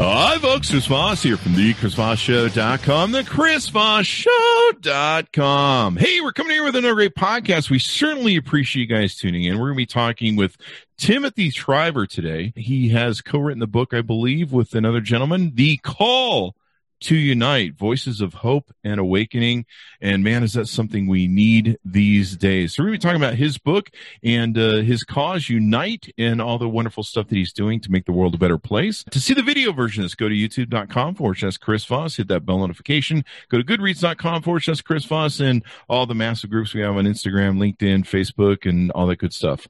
Hi, 0.00 0.38
folks. 0.38 0.70
Chris 0.70 0.86
Voss 0.86 1.24
here 1.24 1.36
from 1.36 1.56
the 1.56 1.74
ChrisVossShow.com, 1.74 3.10
the 3.10 3.22
ChrisVossShow.com. 3.22 5.96
Hey, 5.96 6.20
we're 6.20 6.30
coming 6.30 6.52
here 6.52 6.62
with 6.62 6.76
another 6.76 6.94
great 6.94 7.16
podcast. 7.16 7.68
We 7.68 7.80
certainly 7.80 8.36
appreciate 8.36 8.82
you 8.82 8.86
guys 8.86 9.16
tuning 9.16 9.42
in. 9.42 9.58
We're 9.58 9.66
going 9.66 9.74
to 9.74 9.78
be 9.78 9.86
talking 9.86 10.36
with 10.36 10.56
Timothy 10.98 11.50
Shriver 11.50 12.06
today. 12.06 12.52
He 12.54 12.90
has 12.90 13.20
co-written 13.20 13.58
the 13.58 13.66
book, 13.66 13.92
I 13.92 14.02
believe, 14.02 14.52
with 14.52 14.76
another 14.76 15.00
gentleman, 15.00 15.50
The 15.56 15.78
Call 15.78 16.54
to 17.00 17.16
unite 17.16 17.76
voices 17.76 18.20
of 18.20 18.34
hope 18.34 18.72
and 18.84 19.00
awakening. 19.00 19.66
And 20.00 20.22
man 20.24 20.42
is 20.42 20.52
that 20.54 20.68
something 20.68 21.06
we 21.06 21.26
need 21.26 21.78
these 21.84 22.36
days. 22.36 22.74
So 22.74 22.82
we're 22.82 22.90
going 22.90 23.00
to 23.00 23.06
be 23.06 23.08
talking 23.08 23.22
about 23.22 23.34
his 23.34 23.58
book 23.58 23.90
and 24.22 24.56
uh, 24.56 24.76
his 24.78 25.04
cause 25.04 25.48
unite 25.48 26.12
and 26.18 26.40
all 26.40 26.58
the 26.58 26.68
wonderful 26.68 27.02
stuff 27.02 27.28
that 27.28 27.36
he's 27.36 27.52
doing 27.52 27.80
to 27.80 27.90
make 27.90 28.04
the 28.04 28.12
world 28.12 28.34
a 28.34 28.38
better 28.38 28.58
place. 28.58 29.04
To 29.10 29.20
see 29.20 29.34
the 29.34 29.42
video 29.42 29.72
version 29.72 30.02
let's 30.02 30.14
go 30.14 30.28
to 30.28 30.34
youtube.com 30.34 31.14
forward 31.14 31.38
slash 31.38 31.56
chris 31.56 31.84
voss. 31.84 32.16
Hit 32.16 32.28
that 32.28 32.46
bell 32.46 32.58
notification. 32.58 33.24
Go 33.48 33.58
to 33.58 33.64
goodreads.com 33.64 34.42
forward 34.42 34.60
slash 34.60 34.82
chris 34.82 35.04
voss 35.04 35.40
and 35.40 35.62
all 35.88 36.06
the 36.06 36.14
massive 36.14 36.50
groups 36.50 36.74
we 36.74 36.80
have 36.80 36.96
on 36.96 37.04
instagram 37.04 37.58
linkedin 37.58 38.04
facebook 38.04 38.68
and 38.68 38.90
all 38.92 39.06
that 39.06 39.16
good 39.16 39.32
stuff. 39.32 39.66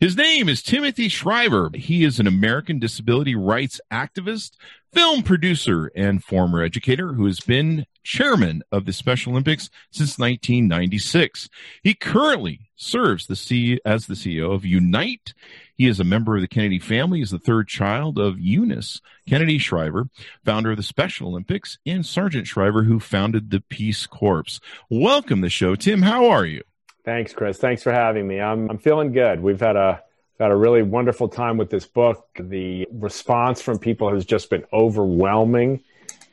His 0.00 0.16
name 0.16 0.48
is 0.48 0.62
timothy 0.62 1.08
shriver 1.08 1.70
he 1.74 2.04
is 2.04 2.20
an 2.20 2.26
american 2.26 2.78
disability 2.78 3.34
rights 3.34 3.80
activist 3.92 4.52
film 4.92 5.22
producer 5.22 5.90
and 5.94 6.22
former 6.22 6.62
educator 6.62 7.12
who 7.12 7.26
has 7.26 7.40
been 7.40 7.86
chairman 8.02 8.62
of 8.72 8.86
the 8.86 8.92
Special 8.92 9.32
Olympics 9.32 9.68
since 9.90 10.18
1996. 10.18 11.48
He 11.82 11.94
currently 11.94 12.70
serves 12.74 13.26
the 13.26 13.36
C 13.36 13.80
as 13.84 14.06
the 14.06 14.14
CEO 14.14 14.54
of 14.54 14.64
Unite. 14.64 15.34
He 15.74 15.86
is 15.86 16.00
a 16.00 16.04
member 16.04 16.36
of 16.36 16.40
the 16.40 16.48
Kennedy 16.48 16.78
family. 16.78 17.18
He's 17.18 17.30
the 17.30 17.38
third 17.38 17.68
child 17.68 18.18
of 18.18 18.40
Eunice 18.40 19.00
Kennedy 19.28 19.58
Shriver, 19.58 20.08
founder 20.44 20.70
of 20.70 20.78
the 20.78 20.82
Special 20.82 21.28
Olympics, 21.28 21.78
and 21.84 22.04
Sargent 22.04 22.46
Shriver, 22.46 22.84
who 22.84 22.98
founded 22.98 23.50
the 23.50 23.60
Peace 23.60 24.06
Corps. 24.06 24.60
Welcome 24.88 25.40
to 25.40 25.46
the 25.46 25.50
show, 25.50 25.74
Tim. 25.74 26.02
How 26.02 26.28
are 26.28 26.46
you? 26.46 26.62
Thanks, 27.04 27.32
Chris. 27.32 27.58
Thanks 27.58 27.82
for 27.82 27.92
having 27.92 28.26
me. 28.26 28.40
I'm 28.40 28.70
I'm 28.70 28.78
feeling 28.78 29.12
good. 29.12 29.40
We've 29.40 29.60
had 29.60 29.76
a 29.76 30.02
had 30.38 30.50
a 30.50 30.56
really 30.56 30.82
wonderful 30.82 31.28
time 31.28 31.56
with 31.56 31.70
this 31.70 31.86
book. 31.86 32.26
The 32.38 32.86
response 32.92 33.60
from 33.60 33.78
people 33.78 34.12
has 34.12 34.24
just 34.24 34.50
been 34.50 34.64
overwhelming, 34.72 35.82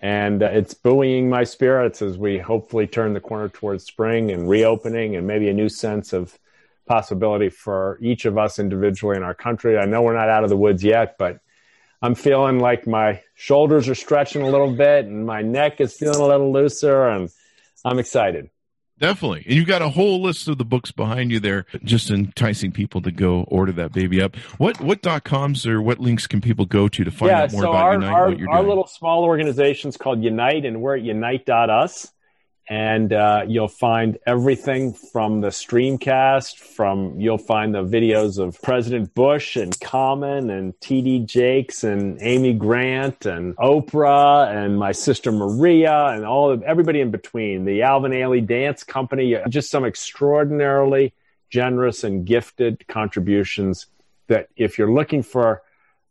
and 0.01 0.43
uh, 0.43 0.47
it's 0.47 0.73
buoying 0.73 1.29
my 1.29 1.43
spirits 1.43 2.01
as 2.01 2.17
we 2.17 2.37
hopefully 2.37 2.85
turn 2.85 3.13
the 3.13 3.19
corner 3.19 3.49
towards 3.49 3.83
spring 3.83 4.31
and 4.31 4.47
reopening 4.47 5.15
and 5.15 5.25
maybe 5.25 5.49
a 5.49 5.53
new 5.53 5.69
sense 5.69 6.13
of 6.13 6.37
possibility 6.85 7.49
for 7.49 7.97
each 8.01 8.25
of 8.25 8.37
us 8.37 8.59
individually 8.59 9.17
in 9.17 9.23
our 9.23 9.33
country. 9.33 9.77
I 9.77 9.85
know 9.85 10.03
we're 10.03 10.13
not 10.13 10.29
out 10.29 10.43
of 10.43 10.51
the 10.51 10.57
woods 10.57 10.83
yet, 10.83 11.17
but 11.17 11.39
I'm 12.01 12.13
feeling 12.13 12.59
like 12.59 12.85
my 12.85 13.23
shoulders 13.33 13.89
are 13.89 13.95
stretching 13.95 14.43
a 14.43 14.49
little 14.49 14.71
bit 14.71 15.05
and 15.05 15.25
my 15.25 15.41
neck 15.41 15.81
is 15.81 15.97
feeling 15.97 16.21
a 16.21 16.27
little 16.27 16.53
looser, 16.53 17.07
and 17.07 17.29
I'm 17.83 17.97
excited. 17.97 18.51
Definitely. 18.97 19.43
And 19.45 19.55
you've 19.55 19.67
got 19.67 19.81
a 19.81 19.89
whole 19.89 20.21
list 20.21 20.47
of 20.47 20.57
the 20.57 20.63
books 20.63 20.91
behind 20.91 21.31
you 21.31 21.39
there, 21.39 21.65
just 21.83 22.09
enticing 22.09 22.71
people 22.71 23.01
to 23.01 23.11
go 23.11 23.43
order 23.49 23.73
that 23.73 23.91
baby 23.91 24.21
up. 24.21 24.35
What 24.57 24.79
what 24.79 25.01
dot 25.01 25.25
coms 25.25 25.67
or 25.67 25.81
what 25.81 25.99
links 25.99 26.27
can 26.27 26.39
people 26.39 26.65
go 26.65 26.87
to 26.87 27.03
to 27.03 27.11
find 27.11 27.31
yeah, 27.31 27.43
out 27.43 27.51
more 27.51 27.63
so 27.63 27.69
about 27.71 27.83
our, 27.83 27.93
Unite 27.93 28.13
our, 28.13 28.29
what 28.29 28.39
you're 28.39 28.49
our 28.49 28.57
doing? 28.57 28.69
little 28.69 28.87
small 28.87 29.23
organization 29.25 29.89
is 29.89 29.97
called 29.97 30.23
Unite, 30.23 30.65
and 30.65 30.81
we're 30.81 30.95
at 30.95 31.03
unite.us 31.03 32.11
and 32.67 33.13
uh, 33.13 33.43
you'll 33.47 33.67
find 33.67 34.17
everything 34.25 34.93
from 34.93 35.41
the 35.41 35.49
streamcast 35.49 36.57
from 36.57 37.19
you'll 37.19 37.37
find 37.37 37.75
the 37.75 37.83
videos 37.83 38.39
of 38.39 38.59
president 38.61 39.13
bush 39.13 39.55
and 39.55 39.79
common 39.81 40.49
and 40.49 40.73
td 40.79 41.25
jakes 41.25 41.83
and 41.83 42.17
amy 42.21 42.53
grant 42.53 43.27
and 43.27 43.55
oprah 43.57 44.51
and 44.51 44.79
my 44.79 44.91
sister 44.91 45.31
maria 45.31 46.07
and 46.07 46.25
all 46.25 46.49
of 46.49 46.63
everybody 46.63 47.01
in 47.01 47.11
between. 47.11 47.65
The 47.65 47.83
alvin 47.83 48.11
ailey 48.11 48.45
dance 48.45 48.83
company 48.83 49.37
just 49.49 49.69
some 49.69 49.85
extraordinarily 49.85 51.13
generous 51.49 52.03
and 52.03 52.25
gifted 52.25 52.87
contributions 52.87 53.87
that 54.27 54.49
if 54.57 54.77
you're 54.77 54.91
looking 54.91 55.21
for 55.21 55.61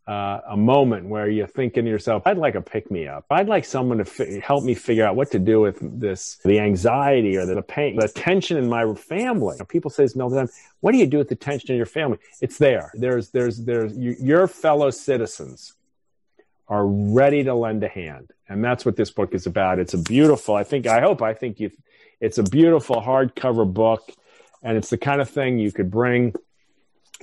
uh, 0.07 0.41
a 0.49 0.57
moment 0.57 1.07
where 1.07 1.29
you're 1.29 1.47
thinking 1.47 1.85
to 1.85 1.91
yourself, 1.91 2.25
I'd 2.27 2.37
like 2.37 2.55
a 2.55 2.61
pick 2.61 2.91
me 2.91 3.09
up. 3.09 3.25
I'd 3.31 3.49
like 3.49 3.65
someone 3.65 3.99
to 3.99 4.05
fi- 4.05 4.39
help 4.41 4.63
me 4.63 4.75
figure 4.75 5.07
out 5.07 5.17
what 5.17 5.31
to 5.31 5.39
do 5.39 5.61
with 5.61 5.79
this, 6.01 6.39
the 6.45 6.61
anxiety 6.61 7.39
or 7.39 7.47
the 7.47 7.63
pain, 7.63 7.97
the 7.97 8.09
tension 8.09 8.59
in 8.59 8.69
my 8.69 8.93
family. 8.95 9.57
People 9.69 9.91
say 9.91 10.05
this 10.05 10.15
all 10.17 10.29
the 10.29 10.37
time. 10.37 10.49
What 10.81 10.93
do 10.93 10.99
you 10.99 11.07
do 11.07 11.19
with 11.19 11.31
the 11.31 11.37
tension 11.37 11.71
in 11.71 11.77
your 11.77 11.87
family? 11.87 12.19
It's 12.43 12.59
there. 12.59 12.91
There's, 12.95 13.31
there's, 13.31 13.65
there's 13.65 13.97
you, 13.97 14.15
your 14.21 14.47
fellow 14.47 14.91
citizens 14.91 15.73
are 16.69 16.87
ready 16.87 17.43
to 17.45 17.55
lend 17.55 17.83
a 17.83 17.89
hand. 17.89 18.31
And 18.47 18.63
that's 18.63 18.85
what 18.85 18.97
this 18.97 19.11
book 19.11 19.35
is 19.35 19.47
about. 19.47 19.79
It's 19.79 19.95
a 19.95 19.99
beautiful, 19.99 20.55
I 20.55 20.65
think, 20.65 20.87
I 20.87 21.01
hope, 21.01 21.23
I 21.23 21.33
think 21.33 21.61
you, 21.61 21.71
it's 22.21 22.37
a 22.37 22.43
beautiful 22.43 23.01
hardcover 23.01 23.71
book. 23.73 24.13
And 24.63 24.77
it's 24.77 24.91
the 24.91 24.99
kind 24.99 25.23
of 25.23 25.31
thing 25.31 25.59
you 25.59 25.73
could 25.73 25.91
bring 25.91 26.35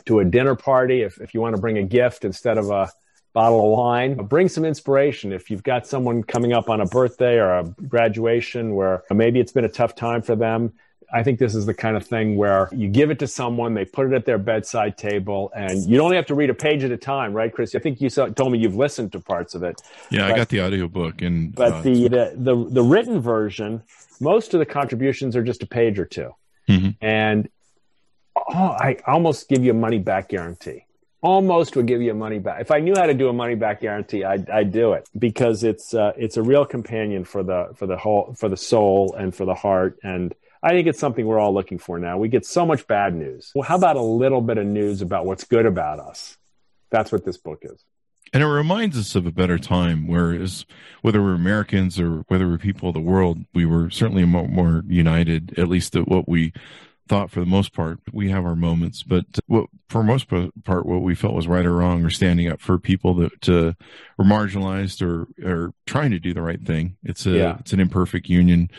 to 0.05 0.19
a 0.19 0.25
dinner 0.25 0.55
party 0.55 1.01
if, 1.01 1.19
if 1.19 1.33
you 1.33 1.41
want 1.41 1.55
to 1.55 1.61
bring 1.61 1.77
a 1.77 1.83
gift 1.83 2.25
instead 2.25 2.57
of 2.57 2.69
a 2.69 2.89
bottle 3.33 3.71
of 3.71 3.77
wine 3.77 4.15
bring 4.15 4.49
some 4.49 4.65
inspiration 4.65 5.31
if 5.31 5.49
you've 5.49 5.63
got 5.63 5.87
someone 5.87 6.21
coming 6.21 6.51
up 6.51 6.69
on 6.69 6.81
a 6.81 6.85
birthday 6.85 7.35
or 7.35 7.59
a 7.59 7.63
graduation 7.63 8.75
where 8.75 9.03
maybe 9.09 9.39
it's 9.39 9.53
been 9.53 9.65
a 9.65 9.69
tough 9.69 9.95
time 9.95 10.21
for 10.21 10.35
them 10.35 10.73
I 11.13 11.23
think 11.23 11.39
this 11.39 11.55
is 11.55 11.65
the 11.65 11.73
kind 11.73 11.97
of 11.97 12.05
thing 12.05 12.37
where 12.37 12.69
you 12.71 12.87
give 12.87 13.11
it 13.11 13.19
to 13.19 13.27
someone, 13.27 13.73
they 13.73 13.85
put 13.85 14.07
it 14.07 14.13
at 14.13 14.25
their 14.25 14.37
bedside 14.37 14.97
table, 14.97 15.51
and 15.55 15.85
you 15.89 15.99
only 16.01 16.15
have 16.15 16.25
to 16.27 16.35
read 16.35 16.49
a 16.49 16.53
page 16.53 16.83
at 16.83 16.91
a 16.91 16.97
time, 16.97 17.33
right, 17.33 17.53
Chris? 17.53 17.75
I 17.75 17.79
think 17.79 17.99
you 17.99 18.09
saw, 18.09 18.27
told 18.27 18.53
me 18.53 18.59
you've 18.59 18.75
listened 18.75 19.11
to 19.11 19.19
parts 19.19 19.53
of 19.53 19.63
it. 19.63 19.81
Yeah, 20.09 20.27
but, 20.27 20.33
I 20.33 20.37
got 20.37 20.49
the 20.49 20.61
audiobook 20.61 21.21
and 21.21 21.53
but 21.53 21.73
uh, 21.73 21.81
the, 21.81 22.07
the 22.07 22.33
the 22.37 22.65
the 22.69 22.83
written 22.83 23.19
version, 23.19 23.83
most 24.19 24.53
of 24.53 24.59
the 24.59 24.65
contributions 24.65 25.35
are 25.35 25.43
just 25.43 25.63
a 25.63 25.67
page 25.67 25.99
or 25.99 26.05
2 26.05 26.33
mm-hmm. 26.69 26.89
and 27.01 27.49
oh, 28.35 28.75
I 28.79 28.97
almost 29.05 29.49
give 29.49 29.63
you 29.63 29.71
a 29.71 29.75
money 29.75 29.99
back 29.99 30.29
guarantee. 30.29 30.85
Almost 31.21 31.75
would 31.75 31.85
give 31.85 32.01
you 32.01 32.11
a 32.11 32.15
money 32.15 32.39
back. 32.39 32.61
If 32.61 32.71
I 32.71 32.79
knew 32.79 32.93
how 32.95 33.05
to 33.05 33.13
do 33.13 33.29
a 33.29 33.33
money 33.33 33.53
back 33.53 33.81
guarantee, 33.81 34.23
I'd, 34.23 34.49
I'd 34.49 34.71
do 34.71 34.93
it 34.93 35.07
because 35.17 35.63
it's 35.63 35.93
uh, 35.93 36.13
it's 36.17 36.37
a 36.37 36.41
real 36.41 36.65
companion 36.65 37.25
for 37.25 37.43
the 37.43 37.69
for 37.75 37.85
the 37.85 37.97
whole 37.97 38.33
for 38.37 38.49
the 38.49 38.57
soul 38.57 39.13
and 39.15 39.33
for 39.33 39.45
the 39.45 39.53
heart. 39.53 39.99
And 40.03 40.33
I 40.63 40.69
think 40.69 40.87
it's 40.87 40.99
something 40.99 41.25
we're 41.25 41.39
all 41.39 41.53
looking 41.53 41.77
for 41.77 41.99
now. 41.99 42.17
We 42.17 42.27
get 42.27 42.45
so 42.45 42.65
much 42.65 42.87
bad 42.87 43.13
news. 43.13 43.51
Well, 43.53 43.63
how 43.63 43.75
about 43.75 43.97
a 43.97 44.01
little 44.01 44.41
bit 44.41 44.57
of 44.57 44.65
news 44.65 45.01
about 45.03 45.25
what's 45.25 45.43
good 45.43 45.67
about 45.67 45.99
us? 45.99 46.37
That's 46.89 47.11
what 47.11 47.23
this 47.23 47.37
book 47.37 47.59
is. 47.63 47.83
And 48.33 48.41
it 48.41 48.47
reminds 48.47 48.97
us 48.97 49.15
of 49.15 49.25
a 49.25 49.31
better 49.31 49.59
time, 49.59 50.07
whereas 50.07 50.65
whether 51.01 51.21
we're 51.21 51.33
Americans 51.33 51.99
or 51.99 52.23
whether 52.29 52.47
we're 52.47 52.57
people 52.57 52.89
of 52.89 52.93
the 52.93 53.01
world, 53.01 53.39
we 53.53 53.65
were 53.65 53.89
certainly 53.89 54.23
more, 54.23 54.47
more 54.47 54.83
united, 54.87 55.57
at 55.59 55.67
least 55.67 55.95
at 55.97 56.07
what 56.07 56.29
we 56.29 56.53
thought 57.07 57.29
for 57.31 57.39
the 57.41 57.45
most 57.45 57.73
part. 57.73 57.99
We 58.13 58.29
have 58.29 58.45
our 58.45 58.55
moments, 58.55 59.03
but 59.03 59.25
what, 59.47 59.65
for 59.89 60.03
most 60.03 60.27
part, 60.29 60.85
what 60.85 61.01
we 61.01 61.15
felt 61.15 61.33
was 61.33 61.47
right 61.47 61.65
or 61.65 61.73
wrong 61.75 62.05
or 62.05 62.09
standing 62.09 62.47
up 62.47 62.61
for 62.61 62.77
people 62.79 63.13
that 63.15 63.49
uh, 63.49 63.73
were 64.17 64.25
marginalized 64.25 65.01
or, 65.01 65.27
or 65.45 65.73
trying 65.85 66.11
to 66.11 66.19
do 66.19 66.33
the 66.33 66.41
right 66.41 66.61
thing. 66.65 66.95
It's 67.03 67.25
a, 67.25 67.31
Yeah. 67.31 67.57
it's 67.59 67.73
an 67.73 67.79
imperfect 67.79 68.29
union. 68.29 68.69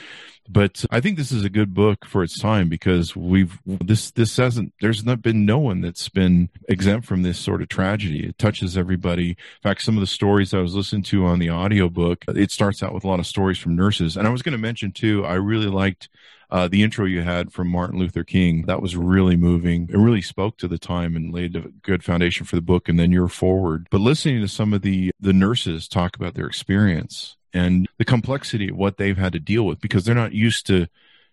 But 0.48 0.84
I 0.90 1.00
think 1.00 1.16
this 1.16 1.30
is 1.30 1.44
a 1.44 1.48
good 1.50 1.72
book 1.72 2.04
for 2.04 2.22
its 2.24 2.36
time 2.38 2.68
because 2.68 3.14
we've 3.14 3.58
this 3.64 4.10
this 4.10 4.36
hasn't 4.36 4.74
there's 4.80 5.04
not 5.04 5.22
been 5.22 5.46
no 5.46 5.58
one 5.60 5.80
that's 5.80 6.08
been 6.08 6.48
exempt 6.68 7.06
from 7.06 7.22
this 7.22 7.38
sort 7.38 7.62
of 7.62 7.68
tragedy. 7.68 8.26
It 8.26 8.38
touches 8.38 8.76
everybody. 8.76 9.30
In 9.30 9.36
fact, 9.62 9.82
some 9.82 9.96
of 9.96 10.00
the 10.00 10.06
stories 10.06 10.52
I 10.52 10.58
was 10.58 10.74
listening 10.74 11.04
to 11.04 11.26
on 11.26 11.38
the 11.38 11.50
audiobook, 11.50 12.24
it 12.28 12.50
starts 12.50 12.82
out 12.82 12.92
with 12.92 13.04
a 13.04 13.08
lot 13.08 13.20
of 13.20 13.26
stories 13.26 13.56
from 13.58 13.76
nurses. 13.76 14.16
And 14.16 14.26
I 14.26 14.30
was 14.30 14.42
going 14.42 14.52
to 14.52 14.58
mention 14.58 14.90
too, 14.90 15.24
I 15.24 15.34
really 15.34 15.68
liked 15.68 16.08
uh, 16.52 16.68
the 16.68 16.82
intro 16.82 17.06
you 17.06 17.22
had 17.22 17.50
from 17.50 17.66
Martin 17.68 17.98
Luther 17.98 18.24
King. 18.24 18.66
That 18.66 18.82
was 18.82 18.94
really 18.94 19.36
moving. 19.36 19.88
It 19.90 19.96
really 19.96 20.20
spoke 20.20 20.58
to 20.58 20.68
the 20.68 20.78
time 20.78 21.16
and 21.16 21.32
laid 21.32 21.56
a 21.56 21.62
good 21.82 22.04
foundation 22.04 22.44
for 22.44 22.56
the 22.56 22.62
book. 22.62 22.90
And 22.90 23.00
then 23.00 23.10
you're 23.10 23.26
forward. 23.28 23.88
But 23.90 24.02
listening 24.02 24.42
to 24.42 24.48
some 24.48 24.74
of 24.74 24.82
the 24.82 25.12
the 25.18 25.32
nurses 25.32 25.88
talk 25.88 26.14
about 26.14 26.34
their 26.34 26.46
experience 26.46 27.36
and 27.54 27.88
the 27.96 28.04
complexity 28.04 28.68
of 28.68 28.76
what 28.76 28.98
they've 28.98 29.16
had 29.16 29.32
to 29.32 29.40
deal 29.40 29.64
with 29.64 29.80
because 29.80 30.04
they're 30.04 30.14
not 30.14 30.34
used 30.34 30.66
to 30.66 30.88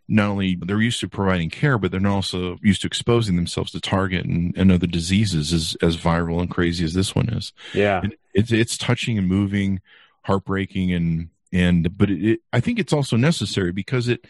not 0.07 0.30
only 0.30 0.56
they're 0.56 0.81
used 0.81 1.01
to 1.01 1.10
providing 1.10 1.50
care, 1.50 1.77
but 1.77 1.92
they're 1.92 2.07
also 2.07 2.57
used 2.62 2.81
to 2.81 2.88
exposing 2.88 3.36
themselves 3.36 3.74
to 3.74 3.81
target 3.81 4.25
and, 4.25 4.57
and 4.57 4.71
other 4.71 4.88
diseases 4.88 5.51
as, 5.51 5.75
as 5.81 5.98
viral 5.98 6.39
and 6.39 6.50
crazy 6.50 6.86
as 6.86 6.94
this 6.94 7.13
one 7.13 7.30
is. 7.30 7.51
Yeah. 7.74 8.00
And 8.01 8.16
it's, 8.33 8.51
it's 8.54 8.77
touching 8.77 9.18
and 9.18 9.27
moving, 9.27 9.81
heartbreaking 10.24 10.94
and, 10.94 11.30
and, 11.51 11.95
but 11.98 12.10
it, 12.10 12.24
it, 12.24 12.39
I 12.54 12.60
think 12.62 12.80
it's 12.80 12.94
also 12.94 13.18
necessary 13.18 13.71
because 13.71 14.07
it, 14.07 14.25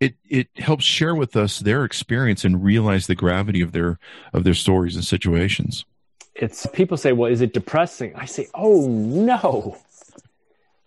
it, 0.00 0.14
it 0.28 0.48
helps 0.56 0.84
share 0.84 1.14
with 1.14 1.36
us 1.36 1.58
their 1.58 1.84
experience 1.84 2.44
and 2.44 2.62
realize 2.62 3.06
the 3.06 3.14
gravity 3.14 3.60
of 3.60 3.72
their, 3.72 3.98
of 4.32 4.44
their 4.44 4.54
stories 4.54 4.94
and 4.94 5.04
situations. 5.04 5.84
It's 6.34 6.66
people 6.66 6.96
say, 6.96 7.12
well, 7.12 7.30
is 7.30 7.40
it 7.40 7.52
depressing? 7.52 8.14
I 8.14 8.26
say, 8.26 8.46
oh 8.54 8.86
no, 8.86 9.76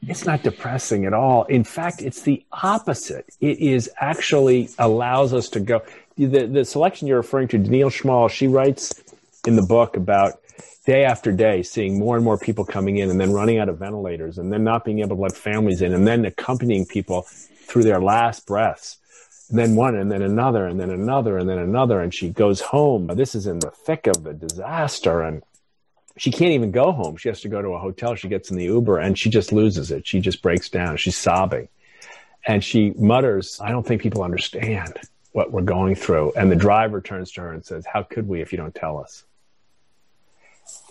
it's 0.08 0.26
not 0.26 0.44
depressing 0.44 1.06
at 1.06 1.14
all. 1.14 1.44
In 1.44 1.64
fact, 1.64 2.02
it's 2.02 2.22
the 2.22 2.44
opposite. 2.52 3.26
It 3.42 3.60
is 3.60 3.90
actually 4.00 4.70
allows 4.80 5.34
us 5.34 5.50
to 5.50 5.60
go. 5.60 5.82
The, 6.18 6.48
the 6.48 6.66
selection 6.66 7.08
you're 7.08 7.18
referring 7.18 7.50
to, 7.50 7.58
Danielle 7.58 7.90
Schmall, 7.90 8.30
she 8.30 8.48
writes 8.48 9.04
in 9.46 9.56
the 9.56 9.62
book 9.62 9.98
about 9.98 10.40
day 10.86 11.04
after 11.04 11.32
day 11.32 11.62
seeing 11.64 12.00
more 12.00 12.16
and 12.16 12.24
more 12.24 12.38
people 12.38 12.66
coming 12.66 12.98
in 12.98 13.10
and 13.10 13.20
then 13.20 13.32
running 13.32 13.60
out 13.60 13.70
of 13.70 13.78
ventilators 13.78 14.38
and 14.38 14.52
then 14.52 14.64
not 14.64 14.84
being 14.84 15.00
able 15.00 15.16
to 15.16 15.22
let 15.22 15.34
families 15.34 15.82
in 15.82 15.94
and 15.94 16.08
then 16.08 16.26
accompanying 16.26 16.86
people 16.86 17.28
through 17.72 17.84
their 17.84 18.02
last 18.02 18.46
breaths. 18.46 18.98
And 19.50 19.58
then 19.58 19.76
one 19.76 19.96
and 19.96 20.12
then 20.12 20.22
another 20.22 20.66
and 20.66 20.80
then 20.80 20.90
another 20.90 21.38
and 21.38 21.50
then 21.50 21.58
another. 21.58 22.02
And 22.02 22.14
she 22.14 22.30
goes 22.30 22.60
home. 22.60 23.08
This 23.08 23.34
is 23.34 23.48
in 23.48 23.60
the 23.60 23.72
thick 23.72 24.08
of 24.08 24.24
the 24.24 24.34
disaster. 24.34 25.22
And 25.22 25.42
she 26.18 26.32
can't 26.32 26.52
even 26.52 26.72
go 26.72 26.92
home. 26.92 27.16
She 27.16 27.30
has 27.30 27.42
to 27.42 27.50
go 27.50 27.62
to 27.62 27.70
a 27.70 27.80
hotel. 27.80 28.16
She 28.16 28.28
gets 28.28 28.52
in 28.52 28.58
the 28.58 28.66
Uber 28.66 28.98
and 28.98 29.18
she 29.18 29.30
just 29.30 29.54
loses 29.54 29.90
it. 29.90 30.06
She 30.06 30.20
just 30.20 30.42
breaks 30.42 30.70
down. 30.70 30.98
She's 30.98 31.18
sobbing. 31.18 31.70
And 32.46 32.64
she 32.64 32.92
mutters, 32.92 33.60
I 33.62 33.72
don't 33.72 33.86
think 33.86 34.02
people 34.02 34.24
understand 34.24 34.98
what 35.32 35.52
we're 35.52 35.62
going 35.62 35.96
through. 35.96 36.34
And 36.36 36.52
the 36.52 36.56
driver 36.56 37.00
turns 37.00 37.32
to 37.34 37.42
her 37.42 37.54
and 37.54 37.66
says, 37.66 37.86
How 37.86 38.04
could 38.04 38.28
we 38.28 38.42
if 38.42 38.52
you 38.52 38.58
don't 38.58 38.76
tell 38.76 38.98
us? 38.98 39.24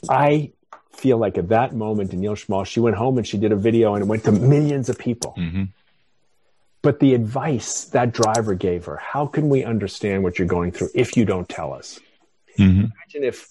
I 0.08 0.52
feel 0.92 1.18
like 1.18 1.36
at 1.36 1.48
that 1.48 1.74
moment, 1.74 2.10
Danielle 2.10 2.36
Schmall, 2.36 2.64
she 2.64 2.80
went 2.80 2.96
home 2.96 3.18
and 3.18 3.26
she 3.26 3.36
did 3.36 3.52
a 3.52 3.56
video 3.56 3.94
and 3.94 4.02
it 4.02 4.06
went 4.06 4.24
to 4.24 4.32
millions 4.32 4.88
of 4.88 4.98
people. 4.98 5.34
Mm-hmm. 5.36 5.64
But 6.82 7.00
the 7.00 7.14
advice 7.14 7.84
that 7.86 8.12
driver 8.12 8.54
gave 8.54 8.86
her, 8.86 8.96
how 8.96 9.26
can 9.26 9.48
we 9.48 9.64
understand 9.64 10.22
what 10.22 10.38
you're 10.38 10.48
going 10.48 10.72
through 10.72 10.88
if 10.94 11.16
you 11.16 11.24
don't 11.24 11.48
tell 11.48 11.72
us? 11.74 12.00
Mm-hmm. 12.58 12.80
Imagine 12.80 13.24
if 13.24 13.48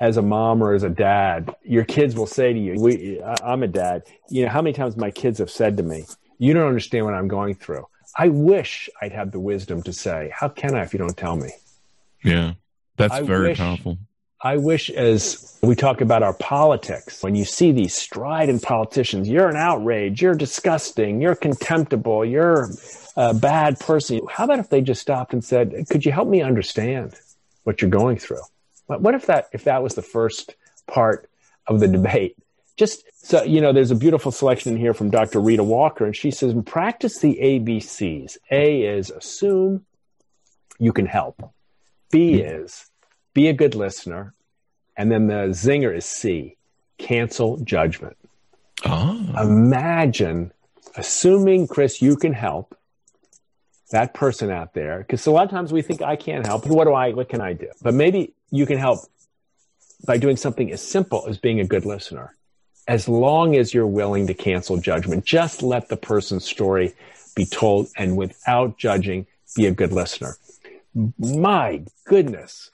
as 0.00 0.16
a 0.16 0.22
mom 0.22 0.62
or 0.62 0.74
as 0.74 0.82
a 0.82 0.88
dad, 0.88 1.54
your 1.62 1.84
kids 1.84 2.14
will 2.16 2.26
say 2.26 2.52
to 2.52 2.58
you, 2.58 2.74
we, 2.80 3.20
I'm 3.22 3.62
a 3.62 3.68
dad. 3.68 4.04
You 4.28 4.44
know, 4.44 4.50
how 4.50 4.60
many 4.62 4.74
times 4.74 4.96
my 4.96 5.10
kids 5.10 5.38
have 5.38 5.50
said 5.50 5.76
to 5.76 5.82
me, 5.82 6.04
you 6.38 6.54
don't 6.54 6.66
understand 6.66 7.04
what 7.04 7.14
I'm 7.14 7.28
going 7.28 7.54
through. 7.54 7.86
I 8.16 8.28
wish 8.28 8.90
I'd 9.00 9.12
have 9.12 9.30
the 9.30 9.40
wisdom 9.40 9.82
to 9.84 9.92
say, 9.92 10.30
how 10.34 10.48
can 10.48 10.74
I 10.74 10.82
if 10.82 10.92
you 10.92 10.98
don't 10.98 11.16
tell 11.16 11.36
me? 11.36 11.50
Yeah, 12.24 12.54
that's 12.96 13.14
I 13.14 13.22
very 13.22 13.48
wish- 13.48 13.58
powerful. 13.58 13.98
I 14.44 14.56
wish 14.56 14.90
as 14.90 15.56
we 15.62 15.76
talk 15.76 16.00
about 16.00 16.24
our 16.24 16.34
politics, 16.34 17.22
when 17.22 17.36
you 17.36 17.44
see 17.44 17.70
these 17.70 17.94
strident 17.94 18.62
politicians, 18.62 19.28
you're 19.28 19.48
an 19.48 19.56
outrage, 19.56 20.20
you're 20.20 20.34
disgusting, 20.34 21.22
you're 21.22 21.36
contemptible, 21.36 22.24
you're 22.24 22.70
a 23.16 23.32
bad 23.34 23.78
person. 23.78 24.20
How 24.28 24.44
about 24.44 24.58
if 24.58 24.68
they 24.68 24.80
just 24.80 25.00
stopped 25.00 25.32
and 25.32 25.44
said, 25.44 25.86
could 25.88 26.04
you 26.04 26.10
help 26.10 26.28
me 26.28 26.42
understand 26.42 27.14
what 27.62 27.80
you're 27.80 27.90
going 27.90 28.18
through? 28.18 28.42
What 28.86 29.00
what 29.00 29.14
if 29.14 29.26
that, 29.26 29.48
if 29.52 29.64
that 29.64 29.80
was 29.82 29.94
the 29.94 30.02
first 30.02 30.56
part 30.88 31.30
of 31.68 31.78
the 31.78 31.86
debate? 31.86 32.36
Just 32.76 33.04
so, 33.24 33.44
you 33.44 33.60
know, 33.60 33.72
there's 33.72 33.92
a 33.92 33.96
beautiful 33.96 34.32
selection 34.32 34.72
in 34.72 34.78
here 34.78 34.94
from 34.94 35.10
Dr. 35.10 35.38
Rheeda 35.38 35.64
Walker, 35.64 36.04
and 36.04 36.16
she 36.16 36.32
says, 36.32 36.52
practice 36.66 37.20
the 37.20 37.38
ABCs. 37.40 38.38
A 38.50 38.82
is 38.82 39.10
assume 39.10 39.86
you 40.80 40.92
can 40.92 41.06
help. 41.06 41.48
B 42.10 42.32
mm-hmm. 42.32 42.64
is 42.64 42.90
be 43.34 43.48
a 43.48 43.52
good 43.52 43.74
listener. 43.74 44.34
And 44.96 45.10
then 45.10 45.26
the 45.26 45.48
zinger 45.50 45.94
is 45.96 46.04
C, 46.04 46.56
cancel 46.98 47.56
judgment. 47.58 48.16
Ah, 48.84 49.42
Imagine 49.42 50.52
assuming, 50.96 51.66
Chris, 51.66 52.02
you 52.02 52.16
can 52.16 52.32
help 52.32 52.76
that 53.90 54.14
person 54.14 54.50
out 54.50 54.74
there. 54.74 54.98
Because 54.98 55.26
a 55.26 55.30
lot 55.30 55.44
of 55.44 55.50
times 55.50 55.72
we 55.72 55.82
think 55.82 56.02
I 56.02 56.16
can't 56.16 56.46
help. 56.46 56.66
What 56.66 56.84
do 56.84 56.92
I, 56.92 57.12
what 57.12 57.28
can 57.28 57.40
I 57.40 57.52
do? 57.52 57.68
But 57.82 57.94
maybe 57.94 58.32
you 58.50 58.66
can 58.66 58.78
help 58.78 59.00
by 60.04 60.16
doing 60.16 60.36
something 60.36 60.72
as 60.72 60.82
simple 60.82 61.26
as 61.28 61.38
being 61.38 61.60
a 61.60 61.64
good 61.64 61.86
listener. 61.86 62.34
As 62.88 63.08
long 63.08 63.54
as 63.54 63.72
you're 63.72 63.86
willing 63.86 64.26
to 64.26 64.34
cancel 64.34 64.76
judgment, 64.76 65.24
just 65.24 65.62
let 65.62 65.88
the 65.88 65.96
person's 65.96 66.44
story 66.44 66.94
be 67.36 67.46
told 67.46 67.88
and 67.96 68.16
without 68.16 68.76
judging, 68.76 69.26
be 69.54 69.66
a 69.66 69.70
good 69.70 69.92
listener. 69.92 70.36
My 71.18 71.82
goodness, 72.04 72.70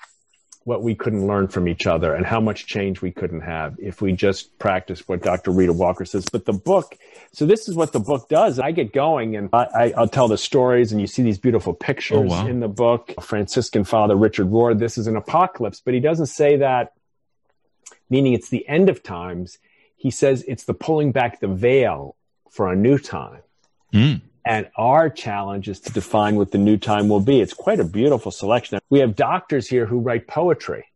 what 0.69 0.83
we 0.83 0.95
couldn't 0.95 1.27
learn 1.27 1.49
from 1.49 1.67
each 1.67 1.87
other 1.87 2.13
and 2.15 2.27
how 2.27 2.39
much 2.39 2.67
change 2.67 3.01
we 3.01 3.11
couldn't 3.11 3.41
have 3.41 3.75
if 3.79 4.03
we 4.03 4.13
just 4.13 4.57
practiced 4.59 5.09
what 5.09 5.23
Dr. 5.23 5.51
Rheeda 5.51 5.75
Walker 5.75 6.05
says. 6.05 6.27
But 6.31 6.45
the 6.45 6.53
book, 6.53 6.95
so 7.33 7.47
this 7.47 7.71
is 7.71 7.75
what 7.75 7.93
the 7.95 8.01
book 8.01 8.29
does. 8.29 8.59
I 8.59 8.73
get 8.73 8.93
going 8.93 9.35
and 9.35 9.49
I, 9.55 9.65
I, 9.75 9.93
I'll 9.97 10.09
tell 10.09 10.29
the 10.29 10.37
stories, 10.37 10.93
and 10.93 11.01
you 11.01 11.07
see 11.07 11.23
these 11.23 11.39
beautiful 11.39 11.73
pictures 11.73 12.19
Oh, 12.19 12.21
wow. 12.21 12.47
in 12.47 12.61
the 12.61 12.69
book. 12.69 13.15
Franciscan 13.23 13.85
Father 13.85 14.15
Richard 14.15 14.49
Rohr, 14.51 14.79
this 14.79 14.99
is 14.99 15.07
an 15.07 15.17
apocalypse, 15.17 15.81
but 15.83 15.95
he 15.95 16.01
doesn't 16.01 16.27
say 16.27 16.57
that, 16.57 16.93
meaning 18.11 18.35
it's 18.35 18.51
the 18.51 18.69
end 18.69 18.91
of 18.91 19.03
times. 19.03 19.57
He 19.97 20.11
says 20.11 20.45
it's 20.47 20.65
the 20.65 20.75
pulling 20.75 21.13
back 21.13 21.41
the 21.41 21.49
veil 21.49 22.15
for 22.51 22.71
a 22.71 22.77
new 22.77 22.99
time. 22.99 23.41
Mm. 23.95 24.21
And 24.49 24.71
our 24.77 25.11
challenge 25.11 25.69
is 25.69 25.79
to 25.81 25.93
define 25.93 26.37
what 26.37 26.53
the 26.53 26.59
new 26.59 26.79
time 26.79 27.09
will 27.09 27.21
be. 27.21 27.43
It's 27.43 27.53
quite 27.53 27.81
a 27.81 27.85
beautiful 27.85 28.33
selection. 28.33 28.79
We 28.89 29.01
have 29.01 29.15
doctors 29.15 29.69
here 29.69 29.85
who 29.85 29.99
write 29.99 30.27
poetry 30.27 30.87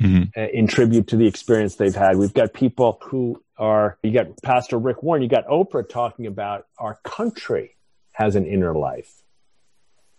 Mhm. 0.00 0.30
uh, 0.36 0.40
in 0.52 0.68
tribute 0.68 1.08
to 1.08 1.16
the 1.16 1.26
experience 1.26 1.74
they've 1.74 1.96
had. 1.96 2.16
We've 2.16 2.32
got 2.32 2.52
people 2.52 2.98
who 3.02 3.42
are, 3.58 3.98
you 4.04 4.12
got 4.12 4.40
Pastor 4.40 4.78
Rick 4.78 5.02
Warren, 5.02 5.20
you 5.20 5.28
got 5.28 5.46
Oprah 5.48 5.88
talking 5.88 6.26
about 6.26 6.66
our 6.78 6.98
country 7.02 7.74
has 8.12 8.36
an 8.36 8.46
inner 8.46 8.72
life. 8.72 9.12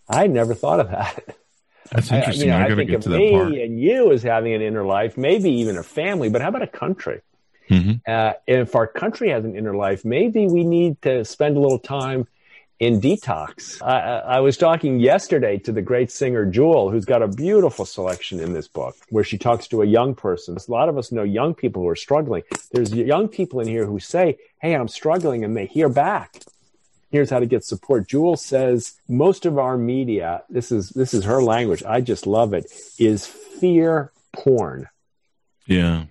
I 0.08 0.26
never 0.26 0.52
thought 0.54 0.80
of 0.80 0.90
that. 0.90 1.24
That's 1.90 2.12
I- 2.12 2.16
interesting. 2.18 2.48
you 2.48 2.52
know, 2.52 2.58
I, 2.58 2.64
I 2.66 2.74
think 2.74 2.90
get 2.90 2.96
of 2.96 3.02
to 3.04 3.08
that 3.10 3.18
me 3.18 3.30
part. 3.32 3.52
and 3.52 3.80
you 3.80 4.12
as 4.12 4.22
having 4.22 4.52
an 4.52 4.60
inner 4.60 4.84
life, 4.84 5.16
maybe 5.16 5.50
even 5.50 5.78
a 5.78 5.82
family, 5.82 6.28
but 6.28 6.42
how 6.42 6.48
about 6.48 6.60
a 6.62 6.66
country? 6.66 7.22
Mhm. 7.70 8.00
Uh, 8.06 8.34
if 8.46 8.74
our 8.76 8.86
country 8.86 9.30
has 9.30 9.46
an 9.46 9.56
inner 9.56 9.74
life, 9.74 10.04
maybe 10.04 10.46
we 10.46 10.64
need 10.64 11.00
to 11.02 11.24
spend 11.24 11.56
a 11.56 11.60
little 11.60 11.78
time 11.78 12.26
in 12.80 13.00
detox. 13.00 13.82
I, 13.82 14.18
I 14.36 14.40
was 14.40 14.56
talking 14.56 15.00
yesterday 15.00 15.58
to 15.58 15.72
the 15.72 15.82
great 15.82 16.12
singer 16.12 16.46
Jewel, 16.46 16.90
who's 16.90 17.04
got 17.04 17.22
a 17.22 17.28
beautiful 17.28 17.84
selection 17.84 18.38
in 18.40 18.52
this 18.52 18.68
book 18.68 18.96
where 19.10 19.24
she 19.24 19.36
talks 19.36 19.66
to 19.68 19.82
a 19.82 19.86
young 19.86 20.14
person. 20.14 20.56
A 20.56 20.70
lot 20.70 20.88
of 20.88 20.96
us 20.96 21.10
know 21.10 21.24
young 21.24 21.54
people 21.54 21.82
who 21.82 21.88
are 21.88 21.96
struggling. 21.96 22.44
There's 22.72 22.92
young 22.92 23.28
people 23.28 23.60
in 23.60 23.66
here 23.66 23.86
who 23.86 23.98
say, 23.98 24.38
Hey, 24.60 24.74
I'm 24.74 24.88
struggling, 24.88 25.44
and 25.44 25.56
they 25.56 25.66
hear 25.66 25.88
back. 25.88 26.42
Here's 27.10 27.30
how 27.30 27.40
to 27.40 27.46
get 27.46 27.64
support. 27.64 28.06
Jewel 28.06 28.36
says 28.36 28.94
most 29.08 29.46
of 29.46 29.58
our 29.58 29.78
media, 29.78 30.42
this 30.50 30.70
is 30.70 30.90
this 30.90 31.14
is 31.14 31.24
her 31.24 31.42
language. 31.42 31.82
I 31.82 32.00
just 32.00 32.26
love 32.26 32.52
it, 32.52 32.70
is 32.98 33.26
fear 33.26 34.12
porn. 34.32 34.88
Yeah. 35.66 36.04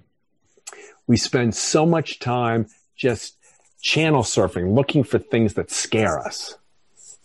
We 1.05 1.17
spend 1.17 1.55
so 1.55 1.85
much 1.85 2.19
time 2.19 2.67
just 2.95 3.37
channel 3.81 4.23
surfing, 4.23 4.73
looking 4.75 5.03
for 5.03 5.19
things 5.19 5.53
that 5.53 5.71
scare 5.71 6.19
us 6.19 6.57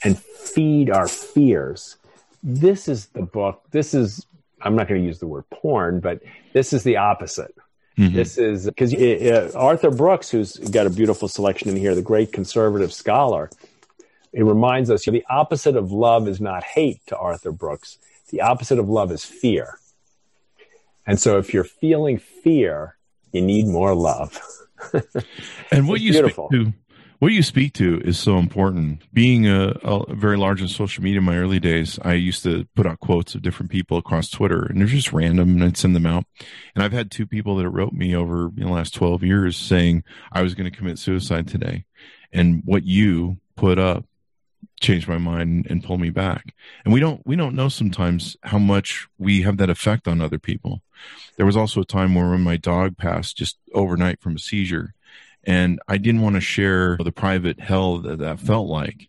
and 0.05 0.19
feed 0.19 0.91
our 0.91 1.09
fears. 1.09 1.97
This 2.43 2.89
is 2.89 3.07
the 3.07 3.23
book. 3.23 3.63
This 3.71 3.95
is, 3.95 4.27
I'm 4.61 4.75
not 4.75 4.89
going 4.89 5.01
to 5.01 5.07
use 5.07 5.19
the 5.19 5.27
word 5.27 5.49
porn, 5.51 6.01
but 6.01 6.21
this 6.53 6.73
is 6.73 6.83
the 6.83 6.97
opposite. 6.97 7.55
Mhm. 7.99 8.15
This 8.15 8.39
is 8.39 8.67
because 8.67 8.95
uh, 8.95 9.53
Arthur 9.55 9.91
Brooks, 9.91 10.31
who's 10.31 10.57
got 10.57 10.87
a 10.87 10.91
beautiful 10.91 11.29
selection 11.29 11.69
in 11.69 11.77
here, 11.77 11.95
the 11.95 12.03
great 12.03 12.33
conservative 12.33 12.93
scholar, 12.93 13.51
it 14.33 14.45
reminds 14.45 14.91
us 14.91 15.05
the 15.05 15.25
opposite 15.29 15.77
of 15.77 15.93
love 15.93 16.27
is 16.27 16.41
not 16.41 16.65
hate 16.65 17.07
to 17.09 17.17
Arthur 17.17 17.53
Brooks. 17.53 17.99
The 18.31 18.41
opposite 18.41 18.79
of 18.79 18.89
love 18.89 19.13
is 19.13 19.25
fear. 19.25 19.79
And 21.07 21.21
so 21.21 21.39
if 21.39 21.53
you're 21.53 21.65
feeling 21.65 22.17
fear, 22.19 22.97
you 23.33 23.43
need 23.43 23.67
more 23.67 23.95
love. 23.95 24.41
And 25.71 25.87
what 25.87 26.01
you 26.01 26.13
beautiful. 26.13 26.49
speak 26.49 26.67
to, 26.67 26.73
what 27.23 27.31
you 27.31 27.45
speak 27.45 27.73
to 27.73 28.01
is 28.01 28.19
so 28.19 28.37
important. 28.37 29.01
Being 29.13 29.47
a, 29.47 29.69
a 29.85 30.13
very 30.13 30.37
large 30.37 30.61
in 30.61 30.67
social 30.67 31.05
media 31.05 31.19
in 31.19 31.25
my 31.25 31.37
early 31.37 31.61
days, 31.61 31.97
I 32.03 32.15
used 32.15 32.43
to 32.43 32.67
put 32.75 32.85
out 32.85 32.99
quotes 32.99 33.37
of 33.37 33.43
different 33.43 33.71
people 33.71 33.97
across 33.97 34.29
Twitter, 34.29 34.65
and 34.65 34.81
they're 34.81 34.89
just 34.89 35.13
random, 35.13 35.51
and 35.51 35.63
I'd 35.63 35.77
send 35.77 35.95
them 35.95 36.05
out. 36.05 36.25
And 36.75 36.83
I've 36.83 36.91
had 36.91 37.13
two 37.13 37.25
people 37.25 37.55
that 37.59 37.71
wrote 37.71 37.93
me 37.93 38.13
over 38.17 38.51
the 38.53 38.67
last 38.67 38.93
twelve 38.93 39.23
years 39.23 39.57
saying 39.57 40.03
I 40.33 40.43
was 40.43 40.57
going 40.57 40.69
to 40.69 40.77
commit 40.77 40.99
suicide 40.99 41.47
today, 41.47 41.85
and 42.33 42.63
what 42.65 42.83
you 42.83 43.37
put 43.55 43.79
up 43.79 44.05
changed 44.81 45.07
my 45.07 45.19
mind 45.19 45.69
and 45.71 45.85
pulled 45.85 46.01
me 46.01 46.11
back. 46.11 46.57
And 46.85 46.93
we 46.93 46.99
don't 46.99 47.25
we 47.25 47.37
don't 47.37 47.55
know 47.55 47.69
sometimes 47.69 48.37
how 48.43 48.59
much 48.59 49.07
we 49.17 49.43
have 49.43 49.59
that 49.59 49.71
effect 49.71 50.09
on 50.09 50.21
other 50.21 50.41
people. 50.41 50.83
There 51.37 51.47
was 51.47 51.57
also 51.57 51.83
a 51.83 51.85
time 51.85 52.17
where 52.17 52.31
when 52.31 52.41
my 52.41 52.57
dog 52.57 52.97
passed 52.97 53.37
just 53.37 53.59
overnight 53.73 54.21
from 54.21 54.35
a 54.35 54.41
seizure, 54.41 54.95
and 55.45 55.81
I 55.89 55.99
didn't 55.99 56.23
want 56.23 56.37
to 56.37 56.41
share 56.41 56.97
the 56.97 57.13
private 57.13 57.61
hell 57.61 57.99
that 57.99 58.19
that 58.19 58.41
felt 58.41 58.69
like. 58.69 59.09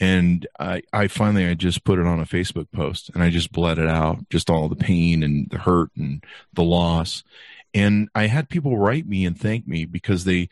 And 0.00 0.46
I, 0.58 0.82
I 0.92 1.08
finally, 1.08 1.46
I 1.46 1.54
just 1.54 1.84
put 1.84 1.98
it 1.98 2.06
on 2.06 2.20
a 2.20 2.24
Facebook 2.24 2.70
post 2.72 3.10
and 3.14 3.22
I 3.22 3.30
just 3.30 3.52
bled 3.52 3.78
it 3.78 3.88
out, 3.88 4.28
just 4.28 4.50
all 4.50 4.68
the 4.68 4.76
pain 4.76 5.22
and 5.22 5.48
the 5.50 5.58
hurt 5.58 5.90
and 5.96 6.24
the 6.52 6.64
loss. 6.64 7.22
And 7.72 8.08
I 8.14 8.26
had 8.26 8.48
people 8.48 8.76
write 8.76 9.06
me 9.06 9.24
and 9.24 9.38
thank 9.38 9.68
me 9.68 9.84
because 9.84 10.24
they, 10.24 10.48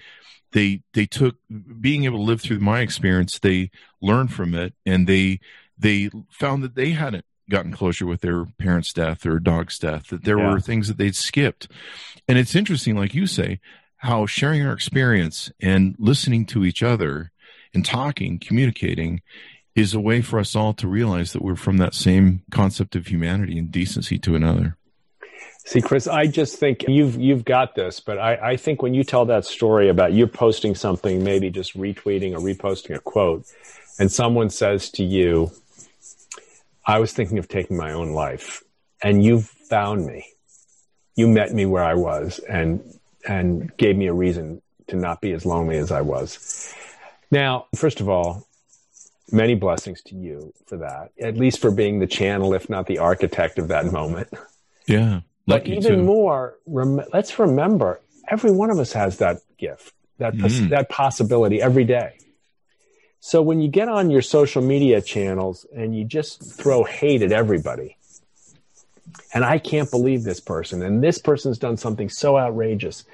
they, 0.53 0.83
they 0.95 1.07
took 1.07 1.37
being 1.81 2.05
able 2.05 2.19
to 2.19 2.25
live 2.25 2.41
through 2.41 2.61
my 2.61 2.81
experience. 2.81 3.39
They 3.39 3.71
learned 4.01 4.33
from 4.33 4.55
it 4.55 4.75
and 4.87 5.09
they, 5.09 5.41
they 5.77 6.11
found 6.31 6.63
that 6.63 6.77
they 6.77 6.91
hadn't 6.91 7.25
gotten 7.51 7.73
closure 7.73 8.07
with 8.07 8.21
their 8.21 8.47
parents' 8.59 8.93
death 8.93 9.27
or 9.27 9.41
dog's 9.41 9.79
death, 9.79 10.09
that 10.09 10.25
there 10.25 10.39
yeah. 10.39 10.53
were 10.53 10.61
things 10.61 10.87
that 10.89 10.99
they'd 10.99 11.17
skipped. 11.17 11.69
And 12.29 12.39
it's 12.39 12.55
interesting, 12.55 12.97
like 12.97 13.15
you 13.15 13.27
say, 13.27 13.59
how 14.03 14.27
sharing 14.27 14.67
our 14.67 14.73
experience 14.73 15.51
and 15.61 15.95
listening 15.97 16.45
to 16.45 16.65
each 16.65 16.83
other 16.83 17.31
and 17.73 17.85
talking, 17.85 18.39
communicating 18.39 19.23
is 19.77 19.95
a 19.95 20.01
way 20.01 20.21
for 20.21 20.41
us 20.41 20.57
all 20.57 20.75
to 20.75 20.89
realize 20.89 21.33
that 21.33 21.43
we're 21.43 21.55
from 21.55 21.77
that 21.79 21.95
same 21.95 22.43
concept 22.51 22.97
of 22.97 23.07
humanity 23.07 23.57
and 23.57 23.71
decency 23.71 24.19
to 24.19 24.35
another. 24.35 24.77
See, 25.65 25.81
Chris, 25.81 26.09
I 26.09 26.27
just 26.27 26.59
think 26.59 26.85
you've 26.89 27.15
you've 27.15 27.45
got 27.45 27.77
this, 27.77 28.01
but 28.01 28.19
I, 28.19 28.35
I 28.35 28.57
think 28.57 28.83
when 28.83 28.93
you 28.93 29.05
tell 29.05 29.25
that 29.27 29.45
story 29.45 29.89
about 29.89 30.13
you 30.13 30.27
posting 30.27 30.75
something, 30.75 31.23
maybe 31.23 31.49
just 31.51 31.79
retweeting 31.79 32.33
or 32.33 32.39
reposting 32.39 32.97
a 32.97 32.99
quote, 32.99 33.47
and 34.01 34.11
someone 34.11 34.51
says 34.51 34.91
to 34.91 35.05
you, 35.05 35.53
I 36.85 36.99
was 36.99 37.13
thinking 37.13 37.39
of 37.39 37.47
taking 37.47 37.77
my 37.77 37.93
own 37.93 38.11
life, 38.11 38.65
and 39.01 39.25
you 39.25 39.43
found 39.43 40.05
me. 40.05 40.27
You 41.15 41.29
met 41.29 41.55
me 41.55 41.67
where 41.67 41.85
I 41.85 41.95
was 41.95 42.41
and 42.41 42.83
and 43.27 43.75
gave 43.77 43.97
me 43.97 44.07
a 44.07 44.13
reason 44.13 44.63
to 44.89 44.97
not 44.97 45.21
be 45.21 45.33
as 45.33 45.47
lonely 45.47 45.77
as 45.77 45.91
I 45.91 46.01
was. 46.01 46.75
Now, 47.31 47.67
first 47.75 48.01
of 48.01 48.09
all, 48.09 48.47
many 49.31 49.55
blessings 49.55 50.03
to 50.03 50.15
you 50.15 50.53
for 50.67 50.79
that, 50.79 51.13
at 51.21 51.37
least 51.37 51.61
for 51.61 51.71
being 51.71 51.99
the 51.99 52.07
channel, 52.07 52.53
if 52.55 52.69
not 52.69 52.87
the 52.87 52.99
architect 52.99 53.59
of 53.59 53.69
that 53.69 53.87
moment. 53.87 54.29
Yeah. 54.87 55.21
But 55.47 55.67
even 55.67 55.97
too. 55.97 56.03
more, 56.03 56.59
rem- 56.67 57.05
let's 57.13 57.39
remember 57.39 58.01
every 58.29 58.51
one 58.51 58.71
of 58.71 58.79
us 58.79 58.93
has 58.93 59.19
that 59.19 59.39
gift, 59.59 59.95
that, 60.19 60.35
mm. 60.35 60.71
that 60.71 60.89
possibility 60.89 61.61
every 61.61 61.85
day. 61.85 62.19
So 63.21 63.41
when 63.41 63.61
you 63.61 63.69
get 63.69 63.89
on 63.89 64.11
your 64.11 64.23
social 64.23 64.63
media 64.63 65.01
channels 65.01 65.65
and 65.75 65.97
you 65.97 66.05
just 66.05 66.43
throw 66.43 66.85
hate 66.85 67.23
at 67.23 67.33
everybody, 67.33 67.97
and 69.35 69.45
I 69.45 69.59
can't 69.59 69.91
believe 69.91 70.23
this 70.23 70.41
person, 70.41 70.83
and 70.83 71.03
this 71.03 71.19
person's 71.19 71.59
done 71.59 71.77
something 71.77 72.09
so 72.09 72.39
outrageous, 72.39 73.05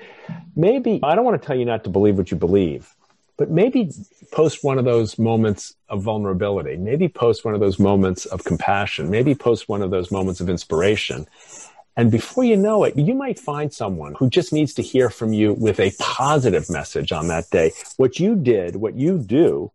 maybe 0.56 1.00
I 1.02 1.14
don't 1.14 1.24
want 1.24 1.40
to 1.40 1.46
tell 1.46 1.56
you 1.56 1.64
not 1.64 1.84
to 1.84 1.90
believe 1.90 2.16
what 2.16 2.30
you 2.30 2.36
believe, 2.36 2.94
but 3.36 3.50
maybe 3.50 3.90
post 4.32 4.64
one 4.64 4.78
of 4.78 4.84
those 4.84 5.18
moments 5.18 5.74
of 5.88 6.02
vulnerability, 6.02 6.76
maybe 6.76 7.08
post 7.08 7.44
one 7.44 7.54
of 7.54 7.60
those 7.60 7.78
moments 7.78 8.26
of 8.26 8.44
compassion, 8.44 9.10
maybe 9.10 9.34
post 9.34 9.68
one 9.68 9.82
of 9.82 9.90
those 9.90 10.10
moments 10.10 10.40
of 10.40 10.48
inspiration. 10.48 11.26
And 11.96 12.12
before 12.12 12.44
you 12.44 12.56
know 12.56 12.84
it, 12.84 12.96
you 12.96 13.14
might 13.14 13.40
find 13.40 13.72
someone 13.72 14.14
who 14.14 14.30
just 14.30 14.52
needs 14.52 14.74
to 14.74 14.82
hear 14.82 15.10
from 15.10 15.32
you 15.32 15.52
with 15.52 15.80
a 15.80 15.92
positive 15.98 16.70
message 16.70 17.10
on 17.10 17.26
that 17.28 17.50
day. 17.50 17.72
What 17.96 18.20
you 18.20 18.36
did, 18.36 18.76
what 18.76 18.94
you 18.94 19.18
do, 19.18 19.72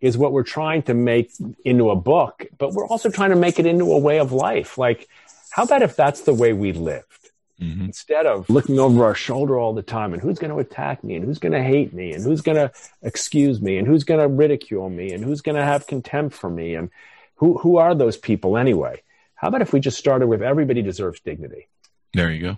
is 0.00 0.16
what 0.18 0.32
we're 0.32 0.44
trying 0.44 0.82
to 0.82 0.94
make 0.94 1.32
into 1.64 1.90
a 1.90 1.96
book, 1.96 2.46
but 2.58 2.72
we're 2.72 2.86
also 2.86 3.10
trying 3.10 3.30
to 3.30 3.36
make 3.36 3.58
it 3.58 3.66
into 3.66 3.90
a 3.92 3.98
way 3.98 4.20
of 4.20 4.30
life. 4.30 4.78
Like, 4.78 5.08
how 5.56 5.62
about 5.62 5.80
if 5.80 5.96
that's 5.96 6.20
the 6.20 6.34
way 6.34 6.52
we 6.52 6.72
lived? 6.72 7.30
Mm-hmm. 7.62 7.86
Instead 7.86 8.26
of 8.26 8.50
looking 8.50 8.78
over 8.78 9.06
our 9.06 9.14
shoulder 9.14 9.58
all 9.58 9.72
the 9.72 9.82
time 9.82 10.12
and 10.12 10.20
who's 10.20 10.38
going 10.38 10.50
to 10.52 10.58
attack 10.58 11.02
me 11.02 11.14
and 11.14 11.24
who's 11.24 11.38
going 11.38 11.54
to 11.54 11.62
hate 11.62 11.94
me 11.94 12.12
and 12.12 12.22
who's 12.22 12.42
going 12.42 12.58
to 12.58 12.70
excuse 13.00 13.62
me 13.62 13.78
and 13.78 13.86
who's 13.86 14.04
going 14.04 14.20
to 14.20 14.28
ridicule 14.28 14.90
me 14.90 15.12
and 15.12 15.24
who's 15.24 15.40
going 15.40 15.56
to 15.56 15.64
have 15.64 15.86
contempt 15.86 16.36
for 16.36 16.50
me 16.50 16.74
and 16.74 16.90
who, 17.36 17.56
who 17.56 17.78
are 17.78 17.94
those 17.94 18.18
people 18.18 18.58
anyway? 18.58 19.02
How 19.34 19.48
about 19.48 19.62
if 19.62 19.72
we 19.72 19.80
just 19.80 19.96
started 19.96 20.26
with 20.26 20.42
everybody 20.42 20.82
deserves 20.82 21.20
dignity? 21.20 21.68
There 22.12 22.30
you 22.30 22.42
go. 22.42 22.56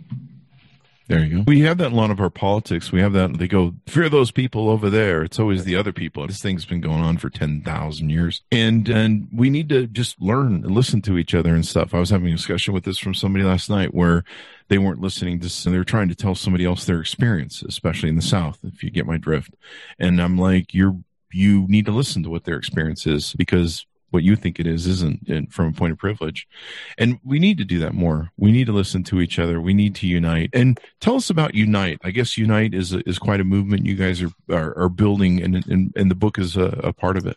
There 1.09 1.25
you 1.25 1.39
go. 1.39 1.45
We 1.47 1.61
have 1.61 1.79
that 1.79 1.87
in 1.87 1.93
a 1.95 1.97
lot 1.97 2.11
of 2.11 2.21
our 2.21 2.29
politics. 2.29 2.93
We 2.93 3.01
have 3.01 3.15
that. 3.15 3.39
They 3.39 3.49
go, 3.49 3.75
fear 3.87 4.11
those 4.11 4.31
people 4.31 4.69
over 4.69 4.91
there. 4.91 5.23
It's 5.23 5.39
always 5.39 5.65
the 5.65 5.75
other 5.75 5.93
people. 5.93 6.27
This 6.27 6.43
thing's 6.43 6.67
been 6.67 6.83
going 6.83 7.01
on 7.01 7.17
for 7.17 7.31
10,000 7.31 8.11
years. 8.11 8.43
And, 8.53 8.87
and 8.91 9.27
we 9.33 9.49
need 9.49 9.71
to 9.71 9.87
just 9.87 10.21
learn 10.21 10.65
and 10.65 10.71
listen 10.71 11.01
to 11.03 11.17
each 11.17 11.35
other 11.35 11.55
and 11.55 11.67
stuff. 11.67 11.95
I 11.95 11.99
was 11.99 12.11
having 12.11 12.29
a 12.29 12.37
discussion 12.37 12.75
with 12.75 12.85
this 12.85 12.99
from 12.99 13.15
somebody 13.15 13.43
last 13.43 13.71
night 13.71 13.95
where 13.95 14.23
they 14.69 14.77
weren't 14.77 15.01
listening 15.01 15.41
to, 15.41 15.51
and 15.65 15.75
they 15.75 15.79
were 15.79 15.85
trying 15.85 16.11
to 16.11 16.15
tell 16.15 16.35
somebody 16.35 16.67
else 16.67 16.85
their 16.85 17.01
experience, 17.01 17.63
especially 17.63 18.11
in 18.11 18.17
the 18.17 18.23
South, 18.23 18.59
if 18.63 18.85
you 18.85 18.91
get 18.91 19.07
my 19.07 19.17
drift. 19.17 19.55
And 19.99 20.21
I'm 20.21 20.37
like, 20.37 20.75
you're, 20.75 20.95
you 21.33 21.67
need 21.69 21.87
to 21.87 21.93
listen 21.93 22.23
to 22.25 22.31
what 22.31 22.45
their 22.45 22.57
experience 22.57 23.07
is 23.07 23.33
because 23.33 23.87
what 24.11 24.23
you 24.23 24.37
think 24.37 24.59
it 24.59 24.67
is 24.67 24.87
isn't 24.87 25.53
from 25.53 25.69
a 25.69 25.73
point 25.73 25.93
of 25.93 25.99
privilege. 25.99 26.49
And 26.97 27.19
we 27.25 27.39
need 27.39 27.59
to 27.59 27.65
do 27.65 27.79
that 27.81 27.95
more. 27.95 28.31
We 28.37 28.53
need 28.53 28.67
to 28.67 28.73
listen 28.73 29.03
to 29.05 29.21
each 29.21 29.39
other. 29.39 29.61
We 29.61 29.75
need 29.75 29.95
to 29.97 30.07
unite. 30.07 30.51
And 30.53 30.81
tell 31.01 31.17
us 31.17 31.31
about 31.31 31.55
Unite. 31.55 31.99
I 32.03 32.11
guess 32.11 32.39
Unite 32.39 32.75
is 32.75 32.93
is 32.93 33.19
quite 33.19 33.41
a 33.41 33.45
movement 33.45 33.87
you 33.87 33.95
guys 33.95 34.23
are 34.23 34.31
are, 34.51 34.77
are 34.79 34.89
building, 34.89 35.43
and, 35.43 35.67
and 35.67 35.93
and 35.95 36.11
the 36.11 36.15
book 36.15 36.39
is 36.39 36.57
a, 36.57 36.81
a 36.85 36.93
part 36.93 37.17
of 37.17 37.27
it. 37.27 37.37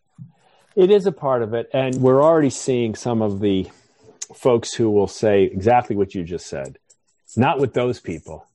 It 0.75 0.89
is 0.89 1.05
a 1.05 1.11
part 1.11 1.41
of 1.41 1.53
it, 1.53 1.69
and 1.73 1.95
we're 1.95 2.23
already 2.23 2.49
seeing 2.49 2.95
some 2.95 3.21
of 3.21 3.41
the 3.41 3.69
folks 4.33 4.73
who 4.73 4.89
will 4.89 5.07
say 5.07 5.43
exactly 5.43 5.95
what 5.95 6.15
you 6.15 6.23
just 6.23 6.47
said. 6.47 6.77
Not 7.35 7.59
with 7.59 7.73
those 7.73 7.99
people. 7.99 8.47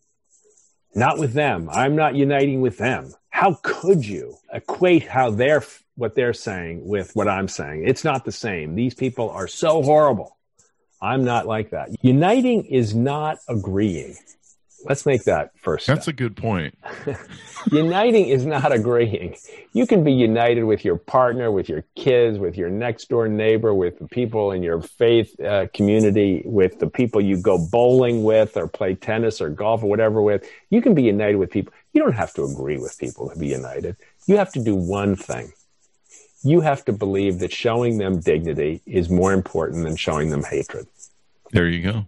Not 0.94 1.18
with 1.18 1.34
them. 1.34 1.68
I'm 1.70 1.94
not 1.94 2.14
uniting 2.14 2.62
with 2.62 2.78
them. 2.78 3.12
How 3.28 3.58
could 3.62 4.06
you 4.06 4.38
equate 4.50 5.06
how 5.06 5.30
they're 5.30 5.62
what 5.96 6.14
they're 6.14 6.34
saying 6.34 6.86
with 6.86 7.10
what 7.14 7.28
I'm 7.28 7.48
saying. 7.48 7.84
It's 7.86 8.04
not 8.04 8.24
the 8.24 8.32
same. 8.32 8.74
These 8.74 8.94
people 8.94 9.30
are 9.30 9.48
so 9.48 9.82
horrible. 9.82 10.36
I'm 11.00 11.24
not 11.24 11.46
like 11.46 11.70
that. 11.70 11.90
Uniting 12.02 12.64
is 12.64 12.94
not 12.94 13.38
agreeing. 13.48 14.16
Let's 14.84 15.04
make 15.04 15.24
that 15.24 15.50
first. 15.58 15.84
Step. 15.84 15.96
That's 15.96 16.08
a 16.08 16.12
good 16.12 16.36
point. 16.36 16.78
Uniting 17.72 18.26
is 18.26 18.46
not 18.46 18.70
agreeing. 18.72 19.36
You 19.72 19.86
can 19.86 20.04
be 20.04 20.12
united 20.12 20.64
with 20.64 20.84
your 20.84 20.96
partner, 20.96 21.50
with 21.50 21.68
your 21.68 21.84
kids, 21.96 22.38
with 22.38 22.56
your 22.56 22.70
next 22.70 23.08
door 23.08 23.26
neighbor, 23.26 23.74
with 23.74 23.98
the 23.98 24.06
people 24.06 24.52
in 24.52 24.62
your 24.62 24.80
faith 24.80 25.38
uh, 25.40 25.66
community, 25.74 26.42
with 26.44 26.78
the 26.78 26.86
people 26.86 27.20
you 27.20 27.36
go 27.36 27.58
bowling 27.58 28.22
with 28.22 28.56
or 28.56 28.68
play 28.68 28.94
tennis 28.94 29.40
or 29.40 29.50
golf 29.50 29.82
or 29.82 29.90
whatever 29.90 30.22
with. 30.22 30.48
You 30.70 30.80
can 30.80 30.94
be 30.94 31.02
united 31.02 31.36
with 31.36 31.50
people. 31.50 31.72
You 31.92 32.02
don't 32.02 32.12
have 32.12 32.34
to 32.34 32.44
agree 32.44 32.78
with 32.78 32.96
people 32.98 33.28
to 33.30 33.38
be 33.38 33.48
united. 33.48 33.96
You 34.26 34.36
have 34.36 34.52
to 34.52 34.62
do 34.62 34.76
one 34.76 35.16
thing 35.16 35.52
you 36.48 36.60
have 36.60 36.84
to 36.86 36.92
believe 36.92 37.38
that 37.40 37.52
showing 37.52 37.98
them 37.98 38.20
dignity 38.20 38.82
is 38.86 39.08
more 39.08 39.32
important 39.32 39.84
than 39.84 39.96
showing 39.96 40.30
them 40.30 40.44
hatred. 40.44 40.86
There 41.52 41.68
you 41.68 41.82
go. 41.82 42.06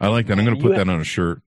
I 0.00 0.08
like 0.08 0.26
that. 0.26 0.38
I'm 0.38 0.44
going 0.44 0.56
to 0.56 0.62
put 0.62 0.76
have, 0.76 0.86
that 0.86 0.92
on 0.92 1.00
a 1.00 1.04
shirt. 1.04 1.42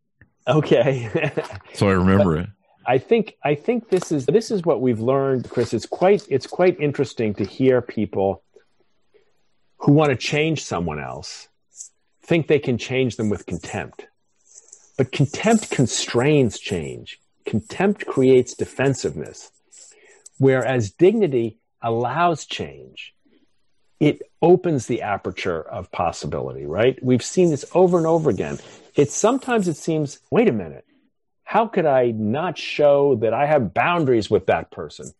Okay. 0.47 1.31
so 1.73 1.87
I 1.89 1.93
remember 1.93 2.35
but 2.35 2.43
it. 2.45 2.49
I 2.85 2.97
think 2.97 3.35
I 3.43 3.53
think 3.53 3.89
this 3.89 4.11
is 4.11 4.25
this 4.25 4.49
is 4.49 4.63
what 4.63 4.81
we've 4.81 4.99
learned, 4.99 5.49
Chris. 5.49 5.73
It's 5.73 5.85
quite 5.85 6.25
it's 6.29 6.47
quite 6.47 6.79
interesting 6.79 7.35
to 7.35 7.43
hear 7.43 7.81
people 7.81 8.41
who 9.77 9.91
want 9.93 10.09
to 10.09 10.15
change 10.15 10.63
someone 10.63 10.99
else 10.99 11.49
think 12.23 12.47
they 12.47 12.59
can 12.59 12.77
change 12.77 13.15
them 13.17 13.29
with 13.29 13.45
contempt. 13.45 14.07
But 14.97 15.11
contempt 15.11 15.71
constrains 15.71 16.59
change. 16.59 17.19
Contempt 17.45 18.05
creates 18.05 18.53
defensiveness. 18.53 19.51
Whereas 20.37 20.91
dignity 20.91 21.57
allows 21.81 22.45
change, 22.45 23.13
it 23.99 24.21
opens 24.41 24.87
the 24.87 25.01
aperture 25.01 25.61
of 25.61 25.91
possibility, 25.91 26.65
right? 26.65 26.97
We've 27.03 27.23
seen 27.23 27.49
this 27.49 27.65
over 27.73 27.97
and 27.97 28.07
over 28.07 28.29
again. 28.29 28.59
It's 28.95 29.15
sometimes 29.15 29.67
it 29.67 29.75
seems, 29.75 30.19
wait 30.31 30.47
a 30.47 30.53
minute, 30.53 30.85
how 31.43 31.67
could 31.67 31.85
I 31.85 32.11
not 32.11 32.57
show 32.57 33.15
that 33.15 33.33
I 33.33 33.45
have 33.45 33.73
boundaries 33.73 34.29
with 34.29 34.45
that 34.45 34.71
person? 34.71 35.11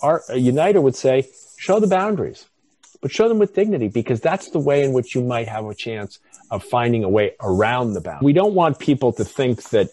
Our 0.00 0.22
uniter 0.34 0.80
would 0.80 0.96
say, 0.96 1.28
show 1.58 1.80
the 1.80 1.86
boundaries, 1.86 2.46
but 3.00 3.10
show 3.10 3.28
them 3.28 3.38
with 3.38 3.54
dignity 3.54 3.88
because 3.88 4.20
that's 4.20 4.50
the 4.50 4.58
way 4.58 4.84
in 4.84 4.92
which 4.92 5.14
you 5.14 5.22
might 5.22 5.48
have 5.48 5.66
a 5.66 5.74
chance 5.74 6.18
of 6.50 6.62
finding 6.64 7.02
a 7.04 7.08
way 7.08 7.32
around 7.40 7.94
the 7.94 8.00
boundary. 8.00 8.24
We 8.26 8.32
don't 8.32 8.54
want 8.54 8.78
people 8.78 9.12
to 9.14 9.24
think 9.24 9.62
that 9.70 9.90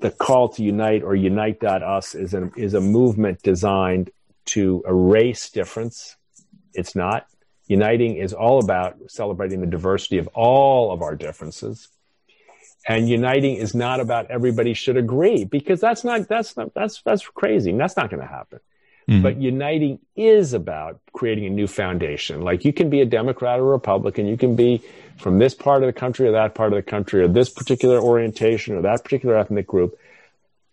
the 0.00 0.10
call 0.10 0.50
to 0.50 0.62
unite 0.62 1.02
or 1.02 1.14
unite.us 1.16 2.14
is 2.14 2.34
a, 2.34 2.50
is 2.56 2.74
a 2.74 2.80
movement 2.80 3.42
designed 3.42 4.10
to 4.50 4.82
erase 4.86 5.50
difference. 5.50 6.16
It's 6.74 6.96
not. 6.96 7.26
Uniting 7.66 8.16
is 8.16 8.32
all 8.32 8.58
about 8.58 8.96
celebrating 9.06 9.60
the 9.60 9.66
diversity 9.66 10.18
of 10.18 10.28
all 10.34 10.92
of 10.92 11.02
our 11.02 11.14
differences. 11.14 11.88
And 12.88 13.08
uniting 13.08 13.56
is 13.56 13.74
not 13.74 14.00
about 14.00 14.30
everybody 14.30 14.74
should 14.74 14.96
agree 14.96 15.44
because 15.44 15.80
that's 15.80 16.02
not 16.02 16.26
that's 16.26 16.56
not 16.56 16.74
that's 16.74 17.00
that's 17.02 17.26
crazy. 17.28 17.70
That's 17.72 17.96
not 17.96 18.10
going 18.10 18.22
to 18.22 18.26
happen. 18.26 18.58
Mm-hmm. 19.08 19.22
But 19.22 19.36
uniting 19.36 20.00
is 20.16 20.52
about 20.52 21.00
creating 21.12 21.46
a 21.46 21.50
new 21.50 21.68
foundation. 21.68 22.42
Like 22.42 22.64
you 22.64 22.72
can 22.72 22.90
be 22.90 23.02
a 23.02 23.06
Democrat 23.06 23.60
or 23.60 23.64
Republican, 23.64 24.26
you 24.26 24.36
can 24.36 24.56
be 24.56 24.82
from 25.18 25.38
this 25.38 25.54
part 25.54 25.82
of 25.82 25.86
the 25.86 25.92
country 25.92 26.26
or 26.26 26.32
that 26.32 26.54
part 26.54 26.72
of 26.72 26.76
the 26.76 26.90
country 26.90 27.22
or 27.22 27.28
this 27.28 27.50
particular 27.50 28.00
orientation 28.00 28.76
or 28.76 28.82
that 28.82 29.04
particular 29.04 29.36
ethnic 29.36 29.66
group. 29.66 29.96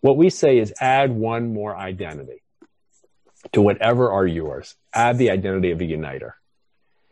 What 0.02 0.18
we 0.18 0.30
say 0.32 0.58
is 0.58 0.74
add 0.80 1.12
one 1.12 1.54
more 1.54 1.76
identity 1.76 2.42
to 3.54 3.62
whatever 3.62 4.12
are 4.12 4.26
yours. 4.26 4.76
Add 4.94 5.18
the 5.18 5.30
identity 5.32 5.72
of 5.72 5.82
a 5.82 5.86
uniter. 5.86 6.36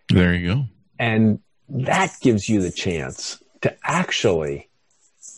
There 0.10 0.34
you 0.34 0.54
go. 0.54 0.64
And 1.00 1.40
that 1.70 2.16
gives 2.22 2.48
you 2.48 2.62
the 2.62 2.72
chance 2.72 3.42
to 3.62 3.76
actually, 3.84 4.70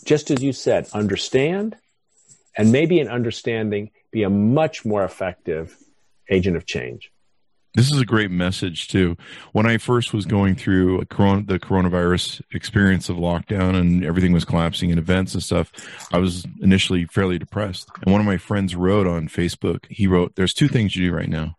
just 0.06 0.32
as 0.32 0.44
you 0.44 0.54
said, 0.54 0.90
understand 0.94 1.76
and 2.58 2.72
maybe 2.72 3.00
in 3.00 3.08
understanding 3.08 3.92
be 4.12 4.24
a 4.24 4.30
much 4.30 4.84
more 4.84 5.04
effective 5.04 5.78
agent 6.30 6.58
of 6.58 6.66
change. 6.66 7.12
This 7.78 7.92
is 7.92 8.02
a 8.02 8.06
great 8.06 8.32
message 8.32 8.88
too. 8.88 9.18
When 9.52 9.68
I 9.68 9.78
first 9.78 10.12
was 10.12 10.26
going 10.26 10.56
through 10.56 11.06
corona, 11.06 11.44
the 11.44 11.60
coronavirus 11.60 12.42
experience 12.52 13.08
of 13.08 13.18
lockdown 13.18 13.76
and 13.76 14.04
everything 14.04 14.34
was 14.34 14.46
collapsing 14.46 14.90
in 14.90 14.98
events 14.98 15.36
and 15.36 15.44
stuff, 15.44 15.72
I 16.12 16.18
was 16.18 16.44
initially 16.60 17.06
fairly 17.06 17.38
depressed. 17.38 17.88
And 18.02 18.12
one 18.12 18.20
of 18.20 18.26
my 18.26 18.38
friends 18.38 18.76
wrote 18.76 19.06
on 19.06 19.28
Facebook, 19.28 19.86
he 19.92 20.08
wrote, 20.08 20.34
There's 20.34 20.56
two 20.56 20.68
things 20.68 20.96
you 20.96 21.08
do 21.08 21.16
right 21.16 21.30
now 21.30 21.56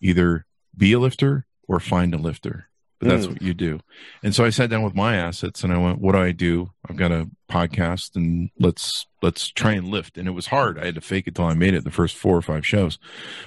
either 0.00 0.46
be 0.76 0.92
a 0.92 1.00
lifter 1.00 1.46
or 1.66 1.80
find 1.80 2.14
a 2.14 2.18
lifter 2.18 2.68
but 2.98 3.08
that's 3.08 3.26
mm. 3.26 3.32
what 3.32 3.42
you 3.42 3.54
do. 3.54 3.80
And 4.22 4.34
so 4.34 4.44
I 4.44 4.50
sat 4.50 4.70
down 4.70 4.82
with 4.82 4.94
my 4.94 5.16
assets 5.16 5.64
and 5.64 5.72
I 5.72 5.78
went, 5.78 6.00
what 6.00 6.12
do 6.12 6.18
I 6.18 6.32
do? 6.32 6.70
I've 6.88 6.96
got 6.96 7.12
a 7.12 7.28
podcast 7.50 8.16
and 8.16 8.50
let's 8.58 9.06
let's 9.22 9.48
try 9.48 9.72
and 9.72 9.88
lift. 9.88 10.16
And 10.16 10.26
it 10.26 10.32
was 10.32 10.46
hard. 10.46 10.78
I 10.78 10.86
had 10.86 10.94
to 10.94 11.00
fake 11.00 11.26
it 11.26 11.34
till 11.34 11.44
I 11.44 11.54
made 11.54 11.74
it 11.74 11.84
the 11.84 11.90
first 11.90 12.16
four 12.16 12.36
or 12.36 12.42
five 12.42 12.66
shows. 12.66 12.98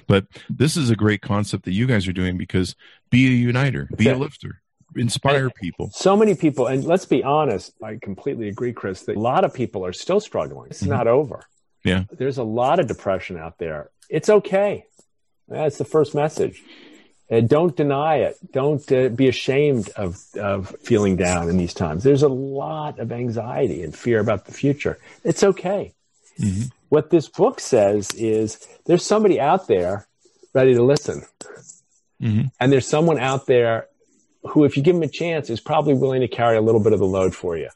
But 0.08 0.28
this 0.50 0.78
is 0.78 0.90
a 0.90 0.96
great 0.96 1.22
concept 1.22 1.66
that 1.66 1.74
you 1.74 1.88
guys 1.88 2.08
are 2.08 2.14
doing 2.14 2.38
because 2.38 2.76
be 3.10 3.26
a 3.28 3.32
uniter, 3.32 3.90
be 3.96 4.10
a 4.10 4.18
lifter. 4.18 4.62
Inspire 4.96 5.52
people. 5.52 5.92
So 5.94 6.18
many 6.18 6.34
people, 6.34 6.66
and 6.66 6.84
let's 6.84 7.06
be 7.06 7.24
honest, 7.24 7.74
I 7.84 8.00
completely 8.02 8.48
agree, 8.48 8.74
Chris, 8.74 9.04
that 9.04 9.18
a 9.18 9.20
lot 9.20 9.44
of 9.44 9.54
people 9.54 9.86
are 9.86 9.94
still 9.94 10.20
struggling. 10.20 10.72
It's 10.72 10.82
mm-hmm. 10.82 10.90
not 10.90 11.08
over. 11.08 11.44
Yeah. 11.86 12.06
There's 12.12 12.40
a 12.40 12.44
lot 12.44 12.80
of 12.80 12.88
depression 12.88 13.38
out 13.38 13.60
there. 13.60 13.92
It's 14.10 14.30
okay. 14.30 14.86
That's 15.48 15.78
the 15.78 15.86
first 15.86 16.16
message. 16.16 16.64
Uh, 17.32 17.42
don't 17.42 17.76
deny 17.76 18.18
it. 18.18 18.38
Don't 18.52 18.92
uh, 18.92 19.10
be 19.10 19.28
ashamed 19.28 19.90
of, 19.96 20.18
of 20.36 20.76
feeling 20.82 21.16
down 21.16 21.50
in 21.50 21.58
these 21.58 21.74
times. 21.74 22.04
There's 22.04 22.24
a 22.24 22.30
lot 22.30 23.00
of 23.00 23.12
anxiety 23.12 23.84
and 23.84 23.96
fear 23.96 24.20
about 24.20 24.46
the 24.46 24.52
future. 24.52 24.98
It's 25.24 25.44
okay. 25.44 25.94
Mm-hmm. 26.40 26.70
What 26.90 27.12
this 27.12 27.28
book 27.28 27.60
says 27.60 28.12
is 28.16 28.68
there's 28.86 29.06
somebody 29.06 29.40
out 29.40 29.68
there 29.68 30.08
ready 30.54 30.74
to 30.74 30.84
listen. 30.84 31.24
Mm-hmm. 32.22 32.48
And 32.60 32.72
there's 32.72 32.88
someone 32.88 33.20
out 33.20 33.46
there 33.46 33.88
who, 34.44 34.64
if 34.64 34.76
you 34.76 34.84
give 34.84 34.96
them 34.96 35.04
a 35.04 35.08
chance, 35.08 35.50
is 35.50 35.60
probably 35.60 35.94
willing 35.94 36.22
to 36.22 36.28
carry 36.28 36.58
a 36.58 36.62
little 36.62 36.82
bit 36.82 36.94
of 36.94 37.00
the 37.00 37.06
load 37.06 37.36
for 37.36 37.58
you. 37.58 37.70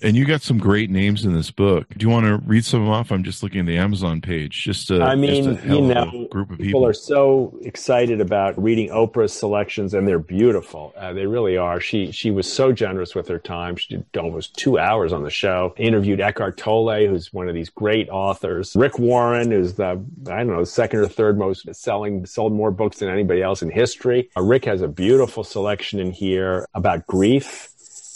And 0.00 0.16
you 0.16 0.24
got 0.24 0.42
some 0.42 0.58
great 0.58 0.90
names 0.90 1.24
in 1.24 1.34
this 1.34 1.50
book. 1.50 1.86
Do 1.96 2.04
you 2.04 2.10
want 2.10 2.26
to 2.26 2.36
read 2.48 2.64
some 2.64 2.80
of 2.80 2.86
them 2.86 2.94
off? 2.94 3.10
I'm 3.10 3.24
just 3.24 3.42
looking 3.42 3.60
at 3.60 3.66
the 3.66 3.78
Amazon 3.78 4.20
page. 4.20 4.62
Just 4.62 4.88
to, 4.88 5.02
I 5.02 5.16
mean, 5.16 5.44
just 5.44 5.64
you 5.64 5.80
know, 5.80 6.28
group 6.30 6.50
of 6.50 6.58
people. 6.58 6.64
people 6.64 6.86
are 6.86 6.92
so 6.92 7.58
excited 7.62 8.20
about 8.20 8.60
reading 8.62 8.90
Oprah's 8.90 9.32
selections, 9.32 9.94
and 9.94 10.06
they're 10.06 10.20
beautiful. 10.20 10.94
Uh, 10.96 11.12
they 11.12 11.26
really 11.26 11.56
are. 11.56 11.80
She 11.80 12.12
she 12.12 12.30
was 12.30 12.50
so 12.50 12.72
generous 12.72 13.14
with 13.16 13.26
her 13.26 13.40
time. 13.40 13.74
She 13.74 13.96
did 13.96 14.16
almost 14.16 14.56
two 14.56 14.78
hours 14.78 15.12
on 15.12 15.24
the 15.24 15.30
show. 15.30 15.74
Interviewed 15.76 16.20
Eckhart 16.20 16.56
Tolle, 16.56 17.06
who's 17.08 17.32
one 17.32 17.48
of 17.48 17.54
these 17.54 17.70
great 17.70 18.08
authors. 18.08 18.76
Rick 18.76 19.00
Warren, 19.00 19.50
who's 19.50 19.74
the 19.74 20.00
I 20.30 20.38
don't 20.38 20.48
know 20.48 20.64
second 20.64 21.00
or 21.00 21.08
third 21.08 21.38
most 21.38 21.74
selling, 21.74 22.24
sold 22.24 22.52
more 22.52 22.70
books 22.70 22.98
than 22.98 23.08
anybody 23.08 23.42
else 23.42 23.62
in 23.62 23.70
history. 23.70 24.30
Uh, 24.36 24.42
Rick 24.42 24.64
has 24.66 24.80
a 24.80 24.88
beautiful 24.88 25.42
selection 25.42 25.98
in 25.98 26.12
here 26.12 26.66
about 26.74 27.04
grief 27.08 27.70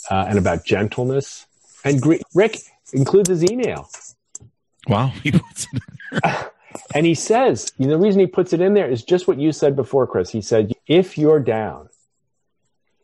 uh, 0.09 0.25
and 0.29 0.37
about 0.37 0.63
gentleness. 0.63 1.45
And 1.83 2.01
Rick 2.33 2.57
includes 2.93 3.29
his 3.29 3.43
email. 3.43 3.89
Wow. 4.87 5.07
He 5.07 5.31
puts 5.31 5.67
it 5.71 6.51
and 6.95 7.05
he 7.05 7.15
says, 7.15 7.71
you 7.77 7.87
know, 7.87 7.93
the 7.93 8.03
reason 8.03 8.19
he 8.19 8.27
puts 8.27 8.53
it 8.53 8.61
in 8.61 8.73
there 8.73 8.89
is 8.89 9.03
just 9.03 9.27
what 9.27 9.39
you 9.39 9.51
said 9.51 9.75
before, 9.75 10.07
Chris. 10.07 10.29
He 10.29 10.41
said, 10.41 10.73
if 10.87 11.17
you're 11.17 11.39
down 11.39 11.89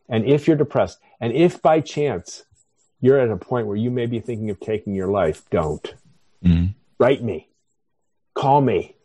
and 0.08 0.26
if 0.26 0.48
you're 0.48 0.58
depressed 0.58 1.00
and 1.20 1.34
if 1.34 1.62
by 1.62 1.82
chance 1.82 2.44
you're 3.02 3.20
at 3.20 3.30
a 3.30 3.38
point 3.38 3.68
where 3.68 3.78
you 3.78 3.90
may 3.90 4.06
be 4.06 4.20
thinking 4.20 4.50
of 4.50 4.60
taking 4.60 4.94
your 4.94 5.08
life, 5.08 5.44
don't. 5.50 5.94
Mm-hmm. 6.44 6.72
Write 6.98 7.24
me. 7.24 7.48
Call 8.34 8.62
me. 8.62 8.96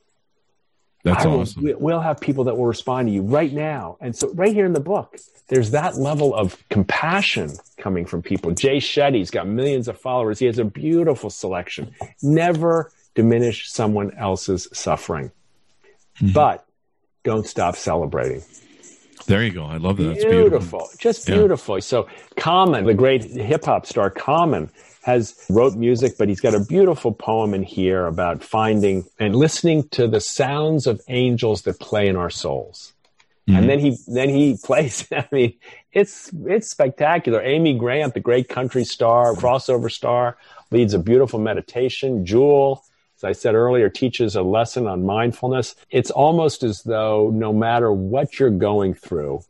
That's 1.05 1.25
will, 1.25 1.41
awesome. 1.41 1.71
We'll 1.79 2.01
have 2.01 2.19
people 2.19 2.45
that 2.45 2.57
will 2.57 2.67
respond 2.67 3.09
to 3.09 3.13
you 3.13 3.23
right 3.23 3.53
now. 3.53 3.99
And 4.01 4.17
so, 4.17 4.33
right 4.33 4.53
here 4.53 4.65
in 4.65 4.73
the 4.73 4.81
book, 4.81 5.19
there's 5.49 5.71
that 5.73 5.97
level 5.97 6.35
of 6.35 6.67
compassion 6.71 7.53
coming 7.77 8.07
from 8.07 8.23
people. 8.23 8.51
Jay 8.53 8.79
Shetty's 8.79 9.31
got 9.31 9.47
millions 9.47 9.87
of 9.87 10.01
followers. 10.01 10.39
He 10.39 10.47
has 10.47 10.59
a 10.59 10.65
beautiful 10.65 11.29
selection. 11.29 11.95
Never 12.23 12.91
diminish 13.15 13.71
someone 13.71 14.15
else's 14.15 14.67
suffering, 14.73 15.31
mm-hmm. 16.17 16.33
but 16.33 16.67
don't 17.23 17.47
stop 17.47 17.77
celebrating. 17.77 18.43
There 19.27 19.43
you 19.43 19.53
go. 19.53 19.65
I 19.65 19.77
love 19.77 19.99
that. 19.99 20.15
Beautiful. 20.15 20.31
beautiful. 20.31 20.89
Just 20.99 21.27
beautiful. 21.27 21.77
Yeah. 21.77 21.81
So 21.81 22.09
Common, 22.37 22.85
the 22.85 22.95
great 22.95 23.25
hip 23.25 23.65
hop 23.65 23.87
star 23.87 24.11
Common, 24.11 24.71
has 25.05 25.35
wrote 25.51 25.77
music, 25.77 26.17
but 26.17 26.31
he's 26.31 26.41
got 26.41 26.55
a 26.55 26.61
beautiful 26.61 27.13
poem 27.13 27.53
in 27.53 27.63
here 27.63 28.07
about 28.07 28.43
finding 28.43 29.05
and 29.19 29.37
listening 29.37 29.87
to 29.91 30.09
the 30.09 30.19
sounds 30.19 30.87
of 30.87 30.99
angels 31.09 31.63
that 31.63 31.79
play 31.79 32.09
in 32.09 32.17
our 32.17 32.31
souls. 32.31 32.95
Mm-hmm. 33.47 33.59
And 33.59 33.69
then 33.69 33.79
he 33.81 33.99
then 34.07 34.31
he 34.31 34.57
plays. 34.65 35.07
I 35.13 35.29
mean, 35.31 35.55
it's 35.93 36.31
it's 36.47 36.71
spectacular. 36.71 37.43
Amy 37.43 37.77
Grant, 37.77 38.15
the 38.15 38.21
great 38.21 38.49
country 38.49 38.85
star, 38.85 39.35
crossover 39.35 39.93
star, 39.93 40.39
leads 40.71 40.95
a 40.95 40.99
beautiful 40.99 41.39
meditation. 41.39 42.25
Jewel, 42.25 42.83
as 43.19 43.25
I 43.25 43.33
said 43.33 43.55
earlier, 43.55 43.91
teaches 43.91 44.35
a 44.35 44.43
lesson 44.43 44.87
on 44.87 45.05
mindfulness. 45.05 45.77
It's 45.91 46.11
almost 46.11 46.63
as 46.63 46.83
though 46.83 47.31
no 47.31 47.53
matter 47.53 47.93
what 47.93 48.39
you're 48.39 48.49
going 48.49 48.95
through, 48.95 49.45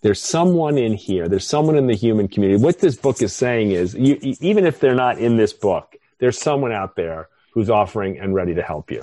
there's 0.00 0.20
someone 0.20 0.78
in 0.78 0.94
here, 0.94 1.28
there's 1.28 1.46
someone 1.46 1.76
in 1.76 1.86
the 1.86 1.94
human 1.94 2.28
community. 2.28 2.62
What 2.62 2.78
this 2.78 2.96
book 2.96 3.20
is 3.22 3.32
saying 3.32 3.72
is, 3.72 3.94
you, 3.94 4.18
even 4.40 4.64
if 4.66 4.80
they're 4.80 4.94
not 4.94 5.18
in 5.18 5.36
this 5.36 5.52
book, 5.52 5.96
there's 6.18 6.38
someone 6.38 6.72
out 6.72 6.96
there 6.96 7.28
who's 7.52 7.70
offering 7.70 8.18
and 8.18 8.34
ready 8.34 8.54
to 8.54 8.62
help 8.62 8.90
you. 8.90 9.02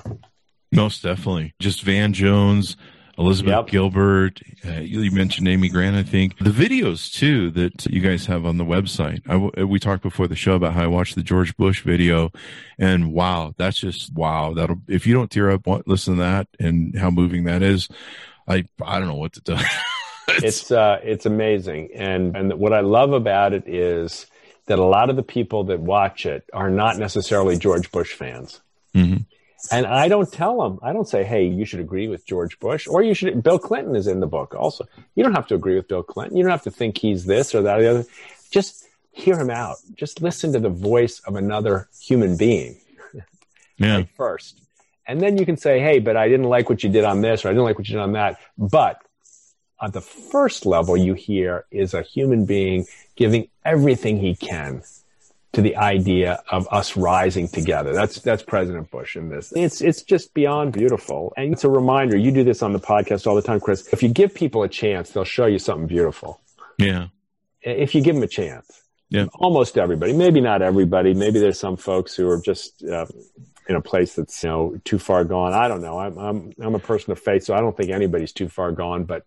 Most 0.72 1.02
definitely. 1.02 1.54
Just 1.58 1.82
Van 1.82 2.12
Jones, 2.12 2.76
Elizabeth 3.18 3.52
yep. 3.52 3.66
Gilbert. 3.68 4.40
Uh, 4.66 4.80
you 4.80 5.10
mentioned 5.10 5.48
Amy 5.48 5.68
Grant, 5.68 5.96
I 5.96 6.02
think. 6.02 6.38
The 6.38 6.50
videos, 6.50 7.12
too, 7.12 7.50
that 7.50 7.86
you 7.86 8.00
guys 8.00 8.26
have 8.26 8.44
on 8.44 8.56
the 8.56 8.64
website. 8.64 9.20
I, 9.28 9.64
we 9.64 9.78
talked 9.78 10.02
before 10.02 10.28
the 10.28 10.36
show 10.36 10.54
about 10.54 10.74
how 10.74 10.84
I 10.84 10.86
watched 10.86 11.14
the 11.14 11.22
George 11.22 11.56
Bush 11.56 11.82
video, 11.82 12.30
and 12.78 13.12
wow, 13.12 13.54
that's 13.56 13.78
just 13.78 14.12
wow. 14.14 14.52
That'll 14.54 14.80
if 14.88 15.06
you 15.06 15.14
don't 15.14 15.30
tear 15.30 15.50
up, 15.50 15.66
listen 15.86 16.16
to 16.16 16.20
that 16.20 16.48
and 16.58 16.98
how 16.98 17.10
moving 17.10 17.44
that 17.44 17.62
is. 17.62 17.88
I 18.48 18.64
I 18.82 18.98
don't 18.98 19.08
know 19.08 19.14
what 19.14 19.32
to 19.34 19.40
tell 19.40 19.58
you. 19.58 19.64
it's 20.42 20.70
uh, 20.70 21.00
it's 21.02 21.26
amazing, 21.26 21.90
and 21.94 22.36
and 22.36 22.54
what 22.54 22.72
I 22.72 22.80
love 22.80 23.12
about 23.12 23.52
it 23.52 23.68
is 23.68 24.26
that 24.66 24.78
a 24.78 24.84
lot 24.84 25.10
of 25.10 25.16
the 25.16 25.22
people 25.22 25.64
that 25.64 25.80
watch 25.80 26.26
it 26.26 26.48
are 26.52 26.70
not 26.70 26.98
necessarily 26.98 27.56
George 27.56 27.90
Bush 27.92 28.12
fans. 28.12 28.60
Mm-hmm. 28.94 29.22
And 29.70 29.86
I 29.86 30.08
don't 30.08 30.30
tell 30.30 30.60
them, 30.60 30.78
I 30.82 30.92
don't 30.92 31.08
say, 31.08 31.24
hey, 31.24 31.44
you 31.46 31.64
should 31.64 31.80
agree 31.80 32.08
with 32.08 32.26
George 32.26 32.58
Bush, 32.60 32.86
or 32.86 33.02
you 33.02 33.14
should, 33.14 33.42
Bill 33.42 33.58
Clinton 33.58 33.96
is 33.96 34.06
in 34.06 34.20
the 34.20 34.26
book 34.26 34.54
also. 34.54 34.86
You 35.14 35.24
don't 35.24 35.34
have 35.34 35.46
to 35.48 35.54
agree 35.54 35.76
with 35.76 35.88
Bill 35.88 36.02
Clinton. 36.02 36.36
You 36.36 36.44
don't 36.44 36.52
have 36.52 36.62
to 36.62 36.70
think 36.70 36.98
he's 36.98 37.24
this 37.24 37.54
or 37.54 37.62
that 37.62 37.78
or 37.78 37.82
the 37.82 37.90
other. 37.90 38.04
Just 38.50 38.86
hear 39.12 39.38
him 39.38 39.50
out. 39.50 39.76
Just 39.94 40.22
listen 40.22 40.52
to 40.52 40.60
the 40.60 40.68
voice 40.68 41.20
of 41.20 41.36
another 41.36 41.88
human 42.00 42.36
being 42.36 42.76
yeah. 43.78 44.04
first. 44.16 44.60
And 45.06 45.20
then 45.20 45.38
you 45.38 45.46
can 45.46 45.56
say, 45.56 45.80
hey, 45.80 46.00
but 46.00 46.16
I 46.16 46.28
didn't 46.28 46.48
like 46.48 46.68
what 46.68 46.82
you 46.82 46.90
did 46.90 47.04
on 47.04 47.20
this, 47.20 47.44
or 47.44 47.48
I 47.48 47.52
didn't 47.52 47.64
like 47.64 47.78
what 47.78 47.88
you 47.88 47.94
did 47.94 48.02
on 48.02 48.12
that. 48.12 48.38
But 48.58 49.00
on 49.80 49.90
the 49.90 50.00
first 50.00 50.66
level 50.66 50.96
you 50.96 51.14
hear 51.14 51.66
is 51.70 51.94
a 51.94 52.02
human 52.02 52.44
being 52.46 52.86
giving 53.14 53.48
everything 53.64 54.18
he 54.18 54.34
can 54.34 54.82
to 55.52 55.62
the 55.62 55.76
idea 55.76 56.42
of 56.50 56.68
us 56.70 56.96
rising 56.96 57.48
together. 57.48 57.94
That's 57.94 58.20
that's 58.20 58.42
President 58.42 58.90
Bush 58.90 59.16
in 59.16 59.30
this. 59.30 59.52
It's 59.56 59.80
it's 59.80 60.02
just 60.02 60.34
beyond 60.34 60.72
beautiful. 60.72 61.32
And 61.36 61.52
it's 61.52 61.64
a 61.64 61.70
reminder, 61.70 62.16
you 62.16 62.30
do 62.30 62.44
this 62.44 62.62
on 62.62 62.72
the 62.72 62.78
podcast 62.78 63.26
all 63.26 63.34
the 63.34 63.42
time, 63.42 63.60
Chris. 63.60 63.88
If 63.92 64.02
you 64.02 64.10
give 64.10 64.34
people 64.34 64.62
a 64.62 64.68
chance, 64.68 65.10
they'll 65.10 65.24
show 65.24 65.46
you 65.46 65.58
something 65.58 65.86
beautiful. 65.86 66.40
Yeah. 66.78 67.08
If 67.62 67.94
you 67.94 68.02
give 68.02 68.14
them 68.14 68.22
a 68.22 68.28
chance. 68.28 68.82
Yeah. 69.08 69.26
Almost 69.34 69.78
everybody. 69.78 70.12
Maybe 70.12 70.40
not 70.40 70.62
everybody. 70.62 71.14
Maybe 71.14 71.38
there's 71.38 71.60
some 71.60 71.76
folks 71.76 72.14
who 72.14 72.28
are 72.28 72.40
just 72.40 72.84
uh, 72.84 73.06
in 73.68 73.76
a 73.76 73.80
place 73.80 74.14
that's 74.14 74.42
you 74.42 74.50
know 74.50 74.80
too 74.84 74.98
far 74.98 75.24
gone. 75.24 75.52
I 75.52 75.68
don't 75.68 75.80
know. 75.80 75.98
I'm 75.98 76.18
I'm 76.18 76.52
I'm 76.60 76.74
a 76.74 76.80
person 76.80 77.12
of 77.12 77.18
faith, 77.18 77.44
so 77.44 77.54
I 77.54 77.60
don't 77.60 77.76
think 77.76 77.90
anybody's 77.90 78.32
too 78.32 78.48
far 78.48 78.72
gone. 78.72 79.04
But 79.04 79.24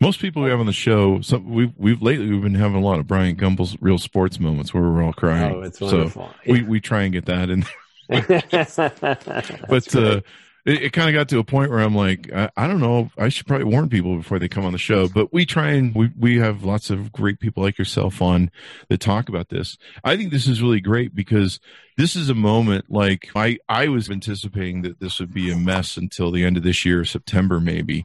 most 0.00 0.20
people 0.20 0.42
we 0.42 0.50
have 0.50 0.60
on 0.60 0.66
the 0.66 0.72
show, 0.72 1.20
some, 1.20 1.50
we've 1.50 1.72
we've 1.76 2.00
lately 2.00 2.30
we've 2.30 2.42
been 2.42 2.54
having 2.54 2.76
a 2.76 2.84
lot 2.84 2.98
of 2.98 3.06
Bryant 3.06 3.38
Gumbel's 3.38 3.76
real 3.80 3.98
sports 3.98 4.40
moments 4.40 4.72
where 4.72 4.82
we're 4.82 5.02
all 5.02 5.12
crying. 5.12 5.54
Oh, 5.54 5.62
it's 5.62 5.80
wonderful. 5.80 6.30
So 6.44 6.52
we 6.52 6.62
we 6.62 6.80
try 6.80 7.02
and 7.02 7.12
get 7.12 7.26
that 7.26 7.50
in. 7.50 7.64
but 9.68 9.94
uh, 9.94 10.20
it, 10.66 10.82
it 10.82 10.92
kind 10.92 11.08
of 11.08 11.14
got 11.14 11.28
to 11.30 11.38
a 11.38 11.44
point 11.44 11.70
where 11.70 11.80
I'm 11.80 11.94
like, 11.94 12.30
I, 12.32 12.50
I, 12.56 12.66
don't 12.66 12.80
know. 12.80 13.10
I 13.16 13.28
should 13.28 13.46
probably 13.46 13.64
warn 13.64 13.88
people 13.88 14.16
before 14.16 14.38
they 14.38 14.48
come 14.48 14.64
on 14.64 14.72
the 14.72 14.78
show. 14.78 15.08
But 15.08 15.32
we 15.32 15.46
try 15.46 15.70
and 15.70 15.94
we, 15.94 16.10
we 16.18 16.38
have 16.38 16.64
lots 16.64 16.90
of 16.90 17.12
great 17.12 17.40
people 17.40 17.62
like 17.62 17.78
yourself 17.78 18.20
on 18.20 18.50
that 18.88 19.00
talk 19.00 19.28
about 19.28 19.48
this. 19.48 19.78
I 20.04 20.16
think 20.16 20.30
this 20.30 20.46
is 20.46 20.62
really 20.62 20.80
great 20.80 21.14
because 21.14 21.60
this 21.96 22.16
is 22.16 22.28
a 22.28 22.34
moment 22.34 22.86
like 22.90 23.30
I, 23.34 23.58
I 23.68 23.88
was 23.88 24.10
anticipating 24.10 24.82
that 24.82 25.00
this 25.00 25.20
would 25.20 25.32
be 25.32 25.50
a 25.50 25.56
mess 25.56 25.96
until 25.96 26.30
the 26.30 26.44
end 26.44 26.56
of 26.56 26.62
this 26.62 26.84
year, 26.84 27.04
September 27.04 27.60
maybe. 27.60 28.04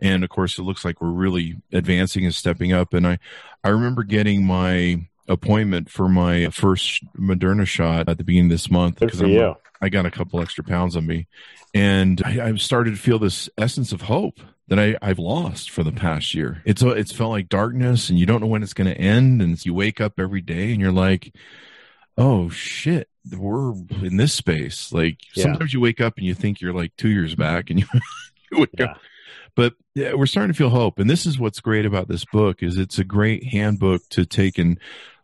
And 0.00 0.24
of 0.24 0.30
course, 0.30 0.58
it 0.58 0.62
looks 0.62 0.84
like 0.84 1.00
we're 1.00 1.10
really 1.10 1.56
advancing 1.72 2.24
and 2.24 2.34
stepping 2.34 2.72
up. 2.72 2.94
And 2.94 3.06
I, 3.06 3.18
I 3.64 3.68
remember 3.68 4.02
getting 4.02 4.44
my 4.44 5.06
appointment 5.32 5.90
for 5.90 6.08
my 6.08 6.48
first 6.50 7.04
Moderna 7.16 7.66
shot 7.66 8.08
at 8.08 8.18
the 8.18 8.24
beginning 8.24 8.50
of 8.50 8.54
this 8.54 8.70
month 8.70 9.00
because 9.00 9.22
I 9.80 9.88
got 9.88 10.06
a 10.06 10.10
couple 10.10 10.40
extra 10.40 10.62
pounds 10.62 10.96
on 10.96 11.06
me, 11.06 11.26
and 11.74 12.22
I, 12.24 12.48
I 12.48 12.54
started 12.56 12.90
to 12.92 13.00
feel 13.00 13.18
this 13.18 13.48
essence 13.58 13.90
of 13.92 14.02
hope 14.02 14.38
that 14.68 14.78
I, 14.78 14.96
I've 15.02 15.18
lost 15.18 15.70
for 15.70 15.82
the 15.82 15.90
past 15.90 16.34
year. 16.34 16.62
It's 16.64 16.82
it's 16.82 17.12
felt 17.12 17.30
like 17.30 17.48
darkness, 17.48 18.08
and 18.08 18.18
you 18.18 18.26
don't 18.26 18.40
know 18.40 18.46
when 18.46 18.62
it's 18.62 18.74
going 18.74 18.92
to 18.92 19.00
end, 19.00 19.42
and 19.42 19.64
you 19.64 19.74
wake 19.74 20.00
up 20.00 20.20
every 20.20 20.40
day 20.40 20.70
and 20.70 20.80
you're 20.80 20.92
like, 20.92 21.34
oh 22.16 22.48
shit, 22.50 23.08
we're 23.36 23.72
in 24.02 24.18
this 24.18 24.34
space. 24.34 24.92
Like 24.92 25.18
yeah. 25.34 25.44
sometimes 25.44 25.72
you 25.72 25.80
wake 25.80 26.00
up 26.00 26.16
and 26.16 26.26
you 26.26 26.34
think 26.34 26.60
you're 26.60 26.74
like 26.74 26.94
two 26.96 27.10
years 27.10 27.34
back, 27.34 27.70
and 27.70 27.80
you, 27.80 27.86
you 28.52 28.60
wake 28.60 28.70
yeah. 28.78 28.86
up 28.86 28.98
but 29.54 29.74
yeah, 29.94 30.14
we're 30.14 30.26
starting 30.26 30.52
to 30.52 30.56
feel 30.56 30.70
hope 30.70 30.98
and 30.98 31.08
this 31.08 31.26
is 31.26 31.38
what's 31.38 31.60
great 31.60 31.84
about 31.84 32.08
this 32.08 32.24
book 32.24 32.62
is 32.62 32.78
it's 32.78 32.98
a 32.98 33.04
great 33.04 33.44
handbook 33.44 34.02
to 34.10 34.24
take 34.24 34.58
and 34.58 34.78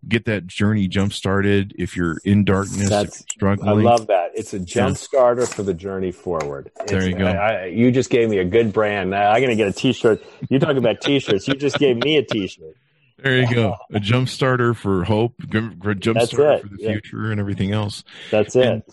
get 0.06 0.26
that 0.26 0.46
journey 0.46 0.86
jump 0.86 1.12
started 1.12 1.74
if 1.76 1.96
you're 1.96 2.18
in 2.24 2.44
darkness 2.44 2.88
That's, 2.88 3.18
struggling. 3.18 3.86
I 3.86 3.90
love 3.90 4.06
that. 4.06 4.30
It's 4.34 4.54
a 4.54 4.60
jump 4.60 4.96
starter 4.96 5.46
for 5.46 5.62
the 5.62 5.74
journey 5.74 6.12
forward. 6.12 6.70
It's, 6.80 6.92
there 6.92 7.08
you 7.08 7.16
go. 7.16 7.26
I, 7.26 7.52
I, 7.52 7.64
you 7.66 7.90
just 7.90 8.10
gave 8.10 8.28
me 8.28 8.38
a 8.38 8.44
good 8.44 8.72
brand. 8.72 9.14
I'm 9.14 9.40
going 9.40 9.50
to 9.50 9.56
get 9.56 9.68
a 9.68 9.72
t-shirt. 9.72 10.22
You 10.48 10.58
talk 10.58 10.76
about 10.76 11.00
t-shirts. 11.00 11.48
You 11.48 11.54
just 11.54 11.78
gave 11.78 11.96
me 11.96 12.16
a 12.16 12.22
t-shirt. 12.22 12.76
There 13.20 13.40
you 13.40 13.52
go. 13.52 13.76
A 13.92 13.98
jump 13.98 14.28
starter 14.28 14.74
for 14.74 15.02
hope, 15.02 15.34
a 15.40 15.94
jump 15.96 16.20
starter 16.20 16.58
for 16.58 16.68
the 16.68 16.76
future 16.76 17.24
yeah. 17.24 17.32
and 17.32 17.40
everything 17.40 17.72
else. 17.72 18.04
That's 18.30 18.54
it. 18.54 18.84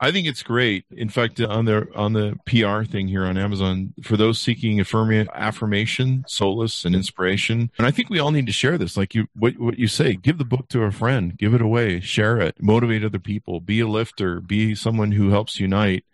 I 0.00 0.12
think 0.12 0.28
it's 0.28 0.42
great. 0.42 0.84
In 0.90 1.08
fact, 1.08 1.40
on 1.40 1.64
the 1.64 1.88
on 1.94 2.12
the 2.12 2.38
PR 2.46 2.84
thing 2.88 3.08
here 3.08 3.24
on 3.24 3.36
Amazon, 3.36 3.94
for 4.02 4.16
those 4.16 4.38
seeking 4.38 4.80
affirmation, 4.80 6.24
solace, 6.28 6.84
and 6.84 6.94
inspiration, 6.94 7.70
and 7.78 7.86
I 7.86 7.90
think 7.90 8.08
we 8.08 8.20
all 8.20 8.30
need 8.30 8.46
to 8.46 8.52
share 8.52 8.78
this. 8.78 8.96
Like 8.96 9.14
you, 9.14 9.26
what 9.34 9.58
what 9.58 9.78
you 9.78 9.88
say, 9.88 10.14
give 10.14 10.38
the 10.38 10.44
book 10.44 10.68
to 10.68 10.84
a 10.84 10.92
friend, 10.92 11.36
give 11.36 11.52
it 11.52 11.60
away, 11.60 11.98
share 12.00 12.40
it, 12.40 12.62
motivate 12.62 13.04
other 13.04 13.18
people, 13.18 13.60
be 13.60 13.80
a 13.80 13.88
lifter, 13.88 14.40
be 14.40 14.74
someone 14.74 15.12
who 15.12 15.30
helps 15.30 15.58
unite. 15.58 16.04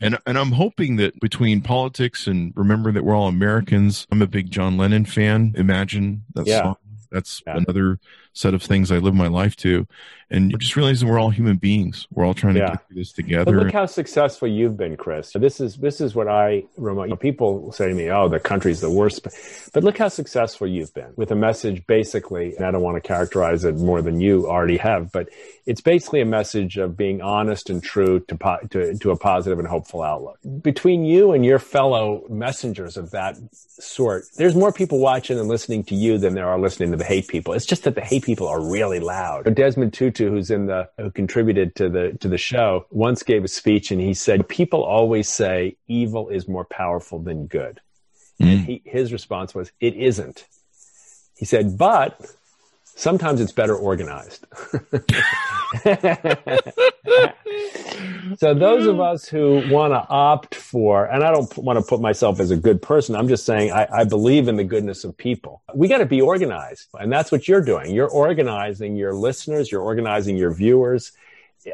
And 0.00 0.18
and 0.24 0.38
I'm 0.38 0.52
hoping 0.52 0.96
that 0.96 1.18
between 1.20 1.62
politics 1.62 2.28
and 2.28 2.52
remember 2.54 2.92
that 2.92 3.04
we're 3.04 3.16
all 3.16 3.28
Americans. 3.28 4.06
I'm 4.12 4.22
a 4.22 4.26
big 4.28 4.50
John 4.52 4.76
Lennon 4.76 5.04
fan. 5.04 5.54
Imagine 5.56 6.24
that 6.34 6.46
yeah. 6.46 6.62
song. 6.62 6.76
That's 7.10 7.42
yeah. 7.46 7.58
another 7.58 7.98
set 8.32 8.54
of 8.54 8.62
things 8.62 8.90
I 8.90 8.98
live 8.98 9.14
my 9.14 9.28
life 9.28 9.56
to. 9.56 9.86
And 10.30 10.58
just 10.58 10.76
realizing 10.76 11.08
we're 11.08 11.20
all 11.20 11.28
human 11.28 11.56
beings. 11.56 12.06
We're 12.10 12.24
all 12.24 12.32
trying 12.32 12.54
to 12.54 12.60
yeah. 12.60 12.70
get 12.70 12.88
through 12.88 12.96
this 12.96 13.12
together. 13.12 13.54
But 13.54 13.64
look 13.64 13.72
how 13.74 13.84
successful 13.84 14.48
you've 14.48 14.78
been, 14.78 14.96
Chris. 14.96 15.32
This 15.34 15.60
is 15.60 15.76
this 15.76 16.00
is 16.00 16.14
what 16.14 16.26
I 16.26 16.64
remote. 16.78 17.04
You 17.04 17.10
know, 17.10 17.16
people 17.16 17.70
say 17.72 17.88
to 17.88 17.94
me, 17.94 18.10
"Oh, 18.10 18.30
the 18.30 18.40
country's 18.40 18.80
the 18.80 18.90
worst," 18.90 19.28
but 19.74 19.84
look 19.84 19.98
how 19.98 20.08
successful 20.08 20.66
you've 20.66 20.94
been 20.94 21.12
with 21.16 21.30
a 21.32 21.34
message. 21.34 21.86
Basically, 21.86 22.56
and 22.56 22.64
I 22.64 22.70
don't 22.70 22.80
want 22.80 22.96
to 22.96 23.06
characterize 23.06 23.66
it 23.66 23.76
more 23.76 24.00
than 24.00 24.22
you 24.22 24.48
already 24.48 24.78
have, 24.78 25.12
but 25.12 25.28
it's 25.66 25.82
basically 25.82 26.22
a 26.22 26.26
message 26.26 26.78
of 26.78 26.96
being 26.96 27.20
honest 27.20 27.68
and 27.68 27.82
true 27.82 28.20
to 28.20 28.34
po- 28.34 28.66
to, 28.70 28.96
to 28.96 29.10
a 29.10 29.16
positive 29.18 29.58
and 29.58 29.68
hopeful 29.68 30.02
outlook. 30.02 30.38
Between 30.62 31.04
you 31.04 31.32
and 31.32 31.44
your 31.44 31.58
fellow 31.58 32.24
messengers 32.30 32.96
of 32.96 33.10
that 33.10 33.36
sort, 33.52 34.24
there's 34.38 34.54
more 34.54 34.72
people 34.72 34.98
watching 34.98 35.38
and 35.38 35.46
listening 35.46 35.84
to 35.84 35.94
you 35.94 36.16
than 36.16 36.34
there 36.34 36.48
are 36.48 36.58
listening 36.58 36.90
to 36.92 36.96
the 36.96 37.04
hate 37.04 37.28
people. 37.28 37.52
It's 37.52 37.66
just 37.66 37.84
that 37.84 37.96
the 37.96 38.00
hate 38.00 38.21
people 38.22 38.48
are 38.48 38.60
really 38.60 39.00
loud. 39.00 39.54
Desmond 39.54 39.92
Tutu, 39.92 40.30
who's 40.30 40.50
in 40.50 40.66
the 40.66 40.88
who 40.98 41.10
contributed 41.10 41.74
to 41.76 41.88
the 41.88 42.16
to 42.20 42.28
the 42.28 42.38
show, 42.38 42.86
once 42.90 43.22
gave 43.22 43.44
a 43.44 43.48
speech 43.48 43.90
and 43.90 44.00
he 44.00 44.14
said, 44.14 44.48
"People 44.48 44.82
always 44.82 45.28
say 45.28 45.76
evil 45.88 46.28
is 46.28 46.48
more 46.48 46.64
powerful 46.64 47.18
than 47.18 47.46
good." 47.46 47.80
Mm. 48.40 48.52
And 48.52 48.60
he, 48.60 48.82
his 48.84 49.12
response 49.12 49.54
was, 49.54 49.72
"It 49.80 49.94
isn't." 49.94 50.46
He 51.36 51.44
said, 51.44 51.76
"But 51.76 52.34
sometimes 52.94 53.40
it's 53.40 53.52
better 53.52 53.76
organized." 53.76 54.46
so 58.36 58.54
those 58.54 58.86
of 58.86 59.00
us 59.00 59.28
who 59.28 59.62
want 59.70 59.92
to 59.92 60.06
opt 60.08 60.54
for, 60.54 61.06
and 61.06 61.24
I 61.24 61.32
don't 61.32 61.56
want 61.58 61.78
to 61.78 61.84
put 61.84 62.00
myself 62.00 62.40
as 62.40 62.50
a 62.50 62.56
good 62.56 62.82
person. 62.82 63.14
I'm 63.14 63.28
just 63.28 63.46
saying 63.46 63.72
I, 63.72 63.86
I 63.92 64.04
believe 64.04 64.48
in 64.48 64.56
the 64.56 64.64
goodness 64.64 65.04
of 65.04 65.16
people. 65.16 65.62
We 65.74 65.88
got 65.88 65.98
to 65.98 66.06
be 66.06 66.20
organized, 66.20 66.88
and 66.94 67.12
that's 67.12 67.32
what 67.32 67.48
you're 67.48 67.62
doing. 67.62 67.94
You're 67.94 68.10
organizing 68.10 68.96
your 68.96 69.14
listeners. 69.14 69.70
You're 69.70 69.82
organizing 69.82 70.36
your 70.36 70.52
viewers 70.52 71.12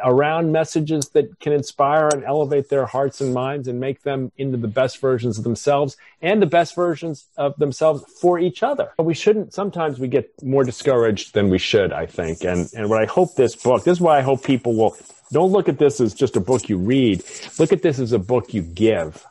around 0.03 0.53
messages 0.53 1.09
that 1.11 1.39
can 1.41 1.53
inspire 1.53 2.09
and 2.09 2.25
elevate 2.25 2.69
their 2.69 2.87
hearts 2.87 3.21
and 3.21 3.33
minds 3.33 3.69
and 3.69 3.81
make 3.81 4.03
them 4.03 4.31
into 4.37 4.57
the 4.57 4.69
best 4.69 5.01
versions 5.01 5.39
of 5.39 5.45
themselves 5.45 5.97
and 6.21 6.43
the 6.43 6.47
best 6.47 6.75
versions 6.75 7.27
of 7.37 7.57
themselves 7.57 8.05
for 8.21 8.39
each 8.39 8.63
other. 8.63 8.93
But 8.97 9.05
we 9.05 9.15
shouldn't, 9.15 9.55
sometimes 9.55 9.99
we 9.99 10.09
get 10.09 10.31
more 10.43 10.65
discouraged 10.65 11.35
than 11.35 11.49
we 11.49 11.59
should, 11.59 11.93
I 11.93 12.07
think. 12.07 12.45
And, 12.45 12.69
and 12.75 12.91
what 12.91 13.03
I 13.03 13.07
hope 13.07 13.35
this 13.35 13.57
book, 13.57 13.85
this 13.85 13.93
is 13.93 14.01
why 14.01 14.19
I 14.19 14.23
hope 14.23 14.45
people 14.45 14.75
will, 14.75 14.97
don't 15.33 15.53
look 15.53 15.69
at 15.69 15.79
this 15.79 16.01
as 16.01 16.15
just 16.15 16.37
a 16.37 16.41
book 16.41 16.69
you 16.69 16.79
read. 16.79 17.23
Look 17.59 17.73
at 17.73 17.83
this 17.83 17.99
as 17.99 18.13
a 18.13 18.19
book 18.19 18.53
you 18.53 18.63
give. 18.63 19.25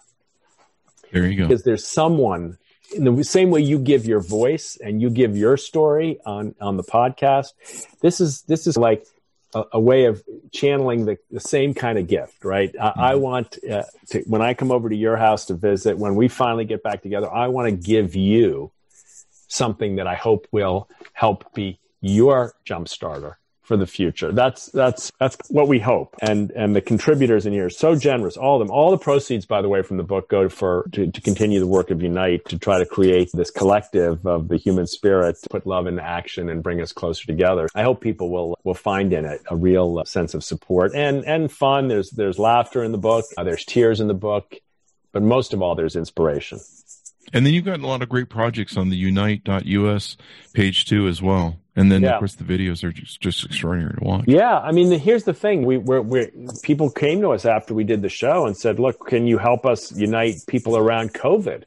There 1.12 1.26
you 1.26 1.38
go. 1.38 1.48
Because 1.48 1.63
there's 1.63 1.88
someone 1.88 2.58
in 2.96 3.04
the 3.04 3.24
same 3.24 3.50
way 3.50 3.62
you 3.62 3.80
give 3.80 4.06
your 4.06 4.22
voice 4.22 4.78
and 4.84 5.02
you 5.02 5.10
give 5.10 5.36
your 5.36 5.58
story 5.58 6.20
on, 6.26 6.56
on 6.62 6.78
the 6.78 6.84
podcast. 6.84 7.54
This 8.02 8.22
is, 8.22 8.41
this 8.43 8.65
is 8.65 8.78
like, 8.78 9.06
a, 9.54 9.64
a, 9.74 9.80
way 9.80 10.06
of 10.06 10.24
channeling 10.54 11.06
the, 11.06 11.18
the 11.32 11.40
same 11.40 11.74
kind 11.74 11.98
of 11.98 12.08
gift, 12.08 12.44
right? 12.44 12.74
Mm-hmm. 12.74 13.00
I, 13.00 13.12
I, 13.12 13.16
want 13.16 13.58
uh, 13.70 13.84
to, 14.10 14.20
when 14.28 14.42
I 14.42 14.54
come 14.54 14.72
over 14.72 14.90
to 14.90 14.96
your 14.96 15.18
house 15.18 15.46
to 15.46 15.54
visit, 15.54 15.98
when 15.98 16.16
we 16.16 16.28
finally 16.28 16.66
get 16.66 16.84
back 16.84 17.02
together, 17.02 17.32
I 17.32 17.48
want 17.48 17.70
to 17.70 17.76
give 17.76 18.16
you 18.16 18.72
something 19.48 19.96
that 19.96 20.08
I 20.08 20.16
hope 20.16 20.48
will 20.52 20.90
help 21.14 21.54
be 21.54 21.80
your 22.02 22.54
jump 22.66 22.88
starter 22.88 23.40
for 23.68 23.76
the 23.76 23.86
future. 23.86 24.32
That's 24.32 24.68
that's 24.68 25.12
that's 25.20 25.38
what 25.50 25.68
we 25.68 25.78
hope. 25.80 26.16
And 26.22 26.52
and 26.52 26.74
the 26.74 26.82
contributors 26.82 27.46
in 27.46 27.52
here 27.52 27.66
are 27.66 27.70
so 27.70 27.96
generous, 27.96 28.38
all 28.38 28.62
of 28.62 28.66
them. 28.66 28.74
All 28.74 28.92
the 28.92 28.98
proceeds, 28.98 29.46
by 29.46 29.62
the 29.62 29.68
way, 29.68 29.82
from 29.82 29.98
the 29.98 30.04
book 30.04 30.30
go 30.30 30.48
for 30.48 30.88
to, 30.94 31.12
to 31.12 31.22
continue 31.22 31.60
the 31.60 31.68
work 31.68 31.92
of 31.92 32.02
Unite 32.02 32.46
to 32.46 32.58
try 32.58 32.80
to 32.80 32.86
create 32.86 33.30
this 33.34 33.52
collective 33.52 34.26
of 34.26 34.48
the 34.48 34.56
human 34.56 34.88
spirit, 34.88 35.38
put 35.50 35.68
love 35.68 35.86
into 35.86 36.02
action, 36.02 36.48
and 36.48 36.64
bring 36.64 36.82
us 36.82 36.94
closer 36.94 37.26
together. 37.28 37.68
I 37.76 37.84
hope 37.84 38.00
people 38.00 38.30
will 38.30 38.58
will 38.64 38.74
find 38.74 39.12
in 39.12 39.26
it 39.26 39.42
a 39.52 39.56
real 39.56 40.04
sense 40.06 40.34
of 40.34 40.46
support 40.46 40.96
and 40.96 41.26
and 41.26 41.52
fun. 41.52 41.90
There's 41.90 42.12
there's 42.12 42.40
laughter 42.40 42.84
in 42.86 42.94
the 42.94 42.98
book. 42.98 43.26
Uh, 43.38 43.44
there's 43.44 43.66
tears 43.66 44.00
in 44.00 44.08
the 44.08 44.14
book, 44.14 44.56
but 45.12 45.22
most 45.24 45.54
of 45.54 45.62
all, 45.62 45.76
there's 45.76 45.98
inspiration. 45.98 46.60
And 47.34 47.46
then 47.46 47.54
you've 47.54 47.66
got 47.66 47.80
a 47.80 47.88
lot 47.88 48.02
of 48.02 48.10
great 48.10 48.30
projects 48.30 48.78
on 48.78 48.90
the 48.90 48.96
unite.us 48.96 50.18
page 50.54 50.86
too 50.86 51.08
as 51.08 51.22
well. 51.22 51.58
And 51.76 51.92
then, 51.92 52.02
yeah. 52.02 52.13
of 52.13 52.20
course, 52.20 52.34
the 52.34 52.44
videos 52.44 52.84
are 52.84 52.92
just, 52.92 53.22
just 53.22 53.46
extraordinary 53.46 53.94
to 54.00 54.04
watch. 54.04 54.24
Yeah, 54.28 54.58
I 54.58 54.72
mean, 54.72 54.90
the, 54.90 54.98
here's 54.98 55.26
the 55.26 55.34
thing: 55.34 55.63
we 55.63 55.78
we're, 55.78 56.02
we're, 56.02 56.32
people 56.63 56.90
came 56.90 57.22
to 57.22 57.30
us 57.30 57.46
after 57.46 57.76
we 57.76 57.84
did 57.84 58.02
the 58.02 58.10
show 58.10 58.48
and 58.48 58.58
said, 58.58 58.80
"Look, 58.80 59.06
can 59.06 59.28
you 59.28 59.38
help 59.38 59.63
us 59.63 59.92
unite 59.92 60.38
people 60.48 60.76
around 60.76 61.13
COVID?" 61.13 61.66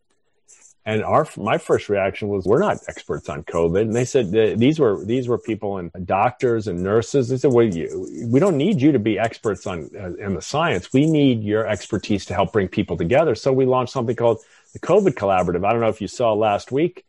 And 0.85 1.05
our 1.05 1.29
my 1.37 1.59
first 1.59 1.89
reaction 1.89 2.27
was, 2.27 2.45
"We're 2.45 2.59
not 2.59 2.79
experts 2.89 3.29
on 3.29 3.45
COVID." 3.45 3.83
And 3.83 3.95
they 3.95 4.05
said 4.05 4.33
these 4.59 4.81
were 4.81 5.05
these 5.05 5.29
were 5.29 5.39
people 5.39 5.77
and 5.77 5.93
doctors 6.05 6.67
and 6.67 6.83
nurses. 6.83 7.29
They 7.29 7.37
said, 7.37 7.53
"Well, 7.53 7.67
you, 7.67 8.27
we 8.27 8.41
don't 8.41 8.57
need 8.57 8.83
you 8.83 8.91
to 8.91 8.99
be 8.99 9.17
experts 9.17 9.65
on 9.65 9.91
uh, 9.97 10.15
in 10.15 10.35
the 10.35 10.43
science. 10.43 10.93
We 10.93 11.09
need 11.09 11.45
your 11.45 11.69
expertise 11.69 12.27
to 12.27 12.35
help 12.35 12.53
bring 12.53 12.67
people 12.67 12.97
together." 12.97 13.37
So 13.37 13.53
we 13.53 13.65
launched 13.65 13.93
something 13.93 14.17
called 14.17 14.41
the 14.73 14.81
COVID 14.81 15.15
Collaborative. 15.15 15.65
I 15.67 15.73
don't 15.73 15.81
know 15.81 15.89
if 15.89 16.01
you 16.01 16.09
saw 16.09 16.33
last 16.33 16.73
week. 16.73 17.05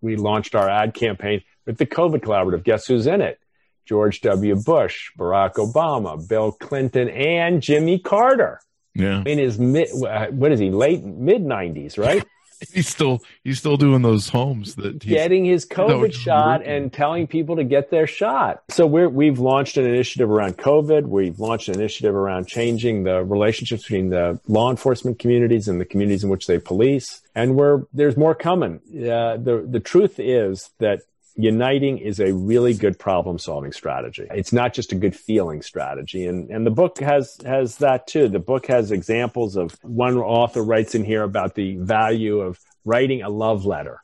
We 0.00 0.16
launched 0.16 0.54
our 0.54 0.68
ad 0.68 0.94
campaign 0.94 1.42
with 1.66 1.78
the 1.78 1.86
COVID 1.86 2.20
Collaborative. 2.20 2.64
Guess 2.64 2.86
who's 2.86 3.06
in 3.06 3.20
it? 3.20 3.38
George 3.86 4.20
W. 4.20 4.54
Bush, 4.54 5.10
Barack 5.18 5.54
Obama, 5.54 6.26
Bill 6.28 6.52
Clinton, 6.52 7.08
and 7.08 7.60
Jimmy 7.60 7.98
Carter. 7.98 8.60
Yeah. 8.94 9.22
In 9.24 9.38
his 9.38 9.58
mid, 9.58 9.88
uh, 9.90 10.26
what 10.26 10.52
is 10.52 10.60
he, 10.60 10.70
late 10.70 11.04
mid 11.04 11.42
90s, 11.42 11.98
right? 11.98 12.24
he's 12.72 12.88
still 12.88 13.22
he's 13.44 13.58
still 13.58 13.76
doing 13.76 14.02
those 14.02 14.28
homes 14.28 14.74
that 14.76 14.98
getting 14.98 15.44
his 15.44 15.66
COVID 15.66 16.12
shot 16.12 16.62
and 16.64 16.92
telling 16.92 17.26
people 17.26 17.56
to 17.56 17.64
get 17.64 17.90
their 17.90 18.06
shot. 18.06 18.62
So 18.68 18.86
we're 18.86 19.08
we've 19.08 19.38
launched 19.38 19.76
an 19.76 19.86
initiative 19.86 20.30
around 20.30 20.58
COVID. 20.58 21.06
We've 21.06 21.38
launched 21.38 21.68
an 21.68 21.74
initiative 21.76 22.14
around 22.14 22.48
changing 22.48 23.04
the 23.04 23.24
relationships 23.24 23.82
between 23.82 24.10
the 24.10 24.40
law 24.46 24.70
enforcement 24.70 25.18
communities 25.18 25.68
and 25.68 25.80
the 25.80 25.84
communities 25.84 26.24
in 26.24 26.30
which 26.30 26.46
they 26.46 26.58
police. 26.58 27.22
And 27.34 27.56
we're 27.56 27.82
there's 27.92 28.16
more 28.16 28.34
coming. 28.34 28.80
Uh, 28.92 29.36
the 29.36 29.66
the 29.68 29.80
truth 29.80 30.18
is 30.18 30.70
that 30.78 31.00
uniting 31.36 31.98
is 31.98 32.20
a 32.20 32.32
really 32.32 32.74
good 32.74 32.98
problem 32.98 33.38
solving 33.38 33.72
strategy. 33.72 34.26
It's 34.30 34.52
not 34.52 34.74
just 34.74 34.92
a 34.92 34.94
good 34.94 35.16
feeling 35.16 35.62
strategy. 35.62 36.26
And, 36.26 36.50
and 36.50 36.66
the 36.66 36.70
book 36.70 36.98
has, 37.00 37.38
has 37.44 37.76
that 37.78 38.06
too. 38.06 38.28
The 38.28 38.38
book 38.38 38.66
has 38.66 38.90
examples 38.90 39.56
of 39.56 39.76
one 39.82 40.16
author 40.18 40.62
writes 40.62 40.94
in 40.94 41.04
here 41.04 41.22
about 41.22 41.54
the 41.54 41.76
value 41.76 42.40
of 42.40 42.58
writing 42.84 43.22
a 43.22 43.28
love 43.28 43.64
letter. 43.64 44.02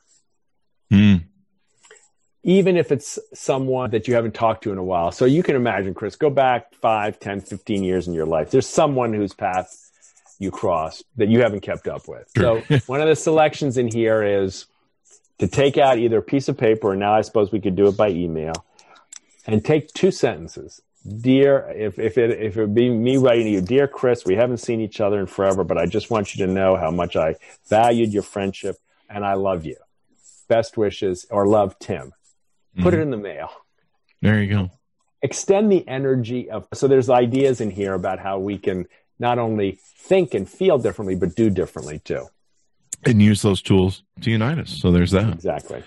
Mm. 0.91 1.25
Even 2.43 2.77
if 2.77 2.91
it's 2.91 3.19
someone 3.33 3.91
that 3.91 4.07
you 4.07 4.15
haven't 4.15 4.33
talked 4.33 4.63
to 4.63 4.71
in 4.71 4.77
a 4.77 4.83
while. 4.83 5.11
So 5.11 5.25
you 5.25 5.43
can 5.43 5.55
imagine, 5.55 5.93
Chris, 5.93 6.15
go 6.15 6.29
back 6.29 6.73
5, 6.75 7.19
10, 7.19 7.41
15 7.41 7.83
years 7.83 8.07
in 8.07 8.13
your 8.13 8.25
life. 8.25 8.51
There's 8.51 8.67
someone 8.67 9.13
whose 9.13 9.33
path 9.33 9.91
you 10.39 10.51
crossed 10.51 11.03
that 11.17 11.29
you 11.29 11.41
haven't 11.41 11.61
kept 11.61 11.87
up 11.87 12.07
with. 12.07 12.29
So 12.37 12.61
one 12.87 13.01
of 13.01 13.07
the 13.07 13.15
selections 13.15 13.77
in 13.77 13.91
here 13.91 14.23
is 14.23 14.65
to 15.39 15.47
take 15.47 15.77
out 15.77 15.99
either 15.99 16.17
a 16.17 16.21
piece 16.23 16.47
of 16.49 16.57
paper, 16.57 16.89
or 16.91 16.95
now 16.95 17.13
I 17.13 17.21
suppose 17.21 17.51
we 17.51 17.59
could 17.61 17.75
do 17.75 17.87
it 17.87 17.97
by 17.97 18.09
email, 18.09 18.53
and 19.45 19.63
take 19.63 19.93
two 19.93 20.11
sentences. 20.11 20.81
Dear, 21.07 21.71
if, 21.75 21.99
if 21.99 22.17
it 22.17 22.31
if 22.31 22.57
it 22.57 22.61
would 22.61 22.75
be 22.75 22.89
me 22.89 23.15
writing 23.17 23.45
to 23.45 23.51
you, 23.51 23.61
dear 23.61 23.87
Chris, 23.87 24.25
we 24.25 24.35
haven't 24.35 24.57
seen 24.57 24.81
each 24.81 24.99
other 24.99 25.19
in 25.19 25.25
forever, 25.27 25.63
but 25.63 25.77
I 25.77 25.85
just 25.85 26.09
want 26.09 26.35
you 26.35 26.45
to 26.45 26.51
know 26.51 26.75
how 26.75 26.91
much 26.91 27.15
I 27.15 27.35
valued 27.69 28.11
your 28.11 28.23
friendship 28.23 28.75
and 29.09 29.23
I 29.23 29.35
love 29.35 29.65
you. 29.65 29.77
Best 30.49 30.75
wishes 30.75 31.25
or 31.29 31.47
love 31.47 31.79
Tim. 31.79 32.11
Put 32.79 32.93
Mhm. 32.93 32.97
it 32.97 33.01
in 33.03 33.11
the 33.11 33.17
mail. 33.17 33.49
There 34.21 34.41
you 34.41 34.53
go. 34.53 34.71
Extend 35.21 35.71
the 35.71 35.87
energy 35.87 36.49
of 36.49 36.67
so 36.73 36.87
there's 36.89 37.09
ideas 37.09 37.61
in 37.61 37.71
here 37.71 37.93
about 37.93 38.19
how 38.19 38.39
we 38.39 38.57
can 38.57 38.85
not 39.17 39.39
only 39.39 39.79
think 39.81 40.33
and 40.33 40.49
feel 40.49 40.77
differently, 40.77 41.15
but 41.15 41.35
do 41.35 41.49
differently 41.49 41.99
too. 41.99 42.27
And 43.05 43.21
use 43.21 43.41
those 43.41 43.61
tools 43.61 44.03
to 44.21 44.31
unite 44.31 44.57
us. 44.57 44.69
So 44.81 44.91
there's 44.91 45.11
that. 45.11 45.31
Exactly. 45.33 45.83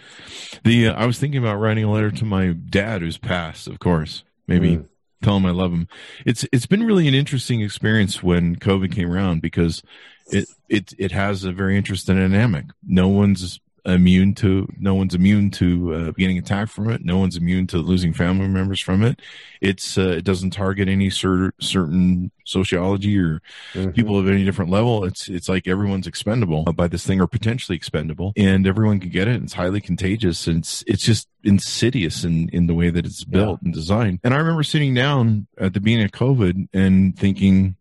The 0.64 0.88
uh, 0.88 0.94
I 0.94 1.06
was 1.06 1.18
thinking 1.18 1.38
about 1.42 1.56
writing 1.56 1.84
a 1.84 1.90
letter 1.90 2.10
to 2.10 2.24
my 2.24 2.48
dad, 2.52 3.02
who's 3.02 3.18
passed, 3.18 3.66
of 3.66 3.78
course. 3.78 4.24
Maybe 4.46 4.76
Mm. 4.76 4.86
tell 5.22 5.36
him 5.36 5.46
I 5.46 5.50
love 5.50 5.72
him. 5.72 5.86
It's 6.24 6.46
it's 6.52 6.66
been 6.66 6.84
really 6.84 7.08
an 7.08 7.14
interesting 7.14 7.60
experience 7.60 8.22
when 8.22 8.56
COVID 8.56 8.92
came 8.94 9.10
around 9.12 9.42
because 9.42 9.82
it 10.28 10.48
it 10.68 10.94
it 10.98 11.12
has 11.12 11.44
a 11.44 11.52
very 11.52 11.76
interesting 11.76 12.16
dynamic. 12.16 12.66
No 12.86 13.08
one's 13.08 13.60
immune 13.84 14.34
to 14.36 14.68
no 14.78 14.94
one's 14.94 15.14
immune 15.14 15.50
to 15.52 15.94
uh, 15.94 16.10
getting 16.12 16.38
attacked 16.38 16.70
from 16.70 16.90
it. 16.90 17.04
No 17.04 17.18
one's 17.18 17.36
immune 17.36 17.66
to 17.68 17.78
losing 17.78 18.12
family 18.12 18.48
members 18.48 18.80
from 18.80 19.02
it. 19.02 19.20
It's 19.60 19.96
uh, 19.98 20.08
it 20.18 20.24
doesn't 20.24 20.50
target 20.50 20.88
any 20.88 21.10
cer- 21.10 21.52
certain 21.60 22.30
sociology 22.44 23.18
or 23.18 23.40
Mhm. 23.74 23.94
people 23.94 24.18
of 24.18 24.28
any 24.28 24.44
different 24.44 24.70
level. 24.70 25.04
It's 25.04 25.28
it's 25.28 25.48
like 25.48 25.68
everyone's 25.68 26.06
expendable 26.06 26.64
by 26.74 26.88
this 26.88 27.06
thing 27.06 27.20
or 27.20 27.26
potentially 27.26 27.76
expendable, 27.76 28.32
and 28.36 28.66
everyone 28.66 29.00
can 29.00 29.10
get 29.10 29.28
it. 29.28 29.42
It's 29.42 29.52
highly 29.54 29.80
contagious, 29.80 30.46
and 30.46 30.58
it's 30.58 30.82
it's 30.86 31.04
just 31.04 31.28
insidious 31.44 32.24
in 32.24 32.48
in 32.50 32.66
the 32.66 32.74
way 32.74 32.90
that 32.90 33.06
it's 33.06 33.24
built 33.24 33.60
and 33.62 33.72
designed. 33.72 34.20
And 34.24 34.34
I 34.34 34.38
remember 34.38 34.62
sitting 34.62 34.94
down 34.94 35.46
at 35.58 35.74
the 35.74 35.80
beginning 35.80 36.06
of 36.06 36.12
COVID 36.12 36.68
and 36.72 37.16
thinking, 37.18 37.76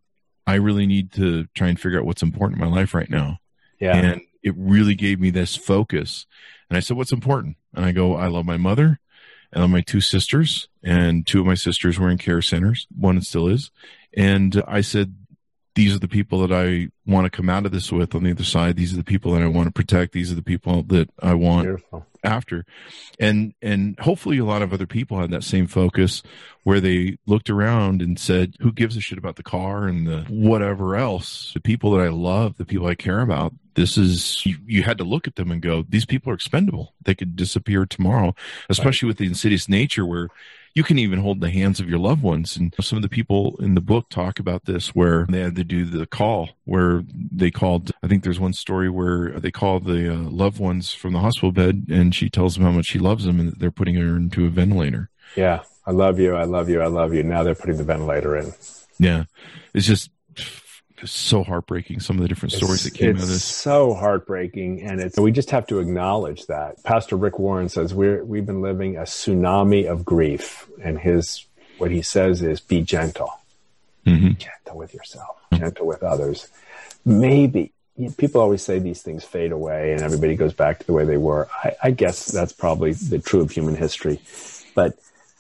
I 0.48 0.56
really 0.56 0.86
need 0.88 1.12
to 1.14 1.46
try 1.56 1.68
and 1.68 1.80
figure 1.80 2.00
out 2.00 2.06
what's 2.06 2.24
important 2.24 2.62
in 2.62 2.68
my 2.70 2.76
life 2.76 2.94
right 2.94 3.10
now. 3.10 3.38
Yeah. 3.80 3.96
And 3.96 4.22
it 4.44 4.54
really 4.58 4.96
gave 4.96 5.20
me 5.20 5.30
this 5.30 5.56
focus. 5.56 6.26
And 6.70 6.78
I 6.78 6.80
said, 6.80 6.98
What's 6.98 7.12
important? 7.12 7.58
And 7.74 7.86
I 7.86 7.92
go, 7.92 8.16
I 8.16 8.28
love 8.28 8.46
my 8.46 8.58
mother. 8.58 9.00
Love 9.56 9.72
my 9.72 9.82
two 9.82 10.00
sisters, 10.00 10.68
and 10.84 11.26
two 11.26 11.40
of 11.40 11.46
my 11.48 11.56
sisters 11.56 11.98
were 11.98 12.10
in 12.10 12.20
care 12.20 12.42
centers. 12.42 12.86
One 12.96 13.20
still 13.22 13.48
is. 13.48 13.72
And 14.16 14.62
I 14.68 14.82
said, 14.82 15.16
These 15.74 15.96
are 15.96 16.00
the 16.00 16.08
people 16.08 16.46
that 16.46 16.52
I 16.52 16.90
want 17.12 17.26
to 17.26 17.36
come 17.36 17.50
out 17.50 17.66
of 17.66 17.72
this 17.72 17.92
with 17.92 18.14
on 18.14 18.24
the 18.24 18.32
other 18.32 18.44
side. 18.44 18.76
These 18.76 18.94
are 18.94 18.98
the 18.98 19.04
people 19.04 19.34
that 19.34 19.42
I 19.42 19.48
want 19.48 19.68
to 19.68 19.74
protect. 19.74 20.14
These 20.14 20.32
are 20.32 20.36
the 20.36 20.44
people 20.44 20.84
that 20.84 21.10
I 21.20 21.34
want 21.34 21.66
Beautiful. 21.66 22.06
After. 22.24 22.66
And 23.20 23.54
and 23.62 24.00
hopefully 24.00 24.38
a 24.38 24.46
lot 24.46 24.62
of 24.62 24.74
other 24.74 24.88
people 24.88 25.20
had 25.20 25.32
that 25.32 25.44
same 25.44 25.68
focus 25.68 26.24
where 26.64 26.80
they 26.80 27.18
looked 27.26 27.50
around 27.50 28.02
and 28.02 28.20
said 28.20 28.56
who 28.60 28.72
gives 28.72 28.98
a 28.98 29.02
shit 29.02 29.18
about 29.18 29.36
the 29.36 29.44
car 29.44 29.86
and 29.86 30.08
the 30.08 30.26
whatever 30.30 30.96
else? 30.96 31.52
The 31.54 31.62
people 31.62 31.92
that 31.92 32.02
i 32.02 32.10
love 32.10 32.58
the 32.58 32.66
people 32.66 32.88
i 32.88 32.96
care 32.96 33.22
about 33.22 33.54
this 33.76 33.98
is 33.98 34.46
you, 34.46 34.58
you 34.66 34.84
had 34.84 34.98
to 34.98 35.04
look 35.04 35.28
at 35.28 35.36
them 35.36 35.52
and 35.52 35.62
go 35.62 35.84
these 35.88 36.06
people 36.06 36.32
are 36.32 36.36
expendable. 36.36 36.94
They 37.04 37.16
could 37.16 37.36
disappear 37.36 37.86
tomorrow. 37.86 38.36
Especially 38.70 39.08
with 39.08 39.18
the 39.18 39.28
insidious 39.28 39.70
nature 39.70 40.06
where 40.06 40.30
you 40.80 40.84
can 40.84 40.98
even 40.98 41.20
hold 41.20 41.42
the 41.42 41.50
hands 41.50 41.82
of 41.82 41.90
your 41.90 42.00
loved 42.00 42.24
ones. 42.24 42.56
And 42.56 42.74
some 42.80 42.96
of 42.96 43.02
the 43.02 43.10
people 43.10 43.58
in 43.60 43.76
the 43.76 43.82
book 43.82 44.08
talk 44.08 44.40
about 44.40 44.64
this 44.64 44.96
where 44.96 45.26
they 45.28 45.42
had 45.42 45.58
to 45.58 45.66
do 45.66 45.84
the 45.84 46.06
call 46.06 46.52
where 46.64 47.04
they 47.12 47.52
called. 47.52 47.92
I 48.02 48.08
think 48.08 48.24
there's 48.24 48.40
one 48.40 48.54
story 48.54 48.90
where 48.90 49.38
they 49.42 49.52
call 49.52 49.82
the 49.82 50.14
uh, 50.14 50.18
loved 50.30 50.58
ones 50.58 50.94
from 50.94 51.12
the 51.12 51.20
hospital 51.20 51.52
bed 51.52 51.88
and 51.90 52.16
she 52.16 52.30
tells 52.30 52.56
them 52.56 52.64
how 52.64 52.72
much 52.72 52.86
she 52.86 52.98
loves 52.98 53.26
them 53.26 53.42
and 53.42 53.52
that 53.52 53.60
they're 53.60 53.72
putting 53.72 53.96
her 53.96 54.16
into 54.16 54.46
a 54.46 54.50
ventilator. 54.50 55.10
Yeah. 55.36 55.64
I 55.86 55.92
love 55.92 56.18
you. 56.18 56.34
I 56.34 56.46
love 56.46 56.70
you. 56.70 56.80
I 56.80 56.88
love 56.88 57.14
you. 57.14 57.24
Now 57.24 57.44
they're 57.44 57.56
putting 57.56 57.76
the 57.76 57.84
ventilator 57.84 58.38
in. 58.38 58.54
Yeah. 59.00 59.26
It's 59.74 59.86
just 59.86 60.10
it's 61.02 61.12
so 61.12 61.44
heartbreaking. 61.44 62.00
Some 62.00 62.18
of 62.18 62.22
the 62.22 62.28
different 62.28 62.54
stories 62.54 62.84
that 62.84 62.94
came 62.94 63.16
out 63.16 63.24
of 63.24 63.28
this. 63.28 63.38
It's 63.38 63.44
so 63.44 63.94
heartbreaking, 63.94 64.82
and 64.82 65.00
it's 65.00 65.18
we 65.18 65.32
just 65.32 65.52
have 65.52 65.68
to 65.68 65.80
acknowledge 65.80 66.48
that. 66.48 66.84
Pastor 66.84 67.16
Rick 67.16 67.40
Warren 67.40 67.70
says 67.70 67.94
we're 67.94 68.24
we've 68.24 68.46
been 68.46 68.62
living 68.62 68.98
a 68.98 69.02
tsunami 69.02 69.90
of 69.90 70.04
grief, 70.04 70.70
and 70.82 71.00
his 71.00 71.46
what 71.78 71.92
he 71.92 72.02
says 72.02 72.42
is 72.42 72.60
be 72.60 72.82
gentle, 72.82 73.32
hmm 74.06 74.32
gentle 74.32 74.78
with 74.78 74.94
yourself, 74.94 75.38
gentle 75.54 75.88
with 75.88 76.04
others. 76.04 76.48
Maybe 77.06 77.72
you 77.96 78.08
know, 78.08 78.14
people 78.18 78.42
always 78.42 78.62
say 78.62 78.80
these 78.80 79.02
things 79.02 79.24
fade 79.24 79.52
away, 79.52 79.94
and 79.94 80.02
everybody 80.02 80.36
goes 80.36 80.54
back 80.54 80.80
to 80.80 80.86
the 80.86 80.94
way 80.94 81.06
they 81.06 81.18
were. 81.18 81.48
I, 81.64 81.76
I 81.84 81.92
guess 81.92 82.26
that's 82.26 82.54
probably 82.54 82.94
the 82.94 83.20
true 83.20 83.42
of 83.42 83.52
human 83.52 83.76
history, 83.76 84.20
but 84.76 84.98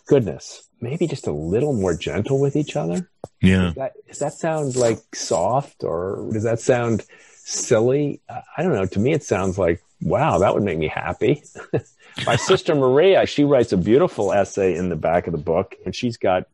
goodness, 0.08 0.68
maybe 0.82 1.08
just 1.08 1.28
a 1.28 1.32
little 1.32 1.74
more 1.74 1.94
gentle 1.94 2.39
with 2.39 2.56
each 2.56 2.76
other. 2.76 3.10
Yeah. 3.42 3.62
Does 3.62 3.76
that, 3.76 3.94
does 4.08 4.20
that 4.20 4.34
sound 4.34 4.76
like 4.76 5.15
soft 5.15 5.84
or 5.84 6.30
does 6.32 6.44
that 6.44 6.60
sound 6.60 7.06
silly? 7.44 8.22
I 8.30 8.63
don't 8.63 8.74
know. 8.74 8.86
To 8.86 9.00
me, 9.00 9.13
it 9.13 9.24
sounds 9.24 9.58
like, 9.58 9.82
wow, 10.02 10.39
that 10.39 10.54
would 10.54 10.63
make 10.63 10.78
me 10.78 10.88
happy. 10.88 11.44
My 12.26 12.36
sister 12.36 12.76
Maria, 12.76 13.26
she 13.26 13.44
writes 13.44 13.72
a 13.72 13.78
beautiful 13.78 14.34
essay 14.34 14.76
in 14.76 14.89
the 14.89 14.96
back 14.96 15.28
of 15.28 15.32
the 15.32 15.39
book, 15.39 15.76
and 15.86 15.96
she's 15.96 16.18
got 16.18 16.48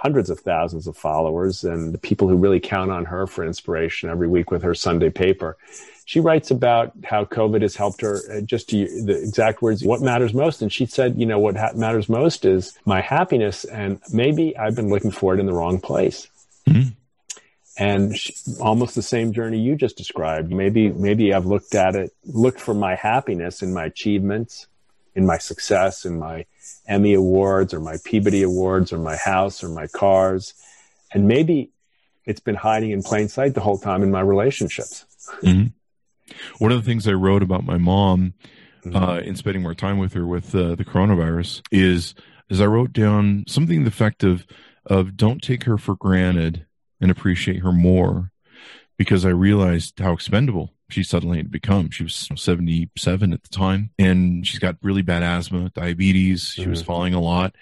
hundreds 0.00 0.30
of 0.30 0.40
thousands 0.40 0.86
of 0.86 0.96
followers 0.96 1.62
and 1.62 1.92
the 1.92 1.98
people 1.98 2.26
who 2.26 2.36
really 2.36 2.58
count 2.58 2.90
on 2.90 3.04
her 3.04 3.26
for 3.26 3.44
inspiration 3.44 4.08
every 4.08 4.28
week 4.28 4.50
with 4.50 4.62
her 4.62 4.74
Sunday 4.74 5.10
paper. 5.10 5.58
She 6.06 6.20
writes 6.20 6.50
about 6.50 6.92
how 7.04 7.26
COVID 7.26 7.60
has 7.60 7.76
helped 7.76 8.00
her, 8.00 8.18
uh, 8.32 8.40
just 8.40 8.70
to 8.70 8.76
the 9.04 9.12
exact 9.22 9.60
words, 9.60 9.84
what 9.84 10.00
matters 10.00 10.32
most. 10.32 10.62
And 10.62 10.72
she 10.72 10.86
said, 10.86 11.18
you 11.18 11.26
know, 11.26 11.38
what 11.38 11.56
ha- 11.56 11.72
matters 11.74 12.08
most 12.08 12.46
is 12.46 12.78
my 12.86 13.02
happiness. 13.02 13.64
And 13.64 14.00
maybe 14.10 14.56
I've 14.56 14.74
been 14.74 14.88
looking 14.88 15.10
for 15.10 15.34
it 15.34 15.40
in 15.40 15.44
the 15.44 15.52
wrong 15.52 15.78
place. 15.80 16.26
Mhm. 16.66 16.94
And 17.78 18.16
she, 18.16 18.34
almost 18.58 18.94
the 18.94 19.02
same 19.02 19.34
journey 19.34 19.60
you 19.60 19.76
just 19.76 19.98
described. 19.98 20.50
Maybe, 20.50 20.90
maybe 20.90 21.34
I've 21.34 21.46
looked 21.46 21.74
at 21.74 21.94
it, 21.94 22.12
looked 22.24 22.60
for 22.60 22.74
my 22.74 22.94
happiness 22.94 23.62
in 23.62 23.74
my 23.74 23.84
achievements, 23.84 24.66
in 25.14 25.26
my 25.26 25.36
success, 25.38 26.06
in 26.06 26.18
my 26.18 26.46
Emmy 26.90 27.14
awards 27.14 27.72
or 27.72 27.80
my 27.80 27.96
Peabody 28.04 28.42
awards 28.42 28.92
or 28.92 28.98
my 28.98 29.16
house 29.16 29.62
or 29.64 29.68
my 29.68 29.86
cars. 29.86 30.54
And 31.14 31.26
maybe 31.28 31.70
it's 32.26 32.40
been 32.40 32.56
hiding 32.56 32.90
in 32.90 33.02
plain 33.02 33.28
sight 33.28 33.54
the 33.54 33.60
whole 33.60 33.78
time 33.78 34.02
in 34.02 34.10
my 34.10 34.20
relationships. 34.20 35.06
hmm 35.40 35.66
One 36.58 36.72
of 36.72 36.78
the 36.82 36.86
things 36.90 37.08
I 37.08 37.12
wrote 37.12 37.42
about 37.42 37.64
my 37.64 37.78
mom 37.78 38.34
Mm-hmm. 38.82 38.96
uh, 38.96 39.18
in 39.18 39.36
spending 39.36 39.62
more 39.62 39.74
time 39.74 39.98
with 39.98 40.14
her 40.14 40.26
with 40.26 40.54
uh, 40.54 40.74
the 40.74 40.86
coronavirus 40.86 41.60
is 41.70 42.14
is 42.48 42.62
I 42.62 42.64
wrote 42.64 42.94
down 42.94 43.44
something 43.46 43.84
the 43.84 43.88
effect 43.88 44.24
of 44.24 44.46
of 44.86 45.18
don't 45.18 45.42
take 45.42 45.64
her 45.64 45.76
for 45.76 45.96
granted 45.96 46.64
and 46.98 47.10
appreciate 47.10 47.58
her 47.58 47.72
more 47.72 48.32
because 48.96 49.26
I 49.26 49.30
realized 49.30 49.98
how 49.98 50.12
expendable 50.14 50.72
she 50.90 51.02
suddenly 51.02 51.38
had 51.38 51.50
become. 51.50 51.90
She 51.90 52.02
was 52.02 52.28
77 52.36 53.32
at 53.32 53.42
the 53.42 53.48
time 53.48 53.90
and 53.98 54.46
she's 54.46 54.58
got 54.60 54.76
really 54.82 55.02
bad 55.02 55.22
asthma, 55.22 55.70
diabetes. 55.74 56.52
She 56.54 56.66
was 56.68 56.82
Mhm. 56.82 56.86
falling 56.86 57.14
a 57.14 57.20
lot 57.20 57.54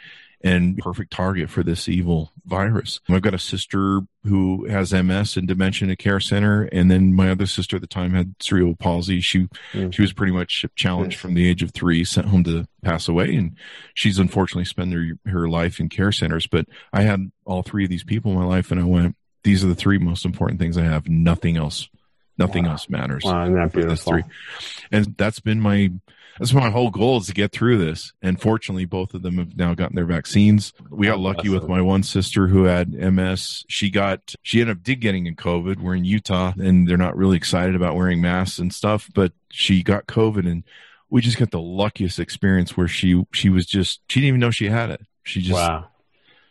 and 0.45 0.79
perfect 0.79 1.13
target 1.13 1.51
for 1.51 1.65
this 1.65 1.89
evil 1.89 2.31
virus. 2.47 3.01
I've 3.09 3.23
got 3.23 3.35
a 3.35 3.41
sister 3.41 4.03
who 4.23 4.67
has 4.67 4.93
MS 4.95 5.37
and 5.37 5.49
dementia 5.49 5.87
in 5.87 5.91
a 5.91 5.97
care 5.97 6.21
center, 6.21 6.63
and 6.71 6.89
then 6.89 7.13
my 7.13 7.29
other 7.31 7.47
sister 7.47 7.75
at 7.77 7.83
the 7.83 7.89
time 7.89 8.13
had 8.13 8.37
cerebral 8.39 8.77
palsy. 8.77 9.21
She 9.21 9.49
Mm. 9.73 9.93
she 9.93 10.01
was 10.01 10.13
pretty 10.13 10.33
much 10.33 10.65
challenged 10.77 11.19
from 11.19 11.35
the 11.35 11.49
age 11.49 11.63
of 11.65 11.73
three, 11.73 12.05
sent 12.05 12.29
home 12.29 12.45
to 12.45 12.67
pass 12.85 13.09
away, 13.09 13.35
and 13.35 13.57
she's 13.95 14.21
unfortunately 14.21 14.65
spent 14.65 14.93
her 14.93 15.19
her 15.27 15.49
life 15.49 15.81
in 15.81 15.89
care 15.89 16.13
centers. 16.13 16.47
But 16.47 16.67
I 16.93 17.03
had 17.03 17.33
all 17.45 17.63
three 17.63 17.83
of 17.85 17.91
these 17.91 18.05
people 18.05 18.31
in 18.31 18.39
my 18.39 18.45
life, 18.45 18.71
and 18.71 18.81
I 18.81 18.85
went, 18.85 19.17
these 19.43 19.65
are 19.65 19.69
the 19.69 19.75
three 19.75 19.99
most 19.99 20.25
important 20.25 20.61
things 20.61 20.77
I 20.79 20.85
have. 20.85 21.09
Nothing 21.09 21.57
else, 21.57 21.89
nothing 22.39 22.65
Wow. 22.65 22.73
else 22.73 22.89
matters 22.89 23.23
Wow, 23.25 23.43
isn't 23.45 23.55
that 23.55 23.73
beautiful? 23.73 24.13
three. 24.13 24.23
And 24.93 25.17
that's 25.17 25.41
been 25.41 25.61
my 25.61 25.91
that's 26.39 26.53
my 26.55 26.71
whole 26.71 26.91
goal 26.91 27.19
is 27.19 27.27
to 27.27 27.35
get 27.35 27.51
through 27.51 27.79
this. 27.79 28.13
And 28.23 28.41
fortunately, 28.41 28.85
both 28.85 29.13
of 29.13 29.23
them 29.23 29.39
have 29.39 29.57
now 29.57 29.75
gotten 29.75 29.97
their 29.97 30.05
vaccines. 30.05 30.73
We 30.89 31.09
got 31.09 31.19
lucky 31.19 31.49
with 31.49 31.67
my 31.67 31.81
one 31.81 32.05
sister 32.05 32.47
who 32.47 32.63
had 32.63 32.93
MS. 32.93 33.65
She 33.69 33.91
got 33.91 34.37
she 34.45 34.61
ended 34.61 34.77
up 34.77 34.83
did 34.85 35.01
getting 35.01 35.27
in 35.27 35.35
COVID. 35.35 35.81
We're 35.81 35.97
in 35.97 36.05
Utah, 36.05 36.53
and 36.57 36.87
they're 36.87 36.97
not 36.97 37.17
really 37.17 37.37
excited 37.37 37.75
about 37.75 37.97
wearing 37.97 38.21
masks 38.21 38.61
and 38.61 38.73
stuff. 38.73 39.11
But 39.13 39.33
she 39.51 39.83
got 39.83 40.07
COVID, 40.07 40.49
and 40.49 40.63
we 41.11 41.23
just 41.23 41.39
got 41.39 41.51
the 41.51 41.61
luckiest 41.61 42.21
experience 42.21 42.77
where 42.77 42.87
she 42.87 43.21
she 43.33 43.49
was 43.49 43.67
just 43.67 44.01
she 44.09 44.21
didn't 44.21 44.29
even 44.29 44.41
know 44.41 44.53
she 44.53 44.69
had 44.69 44.91
it. 44.91 45.01
She 45.25 45.41
just 45.43 45.55
wow. 45.55 45.89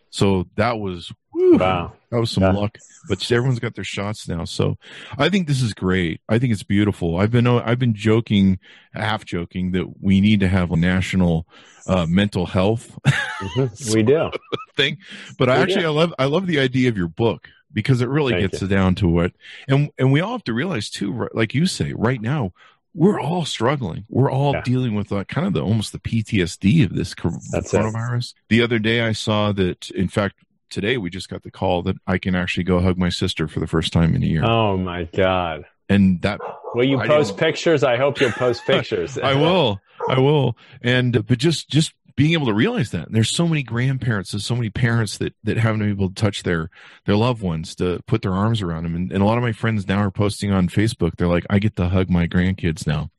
So 0.09 0.47
that 0.55 0.79
was 0.79 1.13
Wow. 1.39 1.93
that 2.09 2.19
was 2.19 2.31
some 2.31 2.43
Yeah. 2.43 2.51
luck. 2.51 2.77
But 3.09 3.31
everyone's 3.31 3.59
got 3.59 3.75
their 3.75 3.83
shots 3.83 4.27
now. 4.27 4.43
So 4.45 4.77
I 5.17 5.29
think 5.29 5.47
this 5.47 5.61
is 5.61 5.73
great. 5.73 6.19
I 6.27 6.39
think 6.39 6.51
it's 6.51 6.63
beautiful. 6.63 7.17
I've 7.17 7.31
been 7.31 7.47
I've 7.47 7.79
been 7.79 7.93
joking, 7.93 8.59
half 8.93 9.23
joking 9.25 9.71
that 9.71 10.01
we 10.01 10.19
need 10.19 10.39
to 10.41 10.47
have 10.47 10.71
a 10.71 10.75
national 10.75 11.47
uh, 11.87 12.05
mental 12.07 12.45
health 12.47 12.97
Mhm. 13.05 13.93
We 13.95 14.03
do. 14.03 14.31
thing. 14.75 14.97
But 15.37 15.49
I 15.49 15.57
Oh, 15.57 15.61
actually 15.61 15.81
yeah. 15.81 15.87
I 15.87 15.91
love 15.91 16.13
I 16.19 16.25
love 16.25 16.47
the 16.47 16.59
idea 16.59 16.89
of 16.89 16.97
your 16.97 17.07
book 17.07 17.49
because 17.71 18.01
it 18.01 18.09
really 18.09 18.33
Thank 18.33 18.51
gets 18.51 18.61
it 18.61 18.67
down 18.67 18.95
to 18.95 19.07
what 19.07 19.31
and 19.67 19.89
and 19.97 20.11
we 20.11 20.19
all 20.21 20.33
have 20.33 20.43
to 20.45 20.53
realize 20.53 20.89
too, 20.89 21.29
like 21.33 21.53
you 21.53 21.65
say, 21.65 21.93
right 21.93 22.21
now 22.21 22.51
we're 22.93 23.19
all 23.21 23.45
struggling. 23.45 24.05
We're 24.09 24.31
all 24.31 24.53
Yeah. 24.53 24.61
dealing 24.63 24.95
with 24.95 25.11
uh, 25.11 25.23
kind 25.25 25.45
of 25.45 25.53
the 25.53 25.61
almost 25.61 25.91
the 25.91 25.99
PTSD 25.99 26.83
of 26.83 26.95
this 26.95 27.13
That's 27.51 27.73
it. 27.73 27.77
coronavirus. 27.77 28.33
The 28.49 28.61
other 28.63 28.79
day 28.79 29.01
I 29.01 29.11
saw 29.13 29.51
that 29.53 29.91
in 29.91 30.07
fact 30.07 30.35
today 30.69 30.97
we 30.97 31.09
just 31.09 31.29
got 31.29 31.43
the 31.43 31.51
call 31.51 31.81
that 31.83 31.95
I 32.05 32.17
can 32.17 32.35
actually 32.35 32.63
go 32.63 32.79
hug 32.79 32.97
my 32.97 33.09
sister 33.09 33.47
for 33.47 33.59
the 33.59 33.67
first 33.67 33.93
time 33.93 34.15
in 34.15 34.23
a 34.23 34.25
year. 34.25 34.43
Oh 34.45 34.77
my 34.77 35.05
God. 35.05 35.65
and 35.89 36.21
that 36.21 36.39
Will 36.73 36.85
you 36.85 36.99
I 36.99 37.07
post 37.07 37.37
pictures? 37.37 37.83
I 37.83 37.97
hope 37.97 38.19
you'll 38.19 38.31
post 38.31 38.63
pictures. 38.67 39.17
I 39.17 39.33
will. 39.33 39.79
I 40.09 40.19
will. 40.19 40.57
And 40.81 41.17
uh, 41.17 41.21
but 41.21 41.37
just 41.37 41.69
just 41.69 41.93
being 42.15 42.33
able 42.33 42.47
to 42.47 42.53
realize 42.53 42.91
that 42.91 43.11
there's 43.11 43.29
so 43.29 43.47
many 43.47 43.61
grandparents 43.61 44.33
and 44.33 44.41
so 44.41 44.55
many 44.55 44.69
parents 44.69 45.17
that 45.19 45.33
that 45.43 45.57
haven't 45.57 45.79
been 45.79 45.89
able 45.89 46.09
to 46.09 46.15
touch 46.15 46.43
their 46.43 46.69
their 47.05 47.15
loved 47.15 47.41
ones 47.41 47.75
to 47.75 48.01
put 48.07 48.21
their 48.21 48.33
arms 48.33 48.61
around 48.61 48.83
them. 48.83 48.95
And, 48.95 49.11
and 49.11 49.21
a 49.21 49.25
lot 49.25 49.37
of 49.37 49.43
my 49.43 49.51
friends 49.53 49.87
now 49.87 49.99
are 49.99 50.11
posting 50.11 50.51
on 50.51 50.67
Facebook. 50.67 51.15
They're 51.17 51.27
like, 51.27 51.45
I 51.49 51.59
get 51.59 51.75
to 51.77 51.89
hug 51.89 52.09
my 52.09 52.27
grandkids 52.27 52.85
now. 52.85 53.09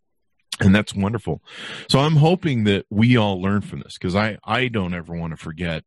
And 0.61 0.75
that's 0.75 0.95
wonderful. 0.95 1.41
So 1.89 2.01
I'm 2.01 2.17
hoping 2.17 2.65
that 2.65 2.87
we 2.91 3.17
all 3.17 3.41
learn 3.41 3.61
from 3.61 3.79
this 3.81 3.97
because 3.97 4.17
I, 4.17 4.39
I 4.45 4.67
don't 4.67 4.93
ever 4.93 5.15
want 5.15 5.31
to 5.33 5.37
forget 5.37 5.85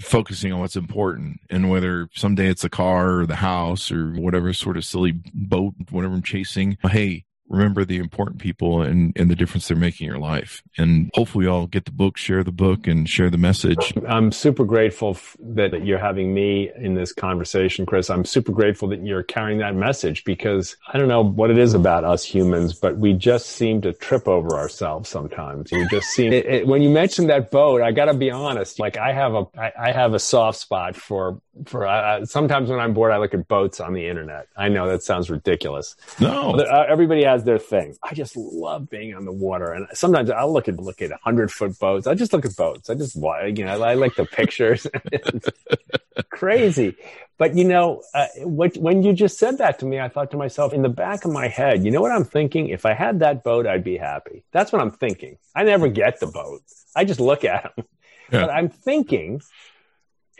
focusing 0.00 0.52
on 0.52 0.60
what's 0.60 0.76
important 0.76 1.40
and 1.50 1.70
whether 1.70 2.08
someday 2.14 2.48
it's 2.48 2.64
a 2.64 2.70
car 2.70 3.20
or 3.20 3.26
the 3.26 3.36
house 3.36 3.90
or 3.90 4.10
whatever 4.12 4.52
sort 4.52 4.76
of 4.76 4.84
silly 4.84 5.20
boat, 5.34 5.74
whatever 5.90 6.14
I'm 6.14 6.22
chasing. 6.22 6.78
Hey, 6.82 7.24
remember 7.48 7.84
the 7.84 7.96
important 7.96 8.38
people 8.38 8.82
and, 8.82 9.12
and 9.16 9.30
the 9.30 9.36
difference 9.36 9.68
they're 9.68 9.76
making 9.76 10.06
in 10.06 10.12
your 10.12 10.20
life. 10.20 10.62
And 10.76 11.10
hopefully 11.14 11.46
we 11.46 11.50
all 11.50 11.66
get 11.66 11.84
the 11.84 11.92
book, 11.92 12.16
share 12.16 12.44
the 12.44 12.52
book 12.52 12.86
and 12.86 13.08
share 13.08 13.30
the 13.30 13.38
message. 13.38 13.94
I'm 14.06 14.32
super 14.32 14.64
grateful 14.64 15.16
that 15.40 15.84
you're 15.84 15.98
having 15.98 16.34
me 16.34 16.70
in 16.76 16.94
this 16.94 17.12
conversation, 17.12 17.86
Chris. 17.86 18.10
I'm 18.10 18.24
super 18.24 18.52
grateful 18.52 18.88
that 18.88 19.04
you're 19.04 19.22
carrying 19.22 19.58
that 19.58 19.74
message 19.74 20.24
because 20.24 20.76
I 20.92 20.98
don't 20.98 21.08
know 21.08 21.24
what 21.24 21.50
it 21.50 21.58
is 21.58 21.74
about 21.74 22.04
us 22.04 22.24
humans, 22.24 22.74
but 22.74 22.98
we 22.98 23.12
just 23.12 23.46
seem 23.50 23.80
to 23.82 23.92
trip 23.92 24.28
over 24.28 24.56
ourselves 24.56 25.08
sometimes. 25.08 25.72
We 25.72 25.86
just 25.88 26.08
seem 26.08 26.32
it, 26.32 26.46
it, 26.46 26.66
when 26.66 26.82
you 26.82 26.90
mentioned 26.90 27.30
that 27.30 27.50
boat, 27.50 27.82
I 27.82 27.92
got 27.92 28.06
to 28.06 28.14
be 28.14 28.30
honest. 28.30 28.78
Like 28.78 28.96
I 28.96 29.12
have 29.12 29.34
a 29.34 29.46
I, 29.56 29.72
I 29.78 29.92
have 29.92 30.14
a 30.14 30.18
soft 30.18 30.58
spot 30.58 30.96
for 30.96 31.40
for 31.66 31.86
uh, 31.86 32.24
sometimes 32.24 32.70
when 32.70 32.78
I'm 32.78 32.94
bored, 32.94 33.12
I 33.12 33.18
look 33.18 33.34
at 33.34 33.48
boats 33.48 33.80
on 33.80 33.92
the 33.92 34.06
internet. 34.06 34.48
I 34.56 34.68
know 34.68 34.88
that 34.88 35.02
sounds 35.02 35.30
ridiculous. 35.30 35.96
No. 36.20 36.54
Uh, 36.54 36.86
everybody 36.88 37.24
has 37.24 37.37
their 37.44 37.58
thing. 37.58 37.96
I 38.02 38.14
just 38.14 38.36
love 38.36 38.88
being 38.90 39.14
on 39.14 39.24
the 39.24 39.32
water, 39.32 39.72
and 39.72 39.86
sometimes 39.92 40.30
I'll 40.30 40.52
look 40.52 40.68
at 40.68 40.78
look 40.78 41.02
at 41.02 41.10
hundred 41.22 41.50
foot 41.50 41.78
boats. 41.78 42.06
I 42.06 42.14
just 42.14 42.32
look 42.32 42.44
at 42.44 42.56
boats. 42.56 42.90
I 42.90 42.94
just 42.94 43.16
you 43.16 43.64
know 43.64 43.82
I 43.82 43.94
like 43.94 44.14
the 44.16 44.24
pictures. 44.26 44.86
Crazy, 46.30 46.96
but 47.36 47.54
you 47.54 47.64
know 47.64 48.02
uh, 48.14 48.26
what, 48.42 48.76
when 48.76 49.02
you 49.02 49.12
just 49.12 49.38
said 49.38 49.58
that 49.58 49.78
to 49.80 49.86
me, 49.86 50.00
I 50.00 50.08
thought 50.08 50.30
to 50.32 50.36
myself 50.36 50.72
in 50.72 50.82
the 50.82 50.88
back 50.88 51.24
of 51.24 51.32
my 51.32 51.48
head, 51.48 51.84
you 51.84 51.90
know 51.90 52.00
what 52.00 52.10
I'm 52.12 52.24
thinking? 52.24 52.68
If 52.68 52.84
I 52.86 52.92
had 52.94 53.20
that 53.20 53.44
boat, 53.44 53.66
I'd 53.66 53.84
be 53.84 53.96
happy. 53.96 54.44
That's 54.52 54.72
what 54.72 54.82
I'm 54.82 54.90
thinking. 54.90 55.38
I 55.54 55.64
never 55.64 55.88
get 55.88 56.20
the 56.20 56.26
boat. 56.26 56.62
I 56.96 57.04
just 57.04 57.20
look 57.20 57.44
at 57.44 57.74
them, 57.76 57.86
Yeah. 58.32 58.40
but 58.42 58.50
I'm 58.50 58.68
thinking. 58.68 59.42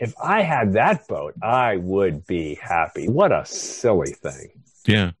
If 0.01 0.13
I 0.23 0.43
had 0.43 0.73
that 0.73 1.09
boat, 1.09 1.33
I 1.43 1.75
would 1.75 2.25
be 2.25 2.55
happy. 2.55 3.09
What 3.09 3.33
a 3.33 3.45
silly 3.45 4.13
thing. 4.13 4.47
Yeah. 4.85 5.11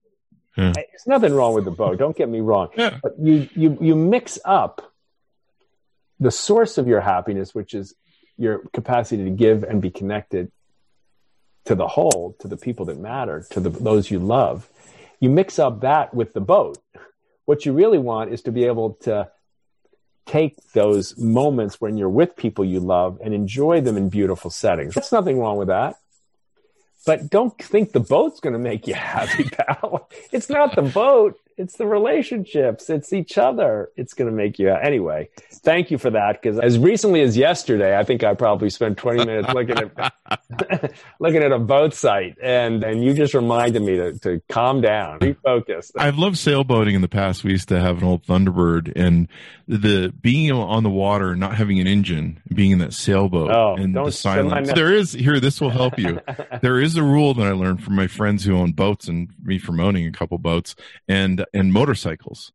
Mm. 0.59 0.73
There's 0.75 1.07
nothing 1.07 1.33
wrong 1.33 1.53
with 1.53 1.65
the 1.65 1.71
boat. 1.71 1.97
Don't 1.97 2.15
get 2.15 2.27
me 2.27 2.41
wrong. 2.41 2.69
Yeah. 2.75 2.97
But 3.01 3.13
you, 3.19 3.47
you, 3.55 3.77
you 3.79 3.95
mix 3.95 4.37
up 4.43 4.93
the 6.19 6.31
source 6.31 6.77
of 6.77 6.87
your 6.87 6.99
happiness, 7.01 7.55
which 7.55 7.73
is 7.73 7.95
your 8.37 8.59
capacity 8.73 9.23
to 9.23 9.29
give 9.29 9.63
and 9.63 9.81
be 9.81 9.89
connected 9.89 10.51
to 11.65 11.75
the 11.75 11.87
whole, 11.87 12.35
to 12.39 12.47
the 12.47 12.57
people 12.57 12.85
that 12.85 12.99
matter, 12.99 13.45
to 13.51 13.59
the, 13.59 13.69
those 13.69 14.11
you 14.11 14.19
love. 14.19 14.69
You 15.19 15.29
mix 15.29 15.59
up 15.59 15.81
that 15.81 16.13
with 16.13 16.33
the 16.33 16.41
boat. 16.41 16.77
What 17.45 17.65
you 17.65 17.73
really 17.73 17.97
want 17.97 18.33
is 18.33 18.41
to 18.43 18.51
be 18.51 18.65
able 18.65 18.95
to 19.01 19.29
take 20.25 20.57
those 20.73 21.17
moments 21.17 21.81
when 21.81 21.97
you're 21.97 22.09
with 22.09 22.35
people 22.35 22.63
you 22.63 22.79
love 22.79 23.19
and 23.23 23.33
enjoy 23.33 23.81
them 23.81 23.97
in 23.97 24.09
beautiful 24.09 24.51
settings. 24.51 24.93
There's 24.93 25.11
nothing 25.11 25.39
wrong 25.39 25.57
with 25.57 25.69
that. 25.69 25.95
But 27.05 27.29
don't 27.29 27.57
think 27.57 27.91
the 27.91 27.99
boat's 27.99 28.39
going 28.39 28.53
to 28.53 28.59
make 28.59 28.87
you 28.87 28.93
happy, 28.93 29.43
pal. 29.51 30.09
It's 30.31 30.49
not 30.49 30.75
the 30.75 30.81
boat. 30.81 31.39
It's 31.59 31.75
the 31.75 31.85
relationships. 31.85 32.89
It's 32.89 33.11
each 33.11 33.37
other. 33.37 33.91
It's 33.97 34.13
going 34.13 34.31
to 34.31 34.35
make 34.35 34.59
you. 34.59 34.69
Anyway, 34.69 35.29
thank 35.55 35.91
you 35.91 35.97
for 35.97 36.09
that. 36.09 36.41
Because 36.41 36.57
as 36.57 36.79
recently 36.79 37.19
as 37.21 37.35
yesterday, 37.35 37.97
I 37.97 38.05
think 38.05 38.23
I 38.23 38.33
probably 38.33 38.69
spent 38.69 38.97
20 38.97 39.25
minutes 39.25 39.53
looking 39.53 39.77
at 39.77 40.13
looking 41.19 41.43
at 41.43 41.51
a 41.51 41.59
boat 41.59 41.93
site, 41.93 42.37
and 42.41 42.81
and 42.81 43.03
you 43.03 43.13
just 43.13 43.33
reminded 43.33 43.81
me 43.81 43.97
to, 43.97 44.17
to 44.19 44.41
calm 44.47 44.79
down, 44.79 45.19
refocus. 45.19 45.91
I've 45.97 46.17
loved 46.17 46.37
sailboating 46.37 46.93
in 46.93 47.01
the 47.01 47.09
past. 47.09 47.43
We 47.43 47.51
used 47.51 47.67
to 47.69 47.79
have 47.79 47.97
an 47.97 48.05
old 48.05 48.25
Thunderbird, 48.25 48.93
and 48.95 49.27
the 49.67 50.13
being 50.21 50.51
on 50.53 50.83
the 50.83 50.89
water, 50.89 51.35
not 51.35 51.55
having 51.55 51.79
an 51.81 51.87
engine, 51.87 52.41
being 52.53 52.71
in 52.71 52.79
that 52.79 52.93
sailboat, 52.93 53.51
Oh, 53.51 53.75
and 53.75 53.93
the 53.93 54.11
silence. 54.11 54.71
There 54.71 54.93
is 54.93 55.11
here. 55.11 55.41
This 55.41 55.59
will 55.59 55.71
help 55.71 55.99
you. 55.99 56.21
there 56.61 56.79
is 56.79 56.95
a 56.95 57.03
rule 57.03 57.33
that 57.33 57.45
I 57.45 57.51
learned 57.51 57.83
from 57.83 57.95
my 57.95 58.07
friends 58.07 58.45
who 58.45 58.55
own 58.55 58.71
boats 58.71 59.09
and 59.09 59.29
me 59.43 59.59
from 59.59 59.81
owning 59.81 60.07
a 60.07 60.11
couple 60.11 60.37
boats 60.37 60.75
and 61.09 61.45
and 61.53 61.73
motorcycles. 61.73 62.51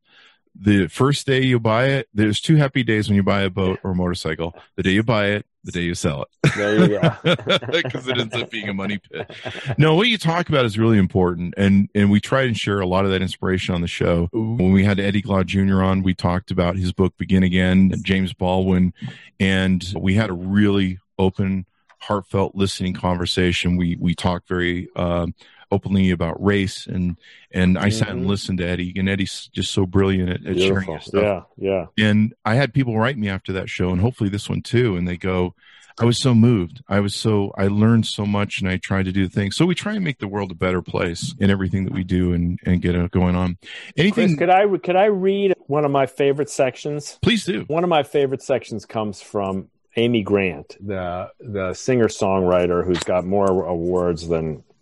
The 0.55 0.87
first 0.87 1.27
day 1.27 1.43
you 1.43 1.59
buy 1.59 1.87
it, 1.87 2.09
there's 2.15 2.41
two 2.41 2.57
happy 2.57 2.85
days 2.85 3.09
when 3.09 3.17
you 3.17 3.25
buy 3.25 3.43
a 3.43 3.51
boat 3.51 3.81
or 3.83 3.91
a 3.91 3.95
motorcycle. 3.95 4.55
The 4.77 4.85
day 4.85 4.91
you 4.91 5.03
buy 5.03 5.27
it, 5.31 5.47
the 5.65 5.73
day 5.73 5.81
you 5.81 5.95
sell 5.95 6.23
it 6.23 6.53
There 6.57 6.79
you 6.79 6.89
go. 7.01 7.11
because 7.73 8.07
it 8.07 8.19
ends 8.19 8.35
up 8.35 8.51
being 8.51 8.69
a 8.69 8.75
money 8.75 8.99
pit. 8.99 9.31
No, 9.79 9.95
what 9.95 10.09
you 10.09 10.19
talk 10.19 10.49
about 10.49 10.65
is 10.65 10.79
really 10.79 10.99
important, 10.99 11.55
and 11.57 11.89
and 11.95 12.11
we 12.11 12.21
try 12.21 12.43
and 12.43 12.57
share 12.57 12.81
a 12.81 12.87
lot 12.87 13.05
of 13.05 13.11
that 13.11 13.23
inspiration 13.23 13.75
on 13.75 13.81
the 13.81 13.89
show. 13.89 14.29
When 14.33 14.73
we 14.73 14.85
had 14.85 15.01
Eddie 15.01 15.23
Glaude 15.23 15.47
Jr. 15.47 15.83
on, 15.83 16.03
we 16.03 16.15
talked 16.15 16.51
about 16.51 16.77
his 16.77 16.93
book 16.93 17.17
Begin 17.17 17.43
Again, 17.43 17.93
James 18.03 18.33
Baldwin, 18.33 18.93
and 19.41 19.93
we 19.97 20.15
had 20.15 20.31
a 20.31 20.35
really 20.35 20.99
open, 21.19 21.67
heartfelt, 22.01 22.55
listening 22.55 22.93
conversation. 22.93 23.77
We 23.77 23.97
we 23.97 24.15
talked 24.15 24.47
very. 24.47 24.89
Um, 24.95 25.35
openly 25.75 26.11
about 26.11 26.43
race 26.43 26.87
and 26.87 27.19
and 27.51 27.77
I 27.79 27.89
sat 27.91 28.09
and 28.11 28.25
Mhm. 28.25 28.29
listened 28.29 28.59
to 28.59 28.67
Eddie 28.69 28.93
and 28.97 29.09
Eddie's 29.09 29.49
just 29.53 29.73
so 29.73 29.87
brilliant 29.87 30.31
at, 30.31 30.47
at 30.47 30.59
sharing 30.61 30.93
his 30.93 31.05
stuff 31.05 31.47
Yeah, 31.57 31.87
yeah. 31.99 32.09
and 32.09 32.33
I 32.45 32.55
had 32.55 32.73
people 32.73 32.99
write 32.99 33.19
me 33.19 33.29
after 33.29 33.53
that 33.55 33.69
show, 33.69 33.91
and 33.91 34.01
hopefully 34.01 34.31
this 34.31 34.49
one 34.49 34.63
too. 34.63 34.97
And 34.97 35.07
they 35.07 35.17
go, 35.17 35.55
"I 36.01 36.05
was 36.05 36.19
so 36.19 36.35
moved. 36.35 36.83
I 36.89 37.01
was 37.01 37.15
so 37.15 37.53
I 37.59 37.67
learned 37.69 38.07
so 38.07 38.25
much, 38.27 38.61
and 38.61 38.69
I 38.69 38.77
tried 38.79 39.05
to 39.05 39.13
do 39.13 39.29
things." 39.29 39.57
So 39.57 39.67
we 39.67 39.75
try 39.75 39.95
and 39.95 40.05
make 40.05 40.19
the 40.19 40.29
world 40.29 40.51
a 40.51 40.55
better 40.55 40.83
place 40.83 41.35
in 41.39 41.51
everything 41.51 41.85
that 41.85 41.93
we 41.93 42.05
do 42.05 42.33
and 42.33 42.59
and 42.65 42.81
get 42.83 42.95
it 42.95 43.11
going 43.11 43.37
on. 43.37 43.59
Anything, 43.97 44.29
Chris, 44.37 44.39
could 44.39 44.51
I 44.51 44.67
could 44.79 44.97
I 44.97 45.07
read 45.07 45.55
one 45.67 45.85
of 45.85 45.91
my 45.91 46.07
favorite 46.07 46.51
sections? 46.51 47.19
please 47.23 47.45
do. 47.45 47.65
One 47.69 47.85
of 47.85 47.91
my 47.91 48.03
favorite 48.03 48.43
sections 48.43 48.85
comes 48.87 49.21
from 49.23 49.69
Amy 49.97 50.23
Grant, 50.23 50.77
the 50.85 51.29
the 51.39 51.73
singer 51.75 52.09
songwriter 52.09 52.85
who's 52.85 53.05
got 53.05 53.25
more 53.25 53.65
awards 53.65 54.27
than 54.29 54.47
uh, 54.57 54.74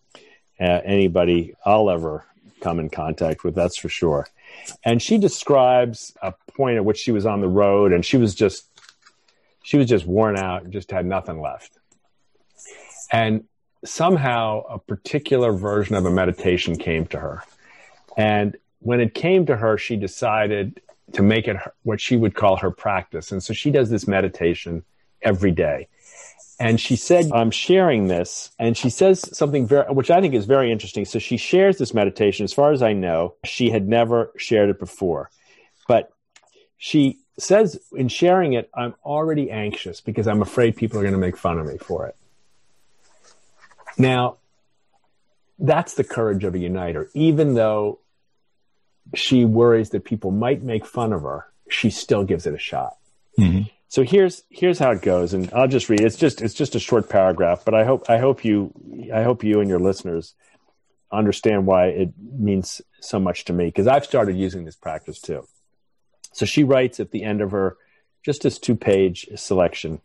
Uh, 0.62 0.80
anybody 0.84 1.54
I'll 1.66 1.90
ever 1.90 2.24
come 2.60 2.78
in 2.78 2.88
contact 2.88 3.42
with. 3.42 3.56
That's 3.56 3.76
for 3.76 3.88
sure. 3.88 4.28
And 4.84 5.02
she 5.02 5.18
describes 5.18 6.14
a 6.22 6.32
point 6.56 6.76
at 6.76 6.84
which 6.84 6.98
she 6.98 7.10
was 7.10 7.26
on 7.26 7.40
the 7.40 7.48
road 7.48 7.92
and 7.92 8.04
she 8.04 8.16
was 8.16 8.32
just 8.34 8.66
she 9.64 9.76
was 9.76 9.88
just 9.88 10.06
worn 10.06 10.36
out 10.36 10.70
just 10.70 10.92
had 10.92 11.04
nothing 11.04 11.40
left. 11.40 11.78
And 13.10 13.44
somehow 13.84 14.62
a 14.68 14.78
particular 14.78 15.52
version 15.52 15.96
of 15.96 16.06
a 16.06 16.10
meditation 16.10 16.76
came 16.76 17.06
to 17.06 17.18
her. 17.18 17.42
And 18.16 18.56
when 18.78 19.00
it 19.00 19.14
came 19.14 19.46
to 19.46 19.56
her, 19.56 19.76
she 19.78 19.96
decided 19.96 20.80
to 21.14 21.22
make 21.22 21.48
it 21.48 21.56
her, 21.56 21.72
what 21.82 22.00
she 22.00 22.16
would 22.16 22.34
call 22.34 22.56
her 22.56 22.70
practice. 22.70 23.32
And 23.32 23.42
so 23.42 23.52
she 23.52 23.70
does 23.70 23.90
this 23.90 24.06
meditation 24.06 24.84
every 25.22 25.50
day. 25.50 25.88
And 26.60 26.80
she 26.80 26.96
said, 26.96 27.30
I'm 27.32 27.50
sharing 27.50 28.06
this. 28.06 28.50
And 28.58 28.76
she 28.76 28.88
says 28.88 29.36
something 29.36 29.66
very, 29.66 29.92
which 29.92 30.10
I 30.10 30.20
think 30.20 30.34
is 30.34 30.44
very 30.44 30.70
interesting. 30.70 31.04
So 31.04 31.18
she 31.18 31.36
shares 31.36 31.78
this 31.78 31.92
meditation. 31.92 32.44
As 32.44 32.52
far 32.52 32.72
as 32.72 32.82
I 32.82 32.92
know, 32.92 33.34
she 33.44 33.70
had 33.70 33.88
never 33.88 34.30
shared 34.36 34.70
it 34.70 34.78
before. 34.78 35.30
But 35.88 36.12
she 36.76 37.18
says 37.38 37.80
in 37.92 38.08
sharing 38.08 38.52
it, 38.52 38.70
I'm 38.74 38.94
already 39.04 39.50
anxious 39.50 40.00
because 40.00 40.28
I'm 40.28 40.42
afraid 40.42 40.76
people 40.76 40.98
are 40.98 41.02
going 41.02 41.14
to 41.14 41.18
make 41.18 41.36
fun 41.36 41.58
of 41.58 41.66
me 41.66 41.78
for 41.78 42.06
it. 42.06 42.16
Now, 43.98 44.36
that's 45.58 45.94
the 45.94 46.04
courage 46.04 46.44
of 46.44 46.54
a 46.54 46.58
uniter, 46.58 47.10
even 47.14 47.54
though 47.54 47.98
she 49.14 49.44
worries 49.44 49.90
that 49.90 50.04
people 50.04 50.30
might 50.30 50.62
make 50.62 50.86
fun 50.86 51.12
of 51.12 51.22
her, 51.22 51.46
she 51.68 51.90
still 51.90 52.24
gives 52.24 52.46
it 52.46 52.54
a 52.54 52.58
shot. 52.58 52.96
Mhm. 53.38 53.70
So 53.92 54.04
here's 54.04 54.44
here's 54.48 54.78
how 54.78 54.92
it 54.92 55.02
goes, 55.02 55.34
and 55.34 55.52
I'll 55.52 55.68
just 55.68 55.90
read. 55.90 56.00
It's 56.00 56.16
just 56.16 56.40
it's 56.40 56.54
just 56.54 56.74
a 56.74 56.80
short 56.80 57.10
paragraph, 57.10 57.62
but 57.62 57.74
I 57.74 57.84
hope 57.84 58.08
I 58.08 58.16
hope 58.16 58.42
you 58.42 58.72
I 59.12 59.22
hope 59.22 59.44
you 59.44 59.60
and 59.60 59.68
your 59.68 59.80
listeners 59.80 60.32
understand 61.12 61.66
why 61.66 61.88
it 61.88 62.14
means 62.18 62.80
so 63.02 63.20
much 63.20 63.44
to 63.44 63.52
me 63.52 63.66
because 63.66 63.86
I've 63.86 64.06
started 64.06 64.34
using 64.34 64.64
this 64.64 64.76
practice 64.76 65.20
too. 65.20 65.46
So 66.32 66.46
she 66.46 66.64
writes 66.64 67.00
at 67.00 67.10
the 67.10 67.22
end 67.22 67.42
of 67.42 67.50
her 67.50 67.76
just 68.24 68.44
this 68.44 68.58
two 68.58 68.76
page 68.76 69.28
selection. 69.36 70.00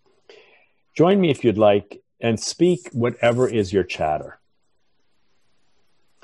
Join 0.94 1.22
me 1.22 1.32
if 1.32 1.46
you'd 1.46 1.58
like 1.58 2.04
and 2.20 2.38
speak 2.38 2.90
whatever 2.92 3.48
is 3.48 3.72
your 3.72 3.86
chatter. 3.86 4.38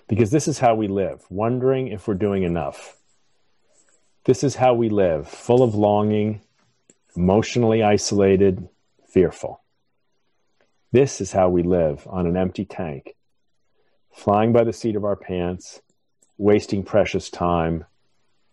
Because 0.09 0.31
this 0.31 0.49
is 0.49 0.59
how 0.59 0.75
we 0.75 0.89
live, 0.89 1.23
wondering 1.29 1.87
if 1.87 2.09
we're 2.09 2.15
doing 2.15 2.43
enough. 2.43 2.97
This 4.25 4.43
is 4.43 4.57
how 4.57 4.73
we 4.73 4.89
live, 4.89 5.29
full 5.29 5.63
of 5.63 5.75
longing, 5.75 6.41
emotionally 7.15 7.83
isolated, 7.83 8.67
fearful. 9.07 9.61
This 10.91 11.21
is 11.21 11.31
how 11.31 11.49
we 11.49 11.63
live 11.63 12.07
on 12.09 12.27
an 12.27 12.37
empty 12.37 12.65
tank, 12.65 13.15
flying 14.13 14.53
by 14.53 14.63
the 14.63 14.73
seat 14.73 14.95
of 14.95 15.05
our 15.05 15.15
pants, 15.15 15.81
wasting 16.37 16.83
precious 16.83 17.29
time, 17.29 17.85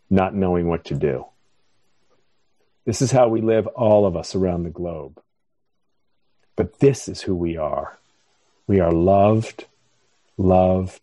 not 0.09 0.35
knowing 0.35 0.69
what 0.69 0.85
to 0.87 0.95
do. 0.95 1.27
This 2.85 3.03
is 3.03 3.13
how 3.13 3.29
we 3.29 3.41
live, 3.41 3.67
all 3.69 4.07
of 4.07 4.17
us 4.17 4.35
around 4.35 4.63
the 4.63 4.71
globe. 4.71 5.21
But 6.57 6.81
this 6.81 7.09
is 7.09 7.23
who 7.23 7.35
we 7.35 7.57
are. 7.57 7.99
We 8.67 8.81
are 8.81 8.93
loved, 8.93 9.67
loved, 10.37 11.01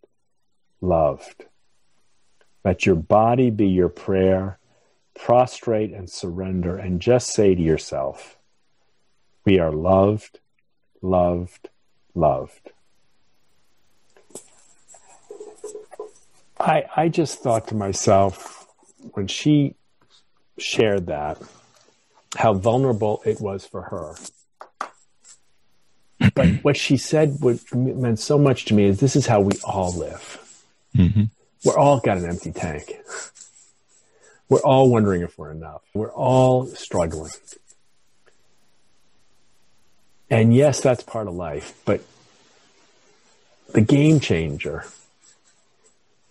loved. 0.82 1.45
Let 2.64 2.86
your 2.86 2.95
body 2.95 3.49
be 3.49 3.68
your 3.68 3.89
prayer. 3.89 4.60
Prostrate 5.20 5.93
and 5.93 6.09
surrender 6.09 6.78
and 6.78 7.01
just 7.01 7.30
say 7.34 7.55
to 7.55 7.61
yourself, 7.61 8.38
We 9.45 9.59
are 9.59 9.72
loved, 9.72 10.39
loved, 11.01 11.70
loved. 12.13 12.72
I, 16.59 16.86
I 16.95 17.09
just 17.09 17.39
thought 17.39 17.68
to 17.70 17.76
myself 17.76 18.68
when 19.13 19.28
she 19.28 19.76
shared 20.57 21.07
that, 21.07 21.41
how 22.36 22.53
vulnerable 22.53 23.22
it 23.26 23.39
was 23.39 23.65
for 23.65 23.84
her. 23.84 24.15
But 26.34 26.47
what 26.63 26.78
she 26.78 26.97
said 26.97 27.38
what 27.39 27.59
meant 27.74 28.20
so 28.20 28.38
much 28.38 28.65
to 28.65 28.74
me 28.74 28.86
is 28.86 28.99
this 28.99 29.15
is 29.15 29.28
how 29.28 29.41
we 29.41 29.53
all 29.63 29.93
live. 29.93 30.63
Mhm. 30.95 31.30
We're 31.63 31.78
all 31.78 31.99
got 31.99 32.18
an 32.18 32.26
empty 32.26 32.51
tank. 32.51 32.93
We're 34.50 34.60
all 34.60 34.89
wondering 34.89 35.22
if 35.22 35.38
we're 35.38 35.52
enough. 35.52 35.82
We're 35.93 36.12
all 36.12 36.66
struggling. 36.68 37.32
And 40.30 40.54
yes, 40.56 40.80
that's 40.82 41.04
part 41.04 41.28
of 41.28 41.34
life, 41.34 41.74
but 41.86 42.02
the 43.74 43.82
game 43.82 44.20
changer 44.20 44.86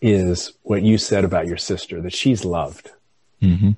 is 0.01 0.53
what 0.63 0.83
you 0.83 0.99
said 0.99 1.25
about 1.25 1.47
your 1.47 1.57
sister 1.57 2.01
that 2.03 2.13
she's 2.15 2.45
loved. 2.45 2.91
Mhm. 3.43 3.77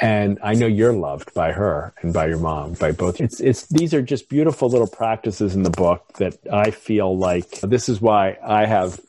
and 0.00 0.38
I 0.42 0.54
know 0.54 0.66
you're 0.66 0.92
loved 0.92 1.32
by 1.34 1.52
her 1.52 1.92
and 2.02 2.12
by 2.12 2.26
your 2.26 2.38
mom, 2.38 2.72
by 2.74 2.90
both. 2.92 3.20
It's 3.20 3.38
it's 3.40 3.66
these 3.66 3.94
are 3.94 4.02
just 4.02 4.28
beautiful 4.28 4.68
little 4.68 4.88
practices 4.88 5.54
in 5.54 5.62
the 5.62 5.70
book 5.70 6.04
that 6.18 6.36
I 6.52 6.70
feel 6.72 7.16
like 7.16 7.60
this 7.60 7.88
is 7.88 8.00
why 8.00 8.36
I 8.44 8.66
have 8.66 9.00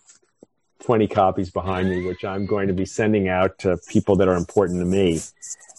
20 0.85 1.07
copies 1.07 1.49
behind 1.49 1.89
me, 1.89 2.05
which 2.05 2.23
I'm 2.23 2.45
going 2.45 2.67
to 2.67 2.73
be 2.73 2.85
sending 2.85 3.27
out 3.27 3.57
to 3.59 3.77
people 3.87 4.15
that 4.17 4.27
are 4.27 4.35
important 4.35 4.79
to 4.81 4.85
me. 4.85 5.19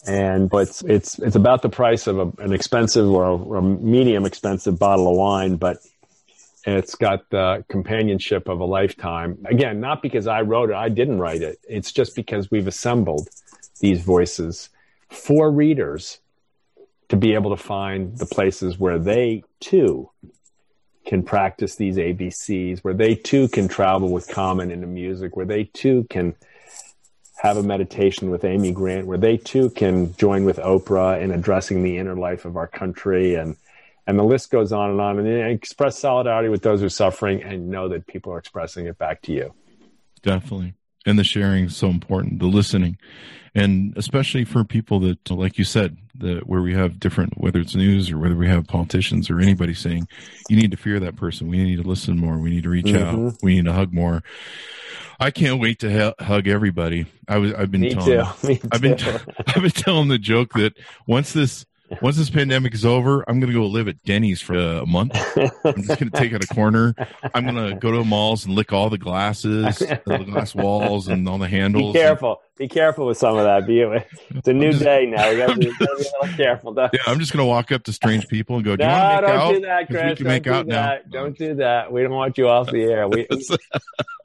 And 0.04 0.50
but 0.50 0.68
it's 0.68 0.82
it's 0.82 1.18
it's 1.20 1.36
about 1.36 1.62
the 1.62 1.68
price 1.68 2.08
of 2.08 2.18
a, 2.18 2.42
an 2.42 2.52
expensive 2.52 3.08
or 3.08 3.24
a, 3.24 3.36
or 3.36 3.56
a 3.56 3.62
medium 3.62 4.26
expensive 4.26 4.78
bottle 4.78 5.08
of 5.08 5.16
wine, 5.16 5.56
but 5.56 5.78
it's 6.64 6.96
got 6.96 7.30
the 7.30 7.64
companionship 7.68 8.48
of 8.48 8.58
a 8.58 8.64
lifetime. 8.64 9.38
Again, 9.44 9.78
not 9.80 10.02
because 10.02 10.26
I 10.26 10.40
wrote 10.40 10.70
it, 10.70 10.76
I 10.76 10.88
didn't 10.88 11.18
write 11.18 11.42
it. 11.42 11.58
It's 11.68 11.92
just 11.92 12.16
because 12.16 12.50
we've 12.50 12.66
assembled 12.66 13.28
these 13.78 14.02
voices 14.02 14.70
for 15.08 15.50
readers 15.52 16.18
to 17.10 17.16
be 17.16 17.34
able 17.34 17.56
to 17.56 17.62
find 17.62 18.18
the 18.18 18.26
places 18.26 18.76
where 18.76 18.98
they 18.98 19.44
too 19.60 20.10
can 21.06 21.22
practice 21.22 21.76
these 21.76 21.96
ABCs, 21.96 22.80
where 22.80 22.94
they 22.94 23.14
too 23.14 23.48
can 23.48 23.68
travel 23.68 24.10
with 24.10 24.28
Common 24.28 24.70
into 24.70 24.86
music, 24.86 25.36
where 25.36 25.46
they 25.46 25.64
too 25.64 26.04
can 26.10 26.34
have 27.38 27.56
a 27.56 27.62
meditation 27.62 28.30
with 28.30 28.44
Amy 28.44 28.72
Grant, 28.72 29.06
where 29.06 29.18
they 29.18 29.36
too 29.36 29.70
can 29.70 30.14
join 30.16 30.44
with 30.44 30.56
Oprah 30.58 31.20
in 31.20 31.30
addressing 31.30 31.82
the 31.82 31.96
inner 31.96 32.16
life 32.16 32.44
of 32.44 32.56
our 32.56 32.66
country 32.66 33.34
and 33.34 33.56
and 34.08 34.18
the 34.18 34.22
list 34.22 34.50
goes 34.50 34.72
on 34.72 34.90
and 34.90 35.00
on 35.00 35.18
and 35.18 35.50
express 35.50 35.98
solidarity 35.98 36.48
with 36.48 36.62
those 36.62 36.80
who 36.80 36.86
are 36.86 36.90
suffering 36.90 37.42
and 37.42 37.68
know 37.68 37.88
that 37.88 38.06
people 38.06 38.32
are 38.32 38.38
expressing 38.38 38.86
it 38.86 38.96
back 38.98 39.20
to 39.22 39.32
you. 39.32 39.52
Definitely. 40.22 40.74
And 41.06 41.18
the 41.18 41.24
sharing 41.24 41.64
is 41.66 41.76
so 41.76 41.88
important, 41.88 42.40
the 42.40 42.46
listening. 42.46 42.98
And 43.54 43.96
especially 43.96 44.44
for 44.44 44.64
people 44.64 45.00
that, 45.00 45.30
like 45.30 45.56
you 45.56 45.64
said, 45.64 45.96
the, 46.14 46.40
where 46.44 46.60
we 46.60 46.74
have 46.74 47.00
different, 47.00 47.38
whether 47.40 47.58
it's 47.60 47.74
news 47.74 48.10
or 48.10 48.18
whether 48.18 48.34
we 48.34 48.48
have 48.48 48.66
politicians 48.66 49.30
or 49.30 49.40
anybody 49.40 49.72
saying, 49.72 50.06
you 50.50 50.56
need 50.56 50.72
to 50.72 50.76
fear 50.76 51.00
that 51.00 51.16
person. 51.16 51.48
We 51.48 51.62
need 51.64 51.76
to 51.82 51.88
listen 51.88 52.18
more. 52.18 52.36
We 52.38 52.50
need 52.50 52.64
to 52.64 52.68
reach 52.68 52.86
Mhm. 52.86 53.28
out. 53.30 53.36
We 53.42 53.54
need 53.54 53.64
to 53.64 53.72
hug 53.72 53.94
more. 53.94 54.22
I 55.18 55.30
can't 55.30 55.58
wait 55.58 55.78
to 55.78 55.90
ha- 56.18 56.22
hug 56.22 56.48
everybody. 56.48 57.06
I 57.28 57.38
was, 57.38 57.54
I've 57.54 57.70
been 57.70 57.80
Me 57.82 57.94
telling, 57.94 58.26
too. 58.42 58.46
Me 58.48 58.60
I've 58.72 58.82
been, 58.82 58.98
too. 58.98 59.16
I've 59.46 59.62
been 59.62 59.70
telling 59.70 60.08
the 60.08 60.18
joke 60.18 60.52
that 60.54 60.74
once 61.06 61.32
this, 61.32 61.64
once 62.02 62.16
this 62.16 62.30
pandemic 62.30 62.74
is 62.74 62.84
over, 62.84 63.24
I'm 63.28 63.38
going 63.40 63.52
to 63.52 63.58
go 63.58 63.66
live 63.66 63.88
at 63.88 64.02
Denny's 64.04 64.40
for 64.40 64.56
a 64.56 64.86
month. 64.86 65.12
I'm 65.64 65.82
just 65.82 65.98
going 66.00 66.10
to 66.10 66.18
take 66.18 66.32
out 66.34 66.42
a 66.42 66.46
corner. 66.48 66.94
I'm 67.34 67.44
going 67.44 67.56
to 67.70 67.76
go 67.76 67.90
to 67.92 67.98
the 67.98 68.04
malls 68.04 68.44
and 68.44 68.54
lick 68.54 68.72
all 68.72 68.90
the 68.90 68.98
glasses, 68.98 69.78
the 69.78 70.24
glass 70.28 70.54
walls, 70.54 71.08
and 71.08 71.28
all 71.28 71.38
the 71.38 71.48
handles. 71.48 71.92
Be 71.92 71.98
careful. 72.00 72.40
Be 72.58 72.68
careful 72.68 73.06
with 73.06 73.18
some 73.18 73.36
of 73.36 73.44
that. 73.44 73.66
Be 73.66 73.80
it's 73.80 74.48
a 74.48 74.52
new 74.52 74.72
just- 74.72 74.82
day 74.82 75.06
now. 75.06 75.28
You 75.28 75.38
got 75.38 75.50
to 75.52 75.56
be, 75.58 75.66
you 75.66 75.78
gotta 75.78 75.96
be 75.96 76.02
a 76.04 76.22
little 76.22 76.36
careful. 76.36 76.72
Don't, 76.74 76.90
Yeah, 76.92 77.00
I'm 77.06 77.18
just 77.18 77.32
going 77.32 77.42
to 77.44 77.48
walk 77.48 77.70
up 77.72 77.82
to 77.84 77.92
strange 77.92 78.26
people 78.28 78.56
and 78.56 78.64
go, 78.64 78.76
"Do 78.76 78.84
you 78.84 78.88
no, 78.88 78.94
want 78.98 79.26
to 79.26 79.26
make 79.26 79.26
don't 79.36 79.40
out?" 79.40 79.52
do 79.52 79.60
that, 79.60 79.86
'Cause 79.88 79.94
we 79.94 80.00
Chris. 80.00 80.16
can 80.16 80.24
Don't 80.24 80.32
make 80.34 80.42
do 80.44 80.52
out 80.52 80.66
now. 80.66 80.86
that. 80.86 81.10
Don't 81.10 81.38
do 81.38 81.54
that. 81.56 81.92
We 81.92 82.02
don't 82.02 82.12
want 82.12 82.38
you 82.38 82.48
off 82.48 82.70
the 82.70 82.82
air. 82.82 83.06
We, 83.08 83.26
we, 83.30 83.38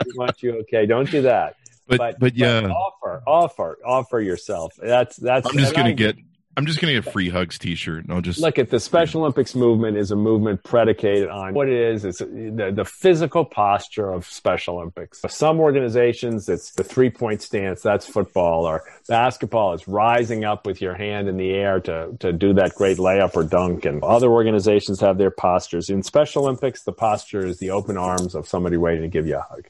we 0.05 0.11
want 0.15 0.41
you 0.41 0.59
okay. 0.61 0.85
Don't 0.85 1.09
do 1.11 1.23
that. 1.23 1.55
But 1.87 2.19
but, 2.19 2.35
yeah, 2.37 2.67
offer, 2.69 3.21
offer, 3.27 3.77
offer 3.85 4.21
yourself. 4.21 4.73
That's 4.81 5.17
that's. 5.17 5.45
I'm 5.49 5.57
just 5.57 5.73
and 5.73 5.75
going 5.75 5.87
I- 5.87 5.89
to 5.89 5.95
get. 5.95 6.15
I'm 6.61 6.67
just 6.67 6.79
going 6.79 6.93
to 6.93 7.01
get 7.01 7.07
a 7.07 7.11
free 7.11 7.27
hugs 7.27 7.57
T-shirt, 7.57 8.03
and 8.03 8.13
I'll 8.13 8.21
just 8.21 8.39
Look 8.39 8.59
at 8.59 8.69
the 8.69 8.79
Special 8.79 9.21
Olympics 9.21 9.55
movement 9.55 9.97
is 9.97 10.11
a 10.11 10.15
movement 10.15 10.63
predicated 10.63 11.27
on 11.27 11.55
what 11.55 11.67
it 11.67 11.73
is. 11.73 12.05
It's 12.05 12.19
the, 12.19 12.71
the 12.71 12.85
physical 12.85 13.45
posture 13.45 14.11
of 14.11 14.27
Special 14.27 14.75
Olympics. 14.75 15.23
Some 15.27 15.59
organizations, 15.59 16.47
it's 16.47 16.73
the 16.73 16.83
three 16.83 17.09
point 17.09 17.41
stance. 17.41 17.81
That's 17.81 18.05
football 18.05 18.65
or 18.65 18.83
basketball. 19.07 19.73
It's 19.73 19.87
rising 19.87 20.45
up 20.45 20.67
with 20.67 20.81
your 20.81 20.93
hand 20.93 21.27
in 21.27 21.37
the 21.37 21.49
air 21.49 21.79
to, 21.79 22.15
to 22.19 22.31
do 22.31 22.53
that 22.53 22.75
great 22.75 22.99
layup 22.99 23.35
or 23.35 23.43
dunk. 23.43 23.85
And 23.85 24.03
other 24.03 24.29
organizations 24.29 24.99
have 24.99 25.17
their 25.17 25.31
postures. 25.31 25.89
In 25.89 26.03
Special 26.03 26.43
Olympics, 26.43 26.83
the 26.83 26.93
posture 26.93 27.43
is 27.43 27.57
the 27.57 27.71
open 27.71 27.97
arms 27.97 28.35
of 28.35 28.47
somebody 28.47 28.77
waiting 28.77 29.01
to 29.01 29.07
give 29.07 29.25
you 29.25 29.37
a 29.37 29.41
hug. 29.41 29.67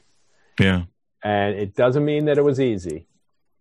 yeah. 0.60 0.82
And 1.24 1.56
it 1.56 1.74
doesn't 1.74 2.04
mean 2.04 2.26
that 2.26 2.36
it 2.36 2.42
was 2.42 2.60
easy. 2.60 3.06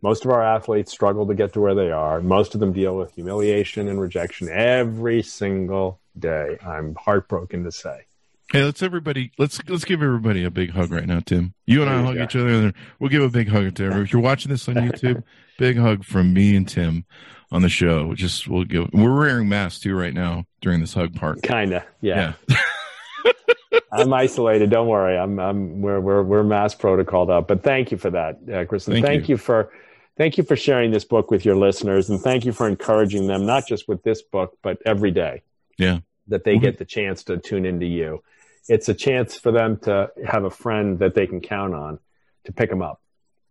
Most 0.02 0.26
of 0.26 0.32
our 0.32 0.44
athletes 0.44 0.92
struggle 0.92 1.28
to 1.28 1.36
get 1.36 1.54
to 1.54 1.62
where 1.62 1.76
they 1.76 1.92
are. 1.92 2.22
Most 2.22 2.54
of 2.54 2.60
them 2.60 2.74
deal 2.74 2.98
with 2.98 3.14
humiliation 3.14 3.88
and 3.88 4.02
rejection 4.02 4.50
every 4.50 5.22
single 5.22 6.00
day. 6.18 6.58
I'm 6.66 6.96
heartbroken 6.96 7.64
to 7.66 7.72
say. 7.72 8.06
Hey, 8.52 8.64
let's 8.64 8.84
everybody 8.84 9.32
let's 9.38 9.62
let's 9.70 9.86
give 9.86 10.04
everybody 10.04 10.44
a 10.44 10.52
big 10.52 10.72
hug 10.72 10.92
right 10.92 11.06
now, 11.06 11.22
Tim. 11.22 11.54
You 11.66 11.84
and 11.84 11.90
I 11.90 12.02
hug 12.02 12.16
go. 12.16 12.24
each 12.24 12.36
other. 12.36 12.50
And 12.50 12.74
we'll 13.00 13.10
give 13.10 13.24
a 13.24 13.30
big 13.30 13.48
hug 13.48 13.76
to 13.76 13.84
everyone. 13.84 14.04
If 14.04 14.12
you're 14.12 14.22
watching 14.22 14.52
this 14.52 14.68
on 14.68 14.76
YouTube, 14.76 15.24
big 15.58 15.78
hug 15.78 16.04
from 16.04 16.34
me 16.34 16.56
and 16.56 16.68
Tim 16.68 17.06
on 17.52 17.62
the 17.62 17.70
show. 17.70 18.14
Just 18.14 18.48
we'll 18.48 18.66
give. 18.66 18.90
We're 18.92 19.18
wearing 19.18 19.48
masks 19.48 19.82
too 19.82 19.96
right 19.96 20.14
now 20.14 20.46
during 20.60 20.82
this 20.82 20.94
hug 20.94 21.16
part. 21.16 21.42
Kinda, 21.44 21.86
yeah. 22.02 22.34
Yeah. 22.50 22.58
I'm 23.92 24.14
isolated. 24.14 24.70
Don't 24.70 24.88
worry. 24.88 25.18
I'm, 25.18 25.40
I'm, 25.40 25.82
we're, 25.82 26.00
we're, 26.00 26.24
we're 26.24 26.44
mass 26.44 26.74
protocoled 26.76 27.30
up. 27.30 27.48
But 27.48 27.64
thank 27.64 27.92
you 27.92 27.98
for 27.98 28.10
that, 28.10 28.40
uh, 28.52 28.66
Kristen. 28.66 28.94
Thank 28.94 29.06
Thank, 29.06 29.30
you. 29.30 29.34
you. 29.34 29.38
for, 29.38 29.72
thank 30.18 30.38
you 30.38 30.44
for 30.44 30.56
sharing 30.56 30.92
this 30.92 31.06
book 31.06 31.32
with 31.32 31.46
your 31.46 31.56
listeners, 31.56 32.10
and 32.10 32.20
thank 32.22 32.46
you 32.46 32.52
for 32.52 32.68
encouraging 32.68 33.28
them 33.28 33.46
not 33.46 33.68
just 33.68 33.88
with 33.88 34.04
this 34.04 34.22
book, 34.22 34.58
but 34.62 34.78
every 34.86 35.12
day. 35.12 35.42
Yeah. 35.78 36.00
That 36.28 36.44
they 36.44 36.58
Mhm. 36.58 36.62
get 36.62 36.78
the 36.78 36.86
chance 36.86 37.24
to 37.26 37.38
tune 37.38 37.66
into 37.66 37.86
you. 37.86 38.22
It's 38.70 38.88
a 38.90 38.94
chance 38.94 39.36
for 39.36 39.52
them 39.52 39.78
to 39.84 40.12
have 40.26 40.44
a 40.44 40.52
friend 40.52 41.00
that 41.00 41.16
they 41.16 41.28
can 41.28 41.42
count 41.42 41.74
on 41.74 42.00
to 42.46 42.54
pick 42.54 42.70
them 42.70 42.82
up. 42.82 43.02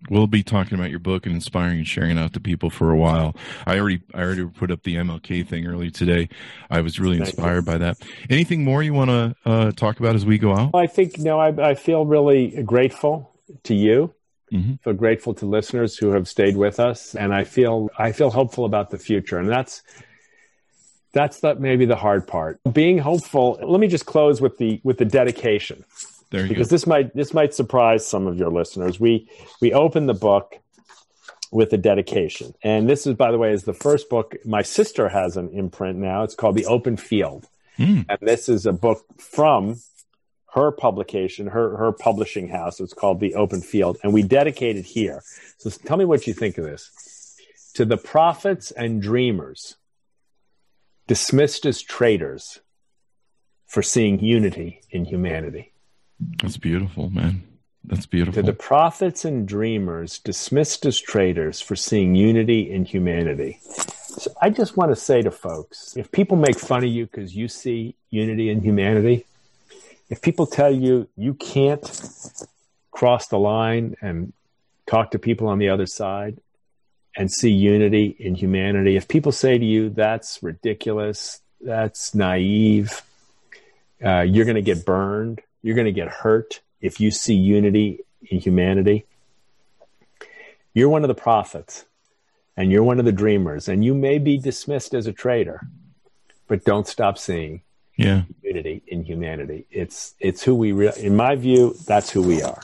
We'll 0.08 0.26
be 0.28 0.42
talking 0.42 0.78
about 0.78 0.88
your 0.88 0.98
book 0.98 1.26
and 1.26 1.34
inspiring 1.34 1.76
and 1.78 1.86
sharing 1.86 2.12
it 2.16 2.18
out 2.18 2.32
to 2.32 2.40
people 2.40 2.70
for 2.70 2.90
a 2.90 2.96
while. 2.96 3.36
I 3.66 3.78
already 3.78 4.00
I 4.14 4.22
already 4.22 4.46
put 4.46 4.70
up 4.70 4.82
the 4.82 4.96
MLK 4.96 5.42
thing 5.42 5.66
earlier 5.66 5.90
today. 5.90 6.30
I 6.70 6.80
was 6.80 6.98
really 6.98 7.18
inspired 7.18 7.66
by 7.66 7.76
that. 7.78 7.98
Anything 8.30 8.64
more 8.64 8.82
you 8.82 8.94
want 8.94 9.10
to 9.10 9.34
uh, 9.44 9.72
talk 9.72 10.00
about 10.00 10.14
as 10.14 10.24
we 10.24 10.38
go 10.38 10.54
out? 10.54 10.70
I 10.74 10.86
think 10.86 11.18
no, 11.18 11.38
I, 11.38 11.48
I 11.48 11.74
feel 11.74 12.06
really 12.06 12.62
grateful 12.62 13.30
to 13.64 13.74
you 13.74 14.14
Mm-hmm. 14.52 14.74
feel 14.82 14.94
grateful 14.94 15.34
to 15.34 15.46
listeners 15.46 15.96
who 15.96 16.10
have 16.10 16.26
stayed 16.26 16.56
with 16.56 16.80
us, 16.80 17.14
and 17.14 17.32
I 17.32 17.44
feel 17.44 17.88
I 17.96 18.10
feel 18.10 18.30
hopeful 18.30 18.64
about 18.64 18.90
the 18.90 18.98
future. 18.98 19.38
And 19.38 19.48
that's 19.48 19.82
that's 21.12 21.40
the, 21.40 21.54
maybe 21.54 21.86
the 21.86 21.96
hard 21.96 22.26
part. 22.26 22.60
Being 22.72 22.98
hopeful. 22.98 23.58
Let 23.62 23.80
me 23.80 23.88
just 23.88 24.06
close 24.06 24.40
with 24.40 24.58
the 24.58 24.80
with 24.82 24.98
the 24.98 25.04
dedication. 25.04 25.84
There 26.30 26.42
you 26.42 26.48
because 26.48 26.68
go. 26.68 26.74
this 26.74 26.86
might 26.86 27.14
this 27.14 27.34
might 27.34 27.54
surprise 27.54 28.06
some 28.06 28.26
of 28.26 28.36
your 28.36 28.50
listeners. 28.50 29.00
We 29.00 29.28
we 29.60 29.72
open 29.72 30.06
the 30.06 30.14
book 30.14 30.58
with 31.52 31.72
a 31.72 31.76
dedication, 31.76 32.54
and 32.62 32.88
this 32.88 33.06
is, 33.06 33.14
by 33.14 33.32
the 33.32 33.38
way, 33.38 33.52
is 33.52 33.64
the 33.64 33.74
first 33.74 34.08
book. 34.08 34.36
My 34.44 34.62
sister 34.62 35.08
has 35.08 35.36
an 35.36 35.50
imprint 35.50 35.98
now. 35.98 36.22
It's 36.22 36.36
called 36.36 36.54
The 36.54 36.66
Open 36.66 36.96
Field, 36.96 37.48
mm. 37.78 38.06
and 38.08 38.18
this 38.20 38.48
is 38.48 38.66
a 38.66 38.72
book 38.72 39.04
from 39.18 39.80
her 40.54 40.70
publication, 40.72 41.46
her 41.48 41.76
her 41.76 41.92
publishing 41.92 42.48
house. 42.48 42.80
It's 42.80 42.94
called 42.94 43.20
The 43.20 43.34
Open 43.34 43.60
Field, 43.60 43.98
and 44.02 44.12
we 44.12 44.22
dedicate 44.22 44.76
it 44.76 44.84
here. 44.84 45.22
So 45.58 45.70
tell 45.70 45.96
me 45.96 46.04
what 46.04 46.26
you 46.26 46.34
think 46.34 46.58
of 46.58 46.64
this. 46.64 47.36
To 47.74 47.84
the 47.84 47.96
prophets 47.96 48.70
and 48.70 49.00
dreamers 49.00 49.76
dismissed 51.06 51.66
as 51.66 51.82
traitors 51.82 52.60
for 53.66 53.82
seeing 53.82 54.20
unity 54.20 54.80
in 54.90 55.04
humanity. 55.04 55.72
That's 56.42 56.56
beautiful, 56.56 57.10
man. 57.10 57.42
That's 57.84 58.06
beautiful. 58.06 58.42
To 58.42 58.46
the 58.46 58.52
prophets 58.52 59.24
and 59.24 59.46
dreamers 59.46 60.18
dismissed 60.18 60.84
as 60.84 61.00
traitors 61.00 61.60
for 61.60 61.76
seeing 61.76 62.14
unity 62.14 62.70
in 62.70 62.84
humanity. 62.84 63.58
So 63.62 64.32
I 64.42 64.50
just 64.50 64.76
want 64.76 64.90
to 64.90 64.96
say 64.96 65.22
to 65.22 65.30
folks 65.30 65.96
if 65.96 66.10
people 66.10 66.36
make 66.36 66.58
fun 66.58 66.84
of 66.84 66.90
you 66.90 67.06
because 67.06 67.34
you 67.34 67.48
see 67.48 67.94
unity 68.10 68.50
in 68.50 68.60
humanity, 68.60 69.24
if 70.10 70.20
people 70.20 70.46
tell 70.46 70.70
you 70.70 71.08
you 71.16 71.32
can't 71.32 71.80
cross 72.90 73.28
the 73.28 73.38
line 73.38 73.96
and 74.02 74.34
talk 74.86 75.12
to 75.12 75.18
people 75.18 75.48
on 75.48 75.58
the 75.58 75.70
other 75.70 75.86
side, 75.86 76.40
and 77.16 77.30
see 77.30 77.50
unity 77.50 78.16
in 78.18 78.34
humanity. 78.34 78.96
If 78.96 79.08
people 79.08 79.32
say 79.32 79.58
to 79.58 79.64
you, 79.64 79.90
that's 79.90 80.42
ridiculous, 80.42 81.40
that's 81.60 82.14
naive, 82.14 83.02
uh, 84.04 84.20
you're 84.20 84.44
going 84.44 84.56
to 84.56 84.62
get 84.62 84.86
burned, 84.86 85.40
you're 85.62 85.74
going 85.74 85.86
to 85.86 85.92
get 85.92 86.08
hurt 86.08 86.60
if 86.80 87.00
you 87.00 87.10
see 87.10 87.34
unity 87.34 88.00
in 88.22 88.38
humanity. 88.38 89.06
You're 90.72 90.88
one 90.88 91.02
of 91.02 91.08
the 91.08 91.14
prophets 91.14 91.84
and 92.56 92.70
you're 92.70 92.84
one 92.84 92.98
of 92.98 93.04
the 93.04 93.12
dreamers, 93.12 93.68
and 93.68 93.84
you 93.84 93.94
may 93.94 94.18
be 94.18 94.36
dismissed 94.36 94.92
as 94.94 95.06
a 95.06 95.12
traitor, 95.12 95.66
but 96.46 96.64
don't 96.64 96.86
stop 96.86 97.16
seeing 97.16 97.62
yeah. 97.96 98.22
unity 98.42 98.82
in 98.86 99.04
humanity. 99.04 99.66
It's 99.70 100.14
it's 100.20 100.42
who 100.42 100.54
we 100.54 100.72
re- 100.72 100.92
in 100.96 101.16
my 101.16 101.36
view, 101.36 101.76
that's 101.86 102.10
who 102.10 102.22
we 102.22 102.42
are. 102.42 102.60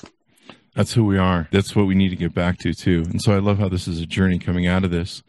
That's 0.76 0.92
who 0.92 1.04
we 1.04 1.16
are. 1.16 1.48
That's 1.50 1.74
what 1.74 1.86
we 1.86 1.94
need 1.94 2.10
to 2.10 2.16
get 2.16 2.34
back 2.34 2.58
to 2.58 2.74
too. 2.74 3.02
And 3.08 3.20
so 3.20 3.32
I 3.32 3.38
love 3.38 3.58
how 3.58 3.70
this 3.70 3.88
is 3.88 3.98
a 3.98 4.06
journey 4.06 4.38
coming 4.38 4.66
out 4.66 4.84
of 4.84 4.90
this. 4.90 5.22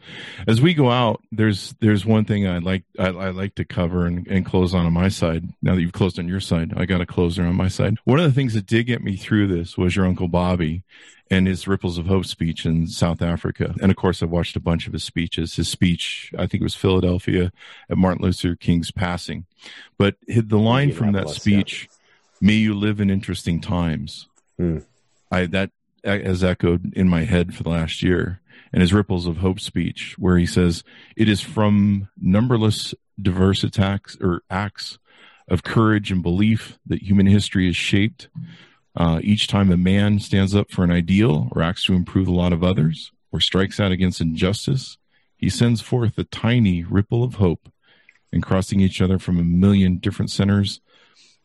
As 0.46 0.60
we 0.60 0.74
go 0.74 0.90
out, 0.90 1.22
there's 1.32 1.74
there's 1.80 2.04
one 2.04 2.26
thing 2.26 2.46
I 2.46 2.58
like 2.58 2.84
I, 2.98 3.06
I 3.06 3.30
like 3.30 3.54
to 3.54 3.64
cover 3.64 4.04
and, 4.04 4.26
and 4.28 4.44
close 4.44 4.74
on 4.74 4.84
on 4.84 4.92
my 4.92 5.08
side. 5.08 5.48
Now 5.62 5.74
that 5.74 5.80
you've 5.80 5.92
closed 5.92 6.18
on 6.18 6.28
your 6.28 6.40
side, 6.40 6.74
I 6.76 6.84
got 6.84 7.00
a 7.00 7.06
closer 7.06 7.44
on 7.44 7.56
my 7.56 7.68
side. 7.68 7.96
One 8.04 8.18
of 8.18 8.26
the 8.26 8.32
things 8.32 8.52
that 8.54 8.66
did 8.66 8.84
get 8.84 9.02
me 9.02 9.16
through 9.16 9.46
this 9.48 9.78
was 9.78 9.96
your 9.96 10.04
uncle 10.04 10.28
Bobby 10.28 10.82
and 11.30 11.46
his 11.46 11.66
Ripples 11.66 11.96
of 11.96 12.06
Hope 12.06 12.26
speech 12.26 12.66
in 12.66 12.86
South 12.86 13.22
Africa. 13.22 13.74
And 13.80 13.90
of 13.90 13.96
course, 13.96 14.22
I've 14.22 14.30
watched 14.30 14.56
a 14.56 14.60
bunch 14.60 14.86
of 14.86 14.92
his 14.92 15.04
speeches. 15.04 15.56
His 15.56 15.68
speech, 15.68 16.30
I 16.36 16.46
think 16.46 16.60
it 16.60 16.62
was 16.62 16.74
Philadelphia 16.74 17.52
at 17.88 17.96
Martin 17.96 18.22
Luther 18.22 18.54
King's 18.54 18.90
passing. 18.90 19.46
But 19.96 20.16
the 20.26 20.58
line 20.58 20.92
from 20.92 21.12
that 21.12 21.30
speech, 21.30 21.88
yeah. 21.90 22.46
may 22.48 22.54
you 22.54 22.74
live 22.74 23.00
in 23.00 23.08
interesting 23.08 23.62
times. 23.62 24.28
Mm 24.60 24.84
I 25.30 25.46
that 25.46 25.70
has 26.04 26.44
echoed 26.44 26.92
in 26.94 27.08
my 27.08 27.24
head 27.24 27.54
for 27.54 27.62
the 27.62 27.70
last 27.70 28.02
year. 28.02 28.40
And 28.72 28.82
his 28.82 28.92
Ripples 28.92 29.26
of 29.26 29.38
Hope 29.38 29.60
speech, 29.60 30.14
where 30.18 30.36
he 30.36 30.46
says, 30.46 30.84
It 31.16 31.28
is 31.28 31.40
from 31.40 32.08
numberless 32.20 32.94
diverse 33.20 33.64
attacks 33.64 34.16
or 34.20 34.42
acts 34.50 34.98
of 35.48 35.62
courage 35.62 36.12
and 36.12 36.22
belief 36.22 36.78
that 36.86 37.02
human 37.02 37.26
history 37.26 37.68
is 37.68 37.76
shaped. 37.76 38.28
Uh, 38.94 39.20
each 39.22 39.46
time 39.46 39.70
a 39.70 39.76
man 39.76 40.18
stands 40.18 40.54
up 40.54 40.70
for 40.70 40.84
an 40.84 40.90
ideal 40.90 41.48
or 41.52 41.62
acts 41.62 41.84
to 41.84 41.94
improve 41.94 42.26
the 42.26 42.32
lot 42.32 42.52
of 42.52 42.62
others 42.62 43.10
or 43.32 43.40
strikes 43.40 43.80
out 43.80 43.92
against 43.92 44.20
injustice, 44.20 44.98
he 45.36 45.48
sends 45.48 45.80
forth 45.80 46.18
a 46.18 46.24
tiny 46.24 46.82
ripple 46.84 47.22
of 47.22 47.34
hope 47.34 47.70
and 48.32 48.42
crossing 48.42 48.80
each 48.80 49.00
other 49.00 49.18
from 49.18 49.38
a 49.38 49.44
million 49.44 49.98
different 49.98 50.30
centers 50.30 50.80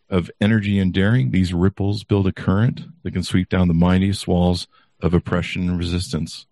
of 0.09 0.29
energy 0.39 0.79
and 0.79 0.93
daring, 0.93 1.31
these 1.31 1.53
ripples 1.53 2.03
build 2.03 2.27
a 2.27 2.31
current 2.31 2.81
that 3.03 3.11
can 3.11 3.23
sweep 3.23 3.49
down 3.49 3.67
the 3.67 3.73
mightiest 3.73 4.27
walls 4.27 4.67
of 5.01 5.13
oppression 5.13 5.69
and 5.69 5.77
resistance. 5.77 6.45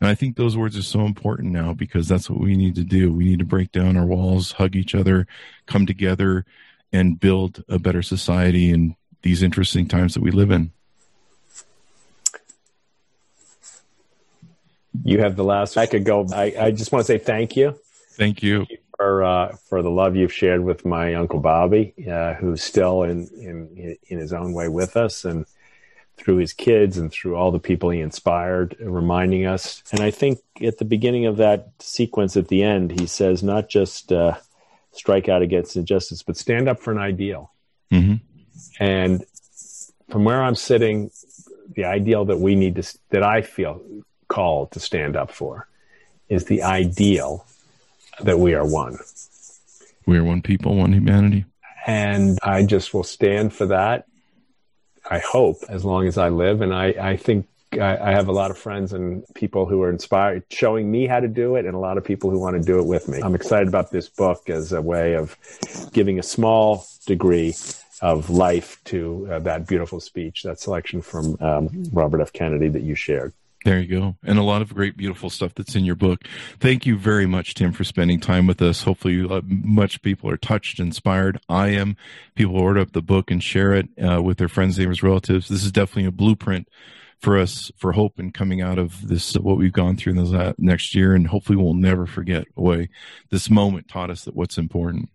And 0.00 0.08
I 0.08 0.14
think 0.14 0.36
those 0.36 0.56
words 0.56 0.78
are 0.78 0.82
so 0.82 1.00
important 1.00 1.52
now 1.52 1.74
because 1.74 2.08
that's 2.08 2.30
what 2.30 2.40
we 2.40 2.56
need 2.56 2.74
to 2.76 2.84
do. 2.84 3.12
We 3.12 3.24
need 3.24 3.38
to 3.40 3.44
break 3.44 3.70
down 3.72 3.96
our 3.96 4.06
walls, 4.06 4.52
hug 4.52 4.74
each 4.74 4.94
other, 4.94 5.26
come 5.66 5.86
together, 5.86 6.46
and 6.92 7.20
build 7.20 7.62
a 7.68 7.78
better 7.78 8.02
society 8.02 8.70
in 8.70 8.96
these 9.22 9.42
interesting 9.42 9.86
times 9.86 10.14
that 10.14 10.22
we 10.22 10.30
live 10.30 10.50
in. 10.50 10.72
You 15.04 15.20
have 15.20 15.36
the 15.36 15.44
last. 15.44 15.76
I 15.76 15.86
could 15.86 16.04
go. 16.04 16.26
I, 16.32 16.54
I 16.58 16.70
just 16.70 16.90
want 16.90 17.04
to 17.04 17.12
say 17.12 17.18
thank 17.18 17.56
you. 17.56 17.78
Thank 18.16 18.42
you 18.42 18.66
for 19.00 19.24
uh, 19.24 19.56
for 19.70 19.80
the 19.80 19.90
love 19.90 20.14
you've 20.14 20.32
shared 20.32 20.62
with 20.62 20.84
my 20.84 21.14
uncle 21.14 21.40
Bobby, 21.40 21.94
uh, 22.06 22.34
who's 22.34 22.62
still 22.62 23.02
in, 23.02 23.28
in 23.28 23.96
in 24.06 24.18
his 24.18 24.34
own 24.34 24.52
way 24.52 24.68
with 24.68 24.94
us, 24.94 25.24
and 25.24 25.46
through 26.18 26.36
his 26.36 26.52
kids 26.52 26.98
and 26.98 27.10
through 27.10 27.34
all 27.34 27.50
the 27.50 27.58
people 27.58 27.88
he 27.88 28.00
inspired, 28.00 28.76
reminding 28.78 29.46
us. 29.46 29.82
And 29.90 30.00
I 30.00 30.10
think 30.10 30.40
at 30.62 30.76
the 30.76 30.84
beginning 30.84 31.24
of 31.24 31.38
that 31.38 31.70
sequence, 31.78 32.36
at 32.36 32.48
the 32.48 32.62
end, 32.62 33.00
he 33.00 33.06
says, 33.06 33.42
not 33.42 33.70
just 33.70 34.12
uh, 34.12 34.36
strike 34.92 35.30
out 35.30 35.40
against 35.40 35.76
injustice, 35.76 36.22
but 36.22 36.36
stand 36.36 36.68
up 36.68 36.78
for 36.78 36.92
an 36.92 36.98
ideal. 36.98 37.54
Mm-hmm. 37.90 38.16
And 38.78 39.24
from 40.10 40.24
where 40.24 40.42
I'm 40.42 40.56
sitting, 40.56 41.10
the 41.74 41.86
ideal 41.86 42.26
that 42.26 42.38
we 42.38 42.54
need 42.54 42.74
to, 42.74 42.98
that 43.08 43.22
I 43.22 43.40
feel 43.40 43.80
called 44.28 44.72
to 44.72 44.80
stand 44.80 45.16
up 45.16 45.30
for, 45.30 45.68
is 46.28 46.44
the 46.44 46.64
ideal 46.64 47.46
that 48.24 48.38
we 48.38 48.54
are 48.54 48.66
one. 48.66 48.98
We 50.06 50.18
are 50.18 50.24
one 50.24 50.42
people, 50.42 50.76
one 50.76 50.92
humanity. 50.92 51.44
And 51.86 52.38
I 52.42 52.64
just 52.64 52.92
will 52.92 53.04
stand 53.04 53.52
for 53.52 53.66
that. 53.66 54.06
I 55.08 55.18
hope 55.18 55.58
as 55.68 55.84
long 55.84 56.06
as 56.06 56.18
I 56.18 56.28
live. 56.28 56.60
And 56.60 56.74
I, 56.74 56.94
I 57.00 57.16
think 57.16 57.46
I, 57.72 57.96
I, 57.96 58.10
have 58.12 58.28
a 58.28 58.32
lot 58.32 58.50
of 58.50 58.58
friends 58.58 58.92
and 58.92 59.24
people 59.34 59.66
who 59.66 59.82
are 59.82 59.90
inspired, 59.90 60.44
showing 60.50 60.90
me 60.90 61.06
how 61.06 61.20
to 61.20 61.28
do 61.28 61.56
it, 61.56 61.66
and 61.66 61.74
a 61.74 61.78
lot 61.78 61.98
of 61.98 62.04
people 62.04 62.30
who 62.30 62.38
want 62.38 62.56
to 62.56 62.62
do 62.62 62.78
it 62.80 62.86
with 62.86 63.08
me. 63.08 63.20
I'm 63.20 63.34
excited 63.34 63.68
about 63.68 63.90
this 63.90 64.08
book 64.08 64.50
as 64.50 64.72
a 64.72 64.82
way 64.82 65.14
of 65.14 65.36
giving 65.92 66.18
a 66.18 66.22
small 66.22 66.86
degree 67.06 67.54
of 68.02 68.30
life 68.30 68.82
to 68.84 69.28
uh, 69.30 69.38
that 69.40 69.66
beautiful 69.66 70.00
speech, 70.00 70.42
that 70.42 70.58
selection 70.58 71.02
from 71.02 71.36
um, 71.40 71.84
Robert 71.92 72.20
F. 72.20 72.32
Kennedy 72.32 72.68
that 72.68 72.82
you 72.82 72.94
shared. 72.94 73.32
There 73.64 73.78
you 73.78 73.88
go. 73.88 74.16
And 74.24 74.38
a 74.38 74.42
lot 74.42 74.62
of 74.62 74.74
great, 74.74 74.96
beautiful 74.96 75.28
stuff 75.28 75.54
that's 75.54 75.74
in 75.74 75.84
your 75.84 75.94
book. 75.94 76.24
Thank 76.60 76.86
you 76.86 76.96
very 76.96 77.26
much, 77.26 77.54
Tim, 77.54 77.72
for 77.72 77.84
spending 77.84 78.18
time 78.18 78.46
with 78.46 78.62
us. 78.62 78.84
Hopefully, 78.84 79.26
uh, 79.28 79.42
much 79.44 80.00
people 80.00 80.30
are 80.30 80.38
touched, 80.38 80.80
inspired. 80.80 81.38
I 81.48 81.68
am. 81.68 81.96
People 82.34 82.56
order 82.56 82.80
up 82.80 82.92
the 82.92 83.02
book 83.02 83.30
and 83.30 83.42
share 83.42 83.74
it 83.74 83.88
uh, 84.02 84.22
with 84.22 84.38
their 84.38 84.48
friends, 84.48 84.78
neighbors, 84.78 85.02
relatives. 85.02 85.48
This 85.48 85.62
is 85.62 85.72
definitely 85.72 86.06
a 86.06 86.10
blueprint 86.10 86.68
for 87.18 87.36
us 87.36 87.70
for 87.76 87.92
hope 87.92 88.18
and 88.18 88.32
coming 88.32 88.62
out 88.62 88.78
of 88.78 89.06
this, 89.06 89.34
what 89.34 89.58
we've 89.58 89.74
gone 89.74 89.94
through 89.94 90.14
in 90.14 90.24
this 90.24 90.54
next 90.56 90.94
year. 90.94 91.14
And 91.14 91.26
hopefully, 91.26 91.56
we'll 91.56 91.74
never 91.74 92.06
forget 92.06 92.46
way 92.56 92.88
this 93.28 93.50
moment 93.50 93.88
taught 93.88 94.08
us 94.08 94.24
that 94.24 94.34
what's 94.34 94.56
important. 94.56 95.10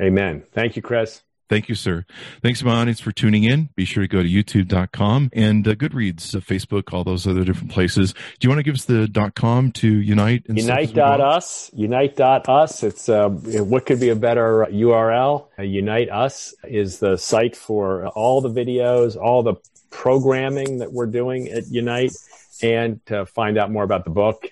Amen. 0.00 0.42
Thank 0.52 0.76
you, 0.76 0.80
Chris. 0.80 1.22
Thank 1.52 1.68
you, 1.68 1.74
sir. 1.74 2.06
Thanks 2.40 2.60
to 2.60 2.64
my 2.64 2.80
audience 2.80 2.98
for 2.98 3.12
tuning 3.12 3.44
in. 3.44 3.68
Be 3.76 3.84
sure 3.84 4.04
to 4.04 4.08
go 4.08 4.22
to 4.22 4.26
youtube.com 4.26 5.28
and 5.34 5.68
uh, 5.68 5.74
Goodreads, 5.74 6.34
uh, 6.34 6.40
Facebook, 6.40 6.94
all 6.94 7.04
those 7.04 7.26
other 7.26 7.44
different 7.44 7.70
places. 7.70 8.14
Do 8.14 8.46
you 8.46 8.48
want 8.48 8.60
to 8.60 8.62
give 8.62 8.74
us 8.74 8.86
the 8.86 9.30
.com 9.34 9.70
to 9.72 9.86
unite? 9.86 10.46
And 10.48 10.56
unite.us. 10.56 11.70
Unite.us. 11.74 12.82
It's 12.82 13.06
uh, 13.10 13.28
what 13.28 13.84
could 13.84 14.00
be 14.00 14.08
a 14.08 14.16
better 14.16 14.66
URL? 14.70 15.48
Uh, 15.58 15.62
unite 15.62 16.08
Us 16.08 16.54
is 16.64 17.00
the 17.00 17.18
site 17.18 17.54
for 17.54 18.06
all 18.08 18.40
the 18.40 18.48
videos, 18.48 19.18
all 19.18 19.42
the 19.42 19.56
programming 19.90 20.78
that 20.78 20.90
we're 20.90 21.04
doing 21.04 21.50
at 21.50 21.66
Unite, 21.66 22.16
and 22.62 23.04
to 23.04 23.26
find 23.26 23.58
out 23.58 23.70
more 23.70 23.84
about 23.84 24.04
the 24.04 24.10
book 24.10 24.50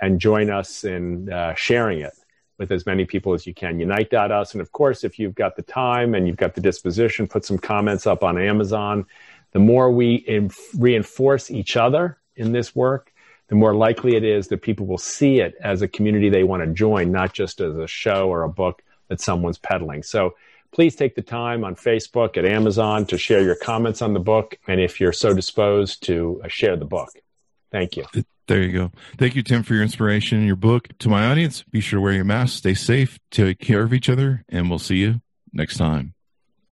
and 0.00 0.18
join 0.18 0.50
us 0.50 0.82
in 0.82 1.32
uh, 1.32 1.54
sharing 1.54 2.00
it 2.00 2.14
with 2.62 2.72
as 2.72 2.86
many 2.86 3.04
people 3.04 3.34
as 3.34 3.46
you 3.46 3.52
can. 3.52 3.78
Unite.us. 3.80 4.52
And 4.52 4.60
of 4.60 4.72
course, 4.72 5.04
if 5.04 5.18
you've 5.18 5.34
got 5.34 5.56
the 5.56 5.62
time 5.62 6.14
and 6.14 6.26
you've 6.26 6.36
got 6.36 6.54
the 6.54 6.60
disposition, 6.60 7.26
put 7.26 7.44
some 7.44 7.58
comments 7.58 8.06
up 8.06 8.22
on 8.22 8.40
Amazon. 8.40 9.04
The 9.50 9.58
more 9.58 9.90
we 9.90 10.24
inf- 10.26 10.70
reinforce 10.78 11.50
each 11.50 11.76
other 11.76 12.18
in 12.36 12.52
this 12.52 12.74
work, 12.74 13.12
the 13.48 13.56
more 13.56 13.74
likely 13.74 14.16
it 14.16 14.24
is 14.24 14.48
that 14.48 14.62
people 14.62 14.86
will 14.86 14.96
see 14.96 15.40
it 15.40 15.54
as 15.60 15.82
a 15.82 15.88
community 15.88 16.30
they 16.30 16.44
want 16.44 16.62
to 16.62 16.72
join, 16.72 17.12
not 17.12 17.34
just 17.34 17.60
as 17.60 17.76
a 17.76 17.86
show 17.86 18.28
or 18.28 18.44
a 18.44 18.48
book 18.48 18.82
that 19.08 19.20
someone's 19.20 19.58
peddling. 19.58 20.02
So 20.02 20.34
please 20.70 20.94
take 20.94 21.14
the 21.16 21.22
time 21.22 21.64
on 21.64 21.74
Facebook, 21.74 22.38
at 22.38 22.46
Amazon 22.46 23.04
to 23.06 23.18
share 23.18 23.42
your 23.42 23.56
comments 23.56 24.00
on 24.00 24.14
the 24.14 24.20
book. 24.20 24.56
And 24.68 24.80
if 24.80 25.00
you're 25.00 25.12
so 25.12 25.34
disposed 25.34 26.02
to 26.04 26.40
uh, 26.44 26.48
share 26.48 26.76
the 26.76 26.86
book. 26.86 27.10
Thank 27.70 27.96
you. 27.96 28.04
There 28.52 28.60
you 28.60 28.70
go. 28.70 28.92
Thank 29.16 29.34
you, 29.34 29.42
Tim, 29.42 29.62
for 29.62 29.72
your 29.72 29.82
inspiration 29.82 30.36
and 30.36 30.46
your 30.46 30.56
book. 30.56 30.88
To 30.98 31.08
my 31.08 31.24
audience, 31.30 31.62
be 31.62 31.80
sure 31.80 31.96
to 31.96 32.02
wear 32.02 32.12
your 32.12 32.26
mask, 32.26 32.58
stay 32.58 32.74
safe, 32.74 33.18
take 33.30 33.58
care 33.58 33.80
of 33.80 33.94
each 33.94 34.10
other, 34.10 34.44
and 34.46 34.68
we'll 34.68 34.78
see 34.78 34.96
you 34.96 35.22
next 35.54 35.78
time. 35.78 36.12